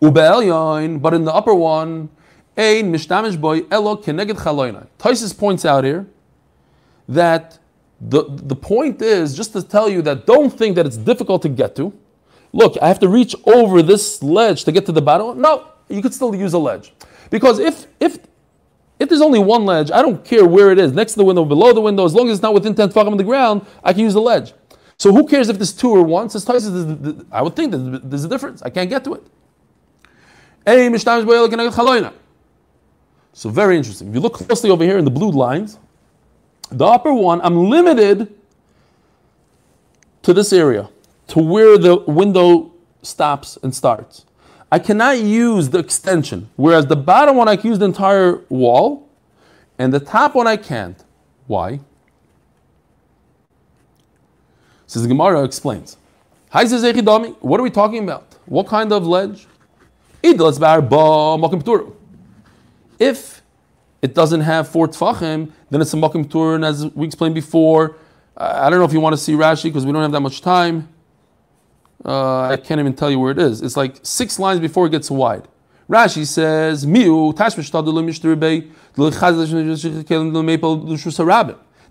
But 0.00 1.14
in 1.14 1.24
the 1.24 1.32
upper 1.32 1.54
one, 1.54 2.08
ein 2.56 2.92
mishtamish 2.92 3.40
boy 3.40 3.62
elo 3.70 3.96
keneged 3.96 4.38
chaloina. 4.38 4.86
Taisus 4.98 5.36
points 5.36 5.64
out 5.64 5.84
here 5.84 6.06
that 7.08 7.58
the, 8.00 8.24
the 8.28 8.56
point 8.56 9.00
is 9.00 9.36
just 9.36 9.52
to 9.52 9.62
tell 9.62 9.88
you 9.88 10.02
that 10.02 10.26
don't 10.26 10.50
think 10.50 10.76
that 10.76 10.86
it's 10.86 10.96
difficult 10.96 11.42
to 11.42 11.48
get 11.48 11.76
to. 11.76 11.92
Look, 12.52 12.76
I 12.82 12.88
have 12.88 12.98
to 13.00 13.08
reach 13.08 13.34
over 13.46 13.82
this 13.82 14.22
ledge 14.22 14.64
to 14.64 14.72
get 14.72 14.86
to 14.86 14.92
the 14.92 15.00
bottom. 15.00 15.40
No, 15.40 15.68
you 15.88 16.02
could 16.02 16.12
still 16.12 16.34
use 16.34 16.52
a 16.52 16.58
ledge. 16.58 16.92
Because 17.30 17.58
if 17.58 17.86
if 17.98 18.18
If 19.02 19.08
there's 19.08 19.20
only 19.20 19.40
one 19.40 19.64
ledge, 19.64 19.90
I 19.90 20.00
don't 20.00 20.24
care 20.24 20.46
where 20.46 20.70
it 20.70 20.78
is, 20.78 20.92
next 20.92 21.14
to 21.14 21.18
the 21.18 21.24
window, 21.24 21.44
below 21.44 21.72
the 21.72 21.80
window, 21.80 22.04
as 22.04 22.14
long 22.14 22.28
as 22.28 22.34
it's 22.34 22.42
not 22.42 22.54
within 22.54 22.72
10 22.72 22.90
tefachim 22.90 23.10
on 23.10 23.16
the 23.16 23.24
ground, 23.24 23.66
I 23.82 23.92
can 23.92 24.02
use 24.02 24.14
the 24.14 24.20
ledge. 24.20 24.54
So 24.96 25.12
who 25.12 25.26
cares 25.26 25.48
if 25.48 25.56
there's 25.58 25.72
two 25.72 25.90
or 25.90 26.04
one? 26.04 26.30
Says 26.30 26.44
Taisus, 26.44 27.26
I 27.32 27.42
would 27.42 27.56
think 27.56 27.72
that 27.72 28.08
there's 28.08 28.22
a 28.22 28.28
difference. 28.28 28.62
I 28.62 28.70
can't 28.70 28.88
get 28.88 29.02
to 29.02 29.14
it. 29.14 29.24
So 33.32 33.50
very 33.50 33.76
interesting. 33.76 34.06
If 34.06 34.14
you 34.14 34.20
look 34.20 34.34
closely 34.34 34.70
over 34.70 34.84
here 34.84 34.98
in 34.98 35.04
the 35.04 35.10
blue 35.10 35.32
lines, 35.32 35.80
the 36.70 36.86
upper 36.86 37.12
one, 37.12 37.40
I'm 37.40 37.68
limited 37.68 38.32
to 40.22 40.32
this 40.32 40.52
area, 40.52 40.88
to 41.26 41.40
where 41.40 41.76
the 41.76 41.96
window 41.96 42.72
stops 43.02 43.58
and 43.64 43.74
starts. 43.74 44.26
I 44.72 44.78
cannot 44.78 45.20
use 45.20 45.68
the 45.68 45.78
extension, 45.78 46.48
whereas 46.56 46.86
the 46.86 46.96
bottom 46.96 47.36
one 47.36 47.46
I 47.46 47.56
can 47.56 47.68
use 47.68 47.78
the 47.78 47.84
entire 47.84 48.38
wall, 48.48 49.06
and 49.78 49.92
the 49.92 50.00
top 50.00 50.34
one 50.34 50.46
I 50.46 50.56
can't. 50.56 50.96
Why? 51.46 51.80
Says 54.86 55.06
Gemara 55.06 55.44
explains. 55.44 55.98
What 56.50 57.60
are 57.60 57.62
we 57.62 57.70
talking 57.70 58.02
about? 58.02 58.34
What 58.46 58.66
kind 58.66 58.90
of 58.92 59.06
ledge? 59.06 59.46
If 60.22 60.40
it 64.00 64.14
doesn't 64.14 64.40
have 64.40 64.68
four 64.68 64.88
tfachim, 64.88 65.52
then 65.70 65.82
it's 65.82 65.92
a 65.92 65.98
makom 65.98 66.24
p'tur, 66.24 66.54
and 66.54 66.64
as 66.64 66.86
we 66.94 67.06
explained 67.06 67.34
before, 67.34 67.96
I 68.38 68.70
don't 68.70 68.78
know 68.78 68.86
if 68.86 68.94
you 68.94 69.00
want 69.00 69.12
to 69.12 69.18
see 69.18 69.34
Rashi 69.34 69.64
because 69.64 69.84
we 69.84 69.92
don't 69.92 70.00
have 70.00 70.12
that 70.12 70.20
much 70.20 70.40
time. 70.40 70.88
Uh, 72.04 72.42
I 72.42 72.56
can't 72.56 72.80
even 72.80 72.94
tell 72.94 73.10
you 73.10 73.18
where 73.20 73.30
it 73.30 73.38
is. 73.38 73.62
It's 73.62 73.76
like 73.76 73.96
six 74.02 74.38
lines 74.38 74.60
before 74.60 74.86
it 74.86 74.90
gets 74.90 75.10
wide. 75.10 75.46
Rashi 75.88 76.26
says, 76.26 76.84
"Miu 76.86 77.34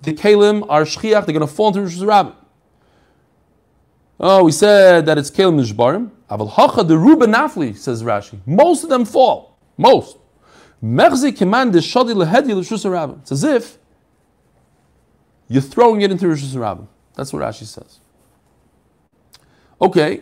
The 0.01 0.13
kalim 0.13 0.65
are 0.69 0.83
shchiach; 0.83 1.25
they're 1.25 1.33
going 1.33 1.39
to 1.39 1.47
fall 1.47 1.67
into 1.69 1.81
Rosh 1.81 1.97
Hashanah. 1.97 2.35
Oh, 4.19 4.43
we 4.43 4.51
said 4.51 5.05
that 5.05 5.17
it's 5.17 5.31
kalim 5.31 5.59
nishbarim. 5.59 6.11
Aval 6.29 6.49
hacha 6.49 6.83
the 6.83 6.97
ruba 6.97 7.25
nafli 7.25 7.77
says 7.77 8.03
Rashi. 8.03 8.39
Most 8.45 8.83
of 8.83 8.89
them 8.89 9.05
fall. 9.05 9.57
Most. 9.77 10.17
Merzi 10.83 11.31
keman 11.31 11.71
de 11.71 11.79
shadi 11.79 12.13
lehedi 12.13 12.53
l'shus 12.55 13.19
It's 13.21 13.31
as 13.31 13.43
if 13.43 13.77
you're 15.47 15.61
throwing 15.61 16.01
it 16.01 16.11
into 16.11 16.27
Rosh 16.27 16.43
Hashanah. 16.43 16.87
That's 17.15 17.31
what 17.31 17.43
Rashi 17.43 17.65
says. 17.65 18.00
Okay. 19.81 20.21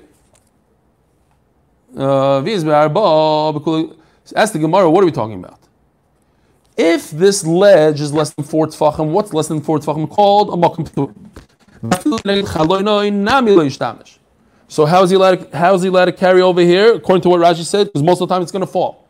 Uh, 1.98 2.42
ask 4.36 4.54
the 4.54 4.60
Gemara, 4.60 4.90
what 4.90 5.04
are 5.04 5.06
we 5.06 5.12
talking 5.12 5.40
about? 5.40 5.60
If 6.78 7.12
this 7.12 7.46
ledge 7.46 8.00
is 8.00 8.14
less 8.14 8.34
than 8.34 8.46
four 8.46 8.68
tefachim, 8.68 9.12
what's 9.12 9.34
less 9.34 9.48
than 9.48 9.60
four 9.60 9.80
tefachim 9.80 10.10
called? 10.10 10.50
A 10.50 10.56
So 14.70 14.86
how 14.86 15.04
is 15.04 15.10
he 15.10 15.16
allowed 15.16 15.52
to, 15.52 15.58
how 15.58 15.74
is 15.74 15.82
he 15.82 15.90
allowed 15.90 16.06
to 16.06 16.14
carry 16.14 16.42
over 16.42 16.62
here? 16.62 16.94
According 16.94 17.24
to 17.24 17.30
what 17.30 17.42
Rashi 17.42 17.66
said, 17.66 17.88
because 17.88 18.04
most 18.04 18.22
of 18.22 18.30
the 18.30 18.36
time 18.36 18.42
it's 18.42 18.52
going 18.52 18.66
to 18.66 18.72
fall. 18.72 19.08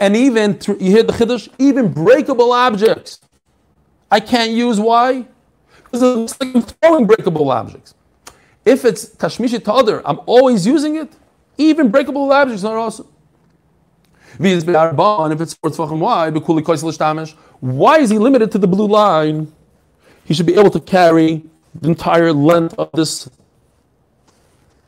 And 0.00 0.16
even 0.16 0.58
you 0.66 0.92
hear 0.92 1.02
the 1.02 1.12
chiddush, 1.12 1.48
even 1.58 1.92
breakable 1.92 2.52
objects, 2.52 3.20
I 4.10 4.20
can't 4.20 4.52
use. 4.52 4.78
Why? 4.78 5.26
Because 5.84 6.02
it 6.02 6.06
looks 6.06 6.40
like 6.40 6.54
I'm 6.54 6.62
throwing 6.62 7.06
breakable 7.06 7.50
objects. 7.50 7.94
If 8.68 8.84
it's 8.84 9.06
tashmishit 9.16 9.66
other, 9.66 10.06
I'm 10.06 10.20
always 10.26 10.66
using 10.66 10.96
it. 10.96 11.10
Even 11.56 11.90
breakable 11.90 12.30
objects 12.30 12.64
are. 12.64 12.78
And 14.38 15.32
if 15.32 15.40
it's 15.40 15.54
why 17.60 17.98
is 17.98 18.10
he 18.10 18.18
limited 18.18 18.52
to 18.52 18.58
the 18.58 18.68
blue 18.68 18.86
line? 18.86 19.50
He 20.26 20.34
should 20.34 20.44
be 20.44 20.54
able 20.54 20.70
to 20.70 20.80
carry 20.80 21.44
the 21.74 21.88
entire 21.88 22.30
length 22.32 22.74
of 22.78 22.90
this 22.92 23.30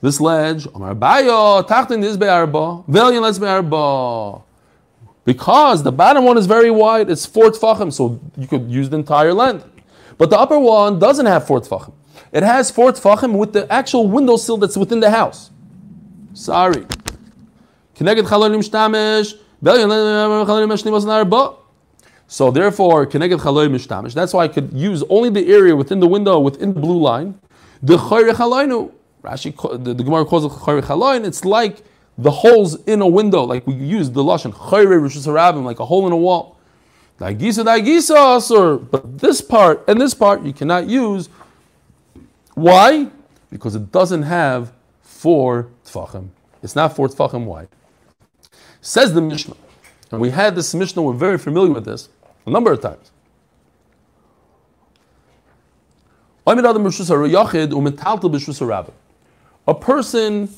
this 0.03 0.21
ledge. 0.21 0.67
Because 5.25 5.83
the 5.83 5.93
bottom 5.93 6.25
one 6.25 6.37
is 6.37 6.47
very 6.47 6.71
wide, 6.71 7.11
it's 7.11 7.25
four 7.25 7.51
tefachim, 7.51 7.91
so 7.93 8.21
you 8.37 8.47
could 8.47 8.71
use 8.71 8.91
the 8.91 8.97
entire 8.97 9.33
length. 9.33 9.67
But 10.19 10.29
the 10.29 10.39
upper 10.39 10.59
one 10.59 10.99
doesn't 10.99 11.27
have 11.27 11.47
four 11.47 11.61
tefachim. 11.61 11.95
It 12.33 12.43
has 12.43 12.71
four 12.71 12.93
tefachim 12.93 13.37
with 13.37 13.53
the 13.53 13.71
actual 13.73 14.09
windowsill 14.09 14.59
that's 14.59 14.77
within 14.77 15.01
the 15.01 15.11
house. 15.11 15.51
Sorry. 16.33 16.87
So 22.29 22.51
therefore, 22.51 23.07
that's 23.07 24.33
why 24.33 24.45
I 24.45 24.49
could 24.49 24.73
use 24.73 25.03
only 25.11 25.31
the 25.31 25.53
area 25.53 25.75
within 25.77 26.01
the 26.01 26.07
window 26.07 26.39
within 26.39 26.73
the 26.73 26.81
blue 26.81 27.01
line. 27.01 27.39
The 27.83 27.97
Rashi, 27.97 29.85
the, 29.85 29.93
the 29.93 30.03
Gemara 30.03 30.25
calls 30.25 30.45
it 30.47 31.25
It's 31.27 31.45
like 31.45 31.83
the 32.17 32.31
holes 32.31 32.83
in 32.85 33.03
a 33.03 33.07
window, 33.07 33.43
like 33.45 33.67
we 33.67 33.75
use 33.75 34.11
the 34.11 34.23
lashon 34.23 34.53
chayre 34.53 35.65
like 35.65 35.81
a 35.81 35.85
hole 35.85 36.07
in 36.07 36.13
a 36.13 36.17
wall. 36.17 36.59
But 37.19 37.39
this 39.19 39.41
part 39.43 39.85
and 39.89 40.01
this 40.01 40.15
part 40.15 40.43
you 40.43 40.53
cannot 40.55 40.87
use 40.87 41.29
why? 42.55 43.09
Because 43.51 43.75
it 43.75 43.91
doesn't 43.93 44.23
have 44.23 44.73
four 45.03 45.69
tfachim. 45.85 46.29
It's 46.63 46.77
not 46.77 46.95
four 46.95 47.09
tfachim 47.09 47.45
wide. 47.45 47.69
Says 48.81 49.13
the 49.13 49.21
Mishnah, 49.21 49.57
and 50.11 50.21
we 50.21 50.31
had 50.31 50.55
this 50.55 50.75
Mishnah, 50.75 51.03
we're 51.03 51.13
very 51.13 51.39
familiar 51.39 51.73
with 51.73 51.85
this 51.85 52.09
a 52.47 52.51
number 52.51 52.73
of 52.73 52.81
times. 52.81 53.11
A 59.69 59.75
person 59.75 60.49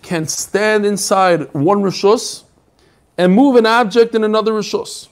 can 0.00 0.26
stand 0.26 0.86
inside 0.86 1.52
one 1.54 1.82
rishus 1.82 2.44
and 3.18 3.32
move 3.32 3.56
an 3.56 3.66
object 3.66 4.14
in 4.14 4.24
another 4.24 4.52
rishus. 4.52 5.08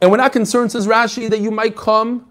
And 0.00 0.10
we're 0.10 0.16
not 0.16 0.32
concerned, 0.32 0.72
says 0.72 0.86
Rashi, 0.86 1.30
that 1.30 1.40
you 1.40 1.50
might 1.50 1.76
come 1.76 2.29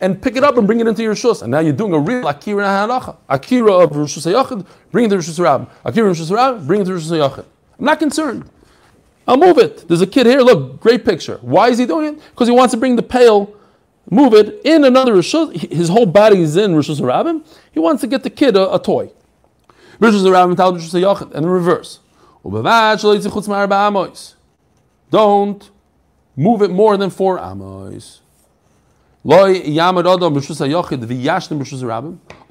and 0.00 0.20
pick 0.20 0.36
it 0.36 0.44
up 0.44 0.56
and 0.56 0.66
bring 0.66 0.80
it 0.80 0.86
into 0.86 1.02
your 1.02 1.14
shus. 1.14 1.42
And 1.42 1.50
now 1.50 1.60
you're 1.60 1.72
doing 1.72 1.92
a 1.92 1.98
real 1.98 2.26
akira 2.26 2.64
halacha. 2.64 3.16
Akira 3.28 3.72
of 3.72 3.96
Rosh 3.96 4.18
Hashanah, 4.18 4.66
bring 4.92 5.06
it 5.06 5.08
to 5.08 5.16
Rosh 5.16 5.28
Hashanah. 5.28 5.68
Akira 5.84 6.06
Rosh 6.06 6.20
Hashanah, 6.20 6.66
bring 6.66 6.82
it 6.82 6.84
to 6.84 6.94
Rosh 6.94 7.04
Hashanah. 7.04 7.44
I'm 7.78 7.84
not 7.84 7.98
concerned. 7.98 8.48
I'll 9.26 9.36
move 9.36 9.58
it. 9.58 9.86
There's 9.88 10.00
a 10.00 10.06
kid 10.06 10.26
here. 10.26 10.40
Look, 10.40 10.80
great 10.80 11.04
picture. 11.04 11.38
Why 11.42 11.68
is 11.68 11.78
he 11.78 11.86
doing 11.86 12.14
it? 12.14 12.20
Because 12.30 12.48
he 12.48 12.54
wants 12.54 12.72
to 12.72 12.78
bring 12.78 12.96
the 12.96 13.02
pail, 13.02 13.54
move 14.10 14.32
it 14.34 14.60
in 14.64 14.84
another 14.84 15.14
Rosh 15.14 15.34
His 15.52 15.88
whole 15.88 16.06
body 16.06 16.40
is 16.40 16.56
in 16.56 16.74
Rosh 16.74 16.88
Hashanah. 16.90 17.44
He 17.72 17.80
wants 17.80 18.00
to 18.02 18.06
get 18.06 18.22
the 18.22 18.30
kid 18.30 18.56
a, 18.56 18.74
a 18.74 18.78
toy. 18.78 19.10
Rosh 20.00 20.14
Hashanah 20.14 21.20
and 21.22 21.34
in 21.34 21.46
reverse. 21.46 21.98
Don't 25.10 25.70
move 26.36 26.62
it 26.62 26.70
more 26.70 26.96
than 26.96 27.10
four 27.10 27.38
amos. 27.38 28.20
A 29.30 29.34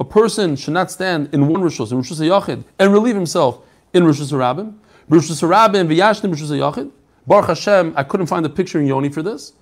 person 0.08 0.56
should 0.56 0.74
not 0.76 0.92
stand 0.92 1.34
in 1.34 1.48
one 1.48 1.62
Rishus, 1.64 1.92
in 1.92 1.98
Rishus 1.98 2.64
and 2.78 2.94
relieve 2.94 3.16
himself 3.16 3.66
in 3.94 4.04
Rishus 4.04 4.32
Harabim. 4.32 4.76
Rishus 5.10 5.42
v'yashnim 5.42 6.36
Rishus. 6.36 6.92
Baruch 7.26 7.48
Hashem, 7.48 7.94
I 7.96 8.04
couldn't 8.04 8.28
find 8.28 8.46
the 8.46 8.50
picture 8.50 8.80
in 8.80 8.86
Yoni 8.86 9.10
for 9.10 9.24
this. 9.24 9.54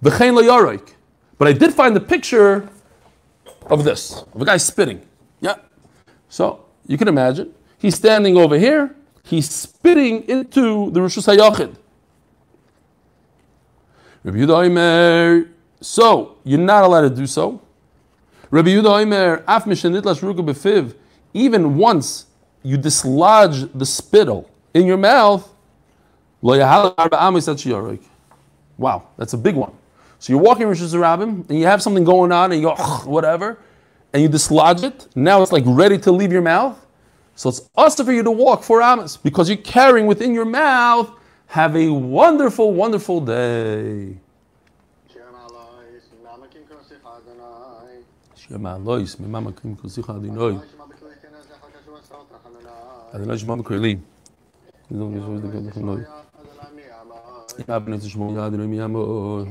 V'chein 0.00 0.80
But 1.38 1.48
I 1.48 1.52
did 1.52 1.74
find 1.74 1.96
the 1.96 2.00
picture 2.00 2.68
of 3.66 3.82
this, 3.82 4.22
of 4.32 4.40
a 4.40 4.44
guy 4.44 4.56
spitting. 4.56 5.04
Yeah. 5.40 5.56
So, 6.28 6.66
you 6.86 6.96
can 6.96 7.08
imagine, 7.08 7.52
he's 7.78 7.96
standing 7.96 8.36
over 8.36 8.56
here, 8.56 8.94
he's 9.24 9.50
spitting 9.50 10.22
into 10.28 10.92
the 10.92 11.00
Rishus 11.00 11.26
HaYachid. 11.26 11.74
Rabbi 14.22 15.50
so 15.80 16.36
you're 16.44 16.58
not 16.58 16.84
allowed 16.84 17.02
to 17.02 17.10
do 17.10 17.26
so. 17.26 17.60
Rabbi 18.50 18.70
Yehuda 18.70 19.02
Omer, 19.02 19.44
af 19.46 19.64
befiv, 19.64 20.94
even 21.32 21.76
once 21.76 22.26
you 22.62 22.76
dislodge 22.76 23.72
the 23.72 23.86
spittle 23.86 24.50
in 24.74 24.86
your 24.86 24.96
mouth, 24.96 25.48
wow, 26.42 26.58
that's 29.16 29.32
a 29.32 29.38
big 29.38 29.54
one. 29.54 29.72
So 30.18 30.32
you're 30.32 30.42
walking 30.42 30.66
Rosh 30.66 30.82
Hashanah 30.82 31.48
and 31.48 31.58
you 31.58 31.66
have 31.66 31.82
something 31.82 32.04
going 32.04 32.32
on 32.32 32.52
and 32.52 32.60
you 32.60 32.68
go, 32.68 32.74
whatever, 33.04 33.58
and 34.12 34.22
you 34.22 34.28
dislodge 34.28 34.82
it. 34.82 35.08
Now 35.14 35.42
it's 35.42 35.52
like 35.52 35.64
ready 35.66 35.98
to 35.98 36.12
leave 36.12 36.32
your 36.32 36.42
mouth. 36.42 36.76
So 37.36 37.48
it's 37.48 37.70
also 37.74 38.04
for 38.04 38.12
you 38.12 38.22
to 38.22 38.30
walk 38.30 38.62
four 38.62 38.82
amas 38.82 39.16
because 39.16 39.48
you're 39.48 39.56
carrying 39.58 40.06
within 40.06 40.34
your 40.34 40.44
mouth. 40.44 41.10
Have 41.46 41.74
a 41.74 41.90
wonderful, 41.90 42.74
wonderful 42.74 43.20
day. 43.20 44.18
שמעלויס, 48.50 49.20
ממה 49.20 49.40
מקרים 49.40 49.76
כוסיך 49.76 50.10
אדינוי. 50.10 50.56
אדינוי 53.12 53.38
שמו 53.38 53.56
מקרלים. 53.56 54.00
לא 54.90 55.06
מבין 55.06 55.22
שזה 55.22 55.48
גם 55.48 55.66
נכון 55.66 55.86
לא. 55.86 55.94
אם 57.58 57.74
אבן 57.74 57.94
את 57.94 58.02
שמו 58.02 58.32
יד 58.32 58.54
אלוהים 58.54 58.72
ים 58.72 58.94
או... 58.94 59.42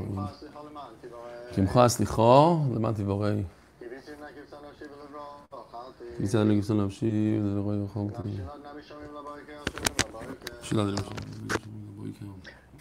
קמך 1.56 1.80
סליחו, 1.88 2.60
למען 2.76 2.94
תבורי. 2.94 3.44
קיבצנו 6.18 6.46
לגבצנו 6.46 6.78
להמשיך, 6.78 7.14
ולרועי 7.44 7.78
יכולתי. 7.86 8.30
שאלה 10.62 10.86
זה 10.86 10.92
לא 10.92 10.98
משנה. 10.98 11.39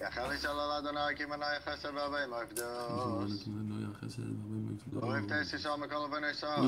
יחל 0.08 0.34
ישאל 0.34 0.50
על 0.50 0.72
אדוני 0.72 1.16
כי 1.16 1.26
מנה 1.26 1.46
יחסר 1.58 1.90
והרבה 1.96 2.18
מפדוס. 2.28 3.48
לא 4.94 5.18
יפתס 5.18 5.54
ישראל 5.54 5.78
מכל 5.78 5.98
בני 6.12 6.28
ישראל. 6.28 6.60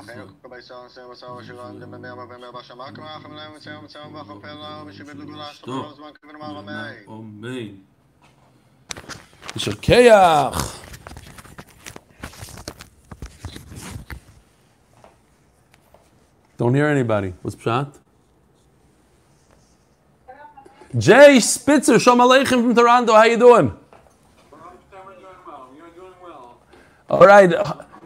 אחרי 0.00 0.14
קובי 0.42 0.58
ישראל 0.58 0.86
נשאר 0.86 1.08
בשר 1.10 1.32
ושלו 1.32 1.62
עמדם 1.62 1.90
במאה 1.90 2.14
ובמאה 2.14 2.52
בשמה 2.52 2.92
כמו 2.94 3.04
אחם 3.16 3.32
להם 3.32 3.52
וציום 3.56 3.84
וציום 3.84 4.14
וחופר 4.14 4.54
לו 4.54 4.86
ושיבד 4.86 5.16
לגולה 5.16 5.52
שתוכלו 5.52 5.94
זמן 5.94 6.10
כבן 6.22 6.36
מעלמי. 6.36 7.06
אמן. 7.08 7.76
יישר 9.54 9.72
כיח. 9.72 10.80
Don't 16.58 16.74
hear 16.74 16.88
anybody. 16.88 17.32
What's 17.42 17.56
pshat? 17.56 18.03
Jay 20.97 21.39
Spitzer, 21.39 21.99
Shalom 21.99 22.19
Aleichem 22.19 22.61
from 22.61 22.75
Toronto. 22.75 23.13
How 23.13 23.23
you 23.23 23.37
doing? 23.37 23.75
All 27.09 27.19
right, 27.19 27.53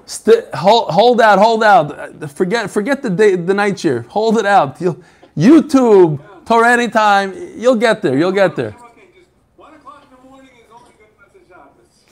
st- 0.06 0.54
hold, 0.54 0.92
hold 0.92 1.22
out, 1.22 1.40
hold 1.40 1.64
out. 1.64 2.30
Forget, 2.32 2.70
forget 2.70 3.02
the 3.02 3.10
day, 3.10 3.36
the 3.36 3.54
night 3.54 3.80
shift. 3.80 4.10
Hold 4.10 4.38
it 4.38 4.46
out. 4.46 4.80
You'll, 4.82 5.02
YouTube, 5.38 6.20
Torah 6.46 6.74
anytime. 6.74 7.34
You'll 7.56 7.78
get 7.78 8.02
there. 8.02 8.18
You'll 8.18 8.34
get 8.34 8.58
there. 8.58 8.76
Okay, 8.76 9.08
just 9.16 9.30
one 9.56 9.74
o'clock 9.74 10.04
in 10.04 10.10
the 10.18 10.24
morning 10.30 10.50
is 10.50 10.70
only 10.74 10.92
good 10.98 11.08
enough 11.16 11.32
to 11.32 11.40
Shabbos. 11.48 12.04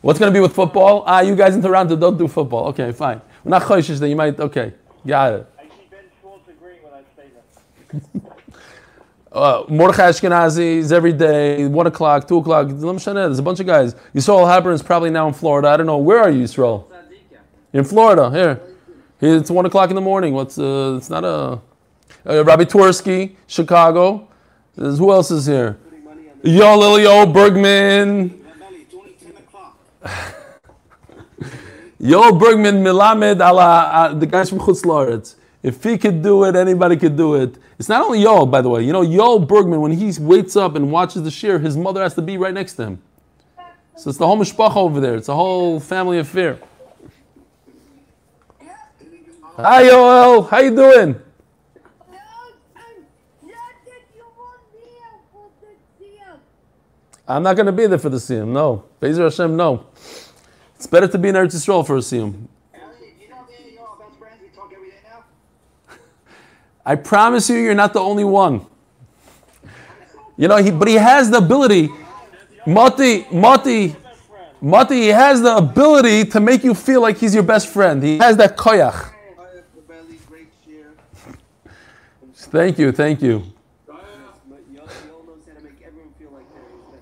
What's 0.00 0.18
going 0.18 0.32
to 0.32 0.36
be 0.36 0.40
with 0.40 0.54
football? 0.54 1.04
Ah, 1.06 1.20
you 1.20 1.36
guys 1.36 1.54
in 1.54 1.60
Toronto 1.60 1.94
don't 1.94 2.16
do 2.16 2.26
football. 2.26 2.68
Okay, 2.68 2.90
fine. 2.92 3.20
We're 3.44 3.50
not 3.50 3.62
choishish 3.62 3.98
then. 3.98 4.08
You 4.08 4.16
might. 4.16 4.40
Okay, 4.40 4.72
got 5.06 5.34
it. 5.34 5.46
I 5.58 5.64
see 5.64 5.70
Ben 5.90 6.04
Schwartz 6.22 6.48
agreeing 6.48 6.78
with 6.82 6.92
that 6.92 7.04
statement. 7.12 8.24
Uh, 9.38 9.64
Mordechai 9.68 10.08
Ashkenazi 10.08 10.78
is 10.78 10.90
every 10.90 11.12
day, 11.12 11.64
one 11.68 11.86
o'clock, 11.86 12.26
two 12.26 12.38
o'clock. 12.38 12.66
There's 12.68 13.38
a 13.38 13.42
bunch 13.42 13.60
of 13.60 13.66
guys. 13.66 13.94
Yisrael 14.12 14.52
Haber 14.52 14.72
is 14.72 14.82
probably 14.82 15.10
now 15.10 15.28
in 15.28 15.34
Florida. 15.34 15.68
I 15.68 15.76
don't 15.76 15.86
know. 15.86 15.98
Where 15.98 16.18
are 16.18 16.28
you, 16.28 16.42
Yisrael? 16.42 16.86
In 17.72 17.84
Florida. 17.84 18.32
Here. 18.32 18.60
It's 19.20 19.48
one 19.48 19.64
o'clock 19.64 19.90
in 19.90 19.94
the 19.94 20.00
morning. 20.00 20.34
What's 20.34 20.58
uh? 20.58 20.96
It's 20.96 21.08
not 21.08 21.22
a. 21.22 21.60
Uh, 22.26 22.44
Rabbi 22.44 22.64
Twersky, 22.64 23.36
Chicago. 23.46 24.26
Who 24.74 25.12
else 25.12 25.30
is 25.30 25.46
here? 25.46 25.78
Yo, 26.42 26.76
Lilio 26.76 27.32
Bergman. 27.32 28.44
Yo 32.00 32.32
Bergman 32.32 32.82
Milamed 32.82 33.40
ala 33.40 33.82
uh, 33.92 34.14
the 34.14 34.26
guys 34.26 34.48
from 34.48 34.58
Chutz 34.58 35.36
If 35.62 35.84
he 35.84 35.96
could 35.96 36.22
do 36.22 36.42
it, 36.44 36.56
anybody 36.56 36.96
could 36.96 37.16
do 37.16 37.36
it. 37.36 37.56
It's 37.78 37.88
not 37.88 38.02
only 38.04 38.20
Yo, 38.20 38.44
by 38.44 38.60
the 38.60 38.68
way. 38.68 38.82
You 38.82 38.92
know, 38.92 39.02
Yo 39.02 39.38
Bergman, 39.38 39.80
when 39.80 39.92
he 39.92 40.12
wakes 40.20 40.56
up 40.56 40.74
and 40.74 40.90
watches 40.90 41.22
the 41.22 41.30
shir, 41.30 41.58
his 41.58 41.76
mother 41.76 42.02
has 42.02 42.14
to 42.14 42.22
be 42.22 42.36
right 42.36 42.54
next 42.54 42.74
to 42.74 42.84
him. 42.84 43.02
So 43.96 44.10
it's 44.10 44.18
the 44.18 44.26
whole 44.26 44.38
mishpacha 44.38 44.76
over 44.76 45.00
there. 45.00 45.16
It's 45.16 45.28
a 45.28 45.34
whole 45.34 45.80
family 45.80 46.18
affair. 46.18 46.58
Hi, 49.56 49.84
Yoel. 49.84 50.48
How 50.48 50.58
you 50.58 50.74
doing? 50.74 51.20
I'm 57.30 57.42
not 57.42 57.56
going 57.56 57.66
to 57.66 57.72
be 57.72 57.86
there 57.86 57.98
for 57.98 58.08
the 58.08 58.16
siyum. 58.16 58.48
No, 58.48 58.84
Bezer 59.02 59.24
Hashem, 59.24 59.54
no. 59.54 59.84
It's 60.76 60.86
better 60.86 61.06
to 61.08 61.18
be 61.18 61.28
in 61.28 61.34
Eretz 61.34 61.54
Yisrael 61.54 61.86
for 61.86 61.96
a 61.96 61.98
siyum. 61.98 62.46
You 62.72 63.28
know 63.28 63.44
me 63.46 63.54
and 63.62 63.72
your 63.74 63.98
best 63.98 64.18
friends, 64.18 64.40
we 64.40 64.48
talk 64.48 64.72
every 64.74 64.88
day 64.88 64.96
now? 65.04 65.24
I 66.88 66.94
promise 66.94 67.50
you, 67.50 67.56
you're 67.56 67.74
not 67.74 67.92
the 67.92 68.00
only 68.00 68.24
one. 68.24 68.64
You 70.38 70.48
know, 70.48 70.56
he, 70.56 70.70
but 70.70 70.88
he 70.88 70.94
has 70.94 71.30
the 71.30 71.36
ability. 71.36 71.90
Mati, 72.66 73.26
Mati, 73.30 73.94
Mati, 74.60 74.94
he 74.94 75.08
has 75.08 75.42
the 75.42 75.56
ability 75.56 76.24
to 76.30 76.40
make 76.40 76.64
you 76.64 76.72
feel 76.74 77.02
like 77.02 77.18
he's 77.18 77.34
your 77.34 77.42
best 77.42 77.68
friend. 77.68 78.02
He 78.02 78.16
has 78.18 78.36
that 78.38 78.56
koyach. 78.56 79.12
Thank 82.34 82.78
you, 82.78 82.92
thank 82.92 83.20
you. 83.20 83.42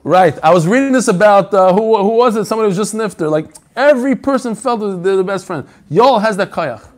Right. 0.02 0.38
I 0.40 0.54
was 0.54 0.66
reading 0.68 0.92
this 0.92 1.08
about 1.08 1.52
uh, 1.52 1.72
who, 1.72 1.96
who 1.98 2.10
was 2.10 2.36
it? 2.36 2.44
Somebody 2.44 2.68
was 2.68 2.76
just 2.76 2.94
nifter. 2.94 3.28
Like 3.28 3.46
every 3.74 4.14
person 4.14 4.54
felt 4.54 5.02
they're 5.02 5.16
the 5.16 5.24
best 5.24 5.46
friend. 5.46 5.66
Y'all 5.90 6.20
has 6.20 6.36
that 6.36 6.52
koyach. 6.52 6.88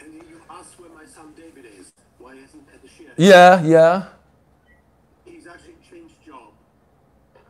And 0.00 0.14
you 0.14 0.40
asked 0.48 0.78
where 0.78 0.90
my 0.90 1.04
son 1.04 1.32
David 1.36 1.66
is. 1.76 1.92
Why 2.18 2.36
he 2.36 2.42
isn't 2.42 2.62
at 2.72 2.80
the 2.80 2.88
shir? 2.88 3.07
Yeah, 3.18 3.60
yeah. 3.62 4.04
He's 5.24 5.46
actually 5.46 5.74
changed 5.90 6.14
job. 6.24 6.52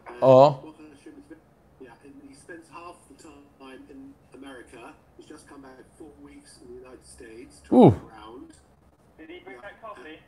Uh, 0.06 0.12
Oh. 0.22 0.50
Baruch 0.62 0.76
Hashem, 0.96 1.12
it's 1.18 1.28
been- 1.28 1.38
Yeah, 1.80 1.90
and 2.02 2.14
he 2.26 2.34
spends 2.34 2.68
half 2.70 2.96
the 3.08 3.22
time 3.22 3.82
in 3.90 4.14
America. 4.34 4.94
He's 5.16 5.26
just 5.26 5.46
come 5.46 5.62
back 5.62 5.78
four 5.98 6.10
weeks 6.22 6.58
in 6.62 6.68
the 6.74 6.80
United 6.80 7.06
States, 7.06 7.60
Ooh. 7.72 7.88
around. 8.08 8.54
Did 9.18 9.30
he 9.30 9.40
bring 9.40 9.60
that 9.60 9.80
coffee? 9.82 10.18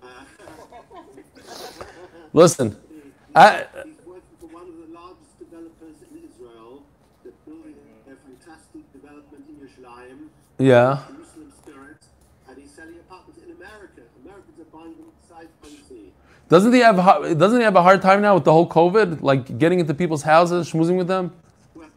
Listen, 2.32 2.76
I, 3.34 3.66
He's 3.84 3.96
working 4.06 4.36
for 4.38 4.46
one 4.46 4.68
of 4.68 4.76
the 4.78 4.86
largest 4.94 5.36
developers 5.40 5.96
in 6.08 6.22
Israel. 6.22 6.84
They're 7.24 7.32
building 7.44 7.74
a 8.06 8.14
fantastic 8.14 8.86
development 8.92 9.44
in 9.48 9.56
Yerushalayim, 9.58 10.28
yeah. 10.58 11.02
Jerusalem 11.10 11.52
Spirit, 11.58 12.04
and 12.48 12.58
he's 12.58 12.70
selling 12.70 12.94
apartments 13.00 13.42
in 13.42 13.50
America. 13.50 14.02
Americans 14.24 14.60
are 14.60 14.70
buying 14.70 14.94
them 14.96 15.10
sight 15.28 15.50
unseen. 15.64 16.12
Doesn't 16.48 16.72
he 16.72 16.80
have 16.80 16.98
a 16.98 17.34
doesn't 17.34 17.58
he 17.58 17.64
have 17.64 17.76
a 17.76 17.82
hard 17.82 18.00
time 18.00 18.22
now 18.22 18.34
with 18.34 18.44
the 18.44 18.52
whole 18.52 18.68
COVID, 18.68 19.22
like 19.22 19.58
getting 19.58 19.80
into 19.80 19.92
people's 19.94 20.22
houses, 20.22 20.70
schmoozing 20.72 20.96
with 20.96 21.06
them? 21.08 21.32
Well, 21.74 21.88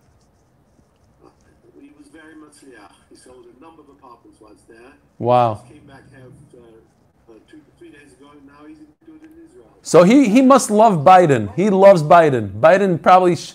he 1.80 1.92
was 1.98 2.08
very 2.10 2.36
much 2.36 2.56
liach. 2.66 2.92
He 3.10 3.16
sold 3.16 3.46
a 3.58 3.62
number 3.64 3.82
of 3.82 3.90
apartments 3.90 4.42
once 4.42 4.62
there. 4.68 4.92
Wow. 5.20 5.64
Came 5.70 5.86
back 5.88 6.04
uh, 6.14 7.32
uh, 7.32 7.36
two, 7.50 7.62
three 7.80 7.90
days 7.92 8.12
ago, 8.20 8.32
and 8.34 8.46
now 8.46 8.66
he's 8.68 8.78
doing 9.06 9.20
in 9.24 9.46
Israel. 9.46 9.68
So 9.84 10.04
he 10.04 10.28
he 10.28 10.42
must 10.42 10.70
love 10.70 10.96
Biden. 11.06 11.56
He 11.56 11.70
loves 11.70 12.04
Biden. 12.04 12.52
Biden 12.60 13.02
probably 13.02 13.38
sh- 13.38 13.54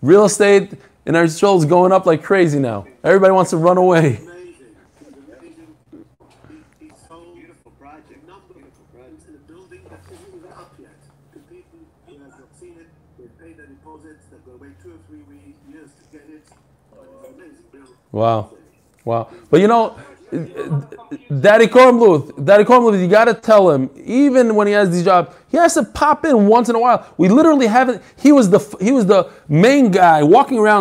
real 0.00 0.24
estate 0.24 0.72
in 1.06 1.14
our 1.14 1.24
Israel 1.24 1.56
is 1.56 1.64
going 1.66 1.92
up 1.92 2.04
like 2.04 2.22
crazy 2.24 2.58
now. 2.58 2.86
Everybody 3.04 3.32
wants 3.32 3.50
to 3.50 3.56
run 3.58 3.76
away. 3.78 4.16
Amazing. 4.16 4.26
He's 4.98 5.08
amazing. 5.08 5.76
He, 6.80 6.86
he 6.86 6.92
sold 7.08 7.34
Beautiful 7.36 7.72
project. 7.78 8.22
a 8.22 8.26
number 8.30 8.54
of 8.58 8.66
apartments 8.94 9.24
in 9.28 9.34
a 9.34 9.42
building 9.50 9.82
that 9.90 10.00
isn't 10.12 10.34
even 10.38 10.52
up 10.52 10.72
yet. 10.78 10.94
The 11.34 11.40
people 11.52 11.78
who 12.06 12.12
have 12.22 12.30
not 12.38 12.50
seen 12.60 12.74
it, 12.78 12.88
they 13.18 13.26
paid 13.42 13.56
their 13.58 13.66
deposits. 13.66 14.22
They're 14.30 14.38
going 14.46 14.58
to 14.58 14.62
wait 14.64 14.74
two 14.82 14.90
or 14.94 15.00
three 15.08 15.22
wee- 15.28 15.56
years 15.72 15.90
to 15.98 16.02
get 16.16 16.26
it. 16.30 16.46
But 16.94 17.02
it's 17.10 17.34
amazing. 17.34 17.66
building. 17.72 18.01
Wow. 18.12 18.50
Wow. 19.04 19.28
But 19.50 19.60
you 19.60 19.66
know, 19.66 19.96
Daddy 20.32 21.66
Kornbluth, 21.66 22.42
Daddy 22.42 22.64
Kornbluth, 22.64 22.98
you 22.98 23.06
got 23.06 23.26
to 23.26 23.34
tell 23.34 23.70
him, 23.70 23.90
even 24.02 24.54
when 24.54 24.66
he 24.66 24.72
has 24.72 24.90
these 24.90 25.04
jobs, 25.04 25.34
he 25.50 25.58
has 25.58 25.74
to 25.74 25.84
pop 25.84 26.24
in 26.24 26.46
once 26.46 26.70
in 26.70 26.74
a 26.74 26.78
while. 26.78 27.06
We 27.18 27.28
literally 27.28 27.66
haven't, 27.66 28.02
he 28.16 28.32
was 28.32 28.48
the, 28.48 28.58
he 28.80 28.92
was 28.92 29.04
the 29.04 29.30
main 29.46 29.90
guy 29.90 30.22
walking 30.22 30.58
around 30.58 30.80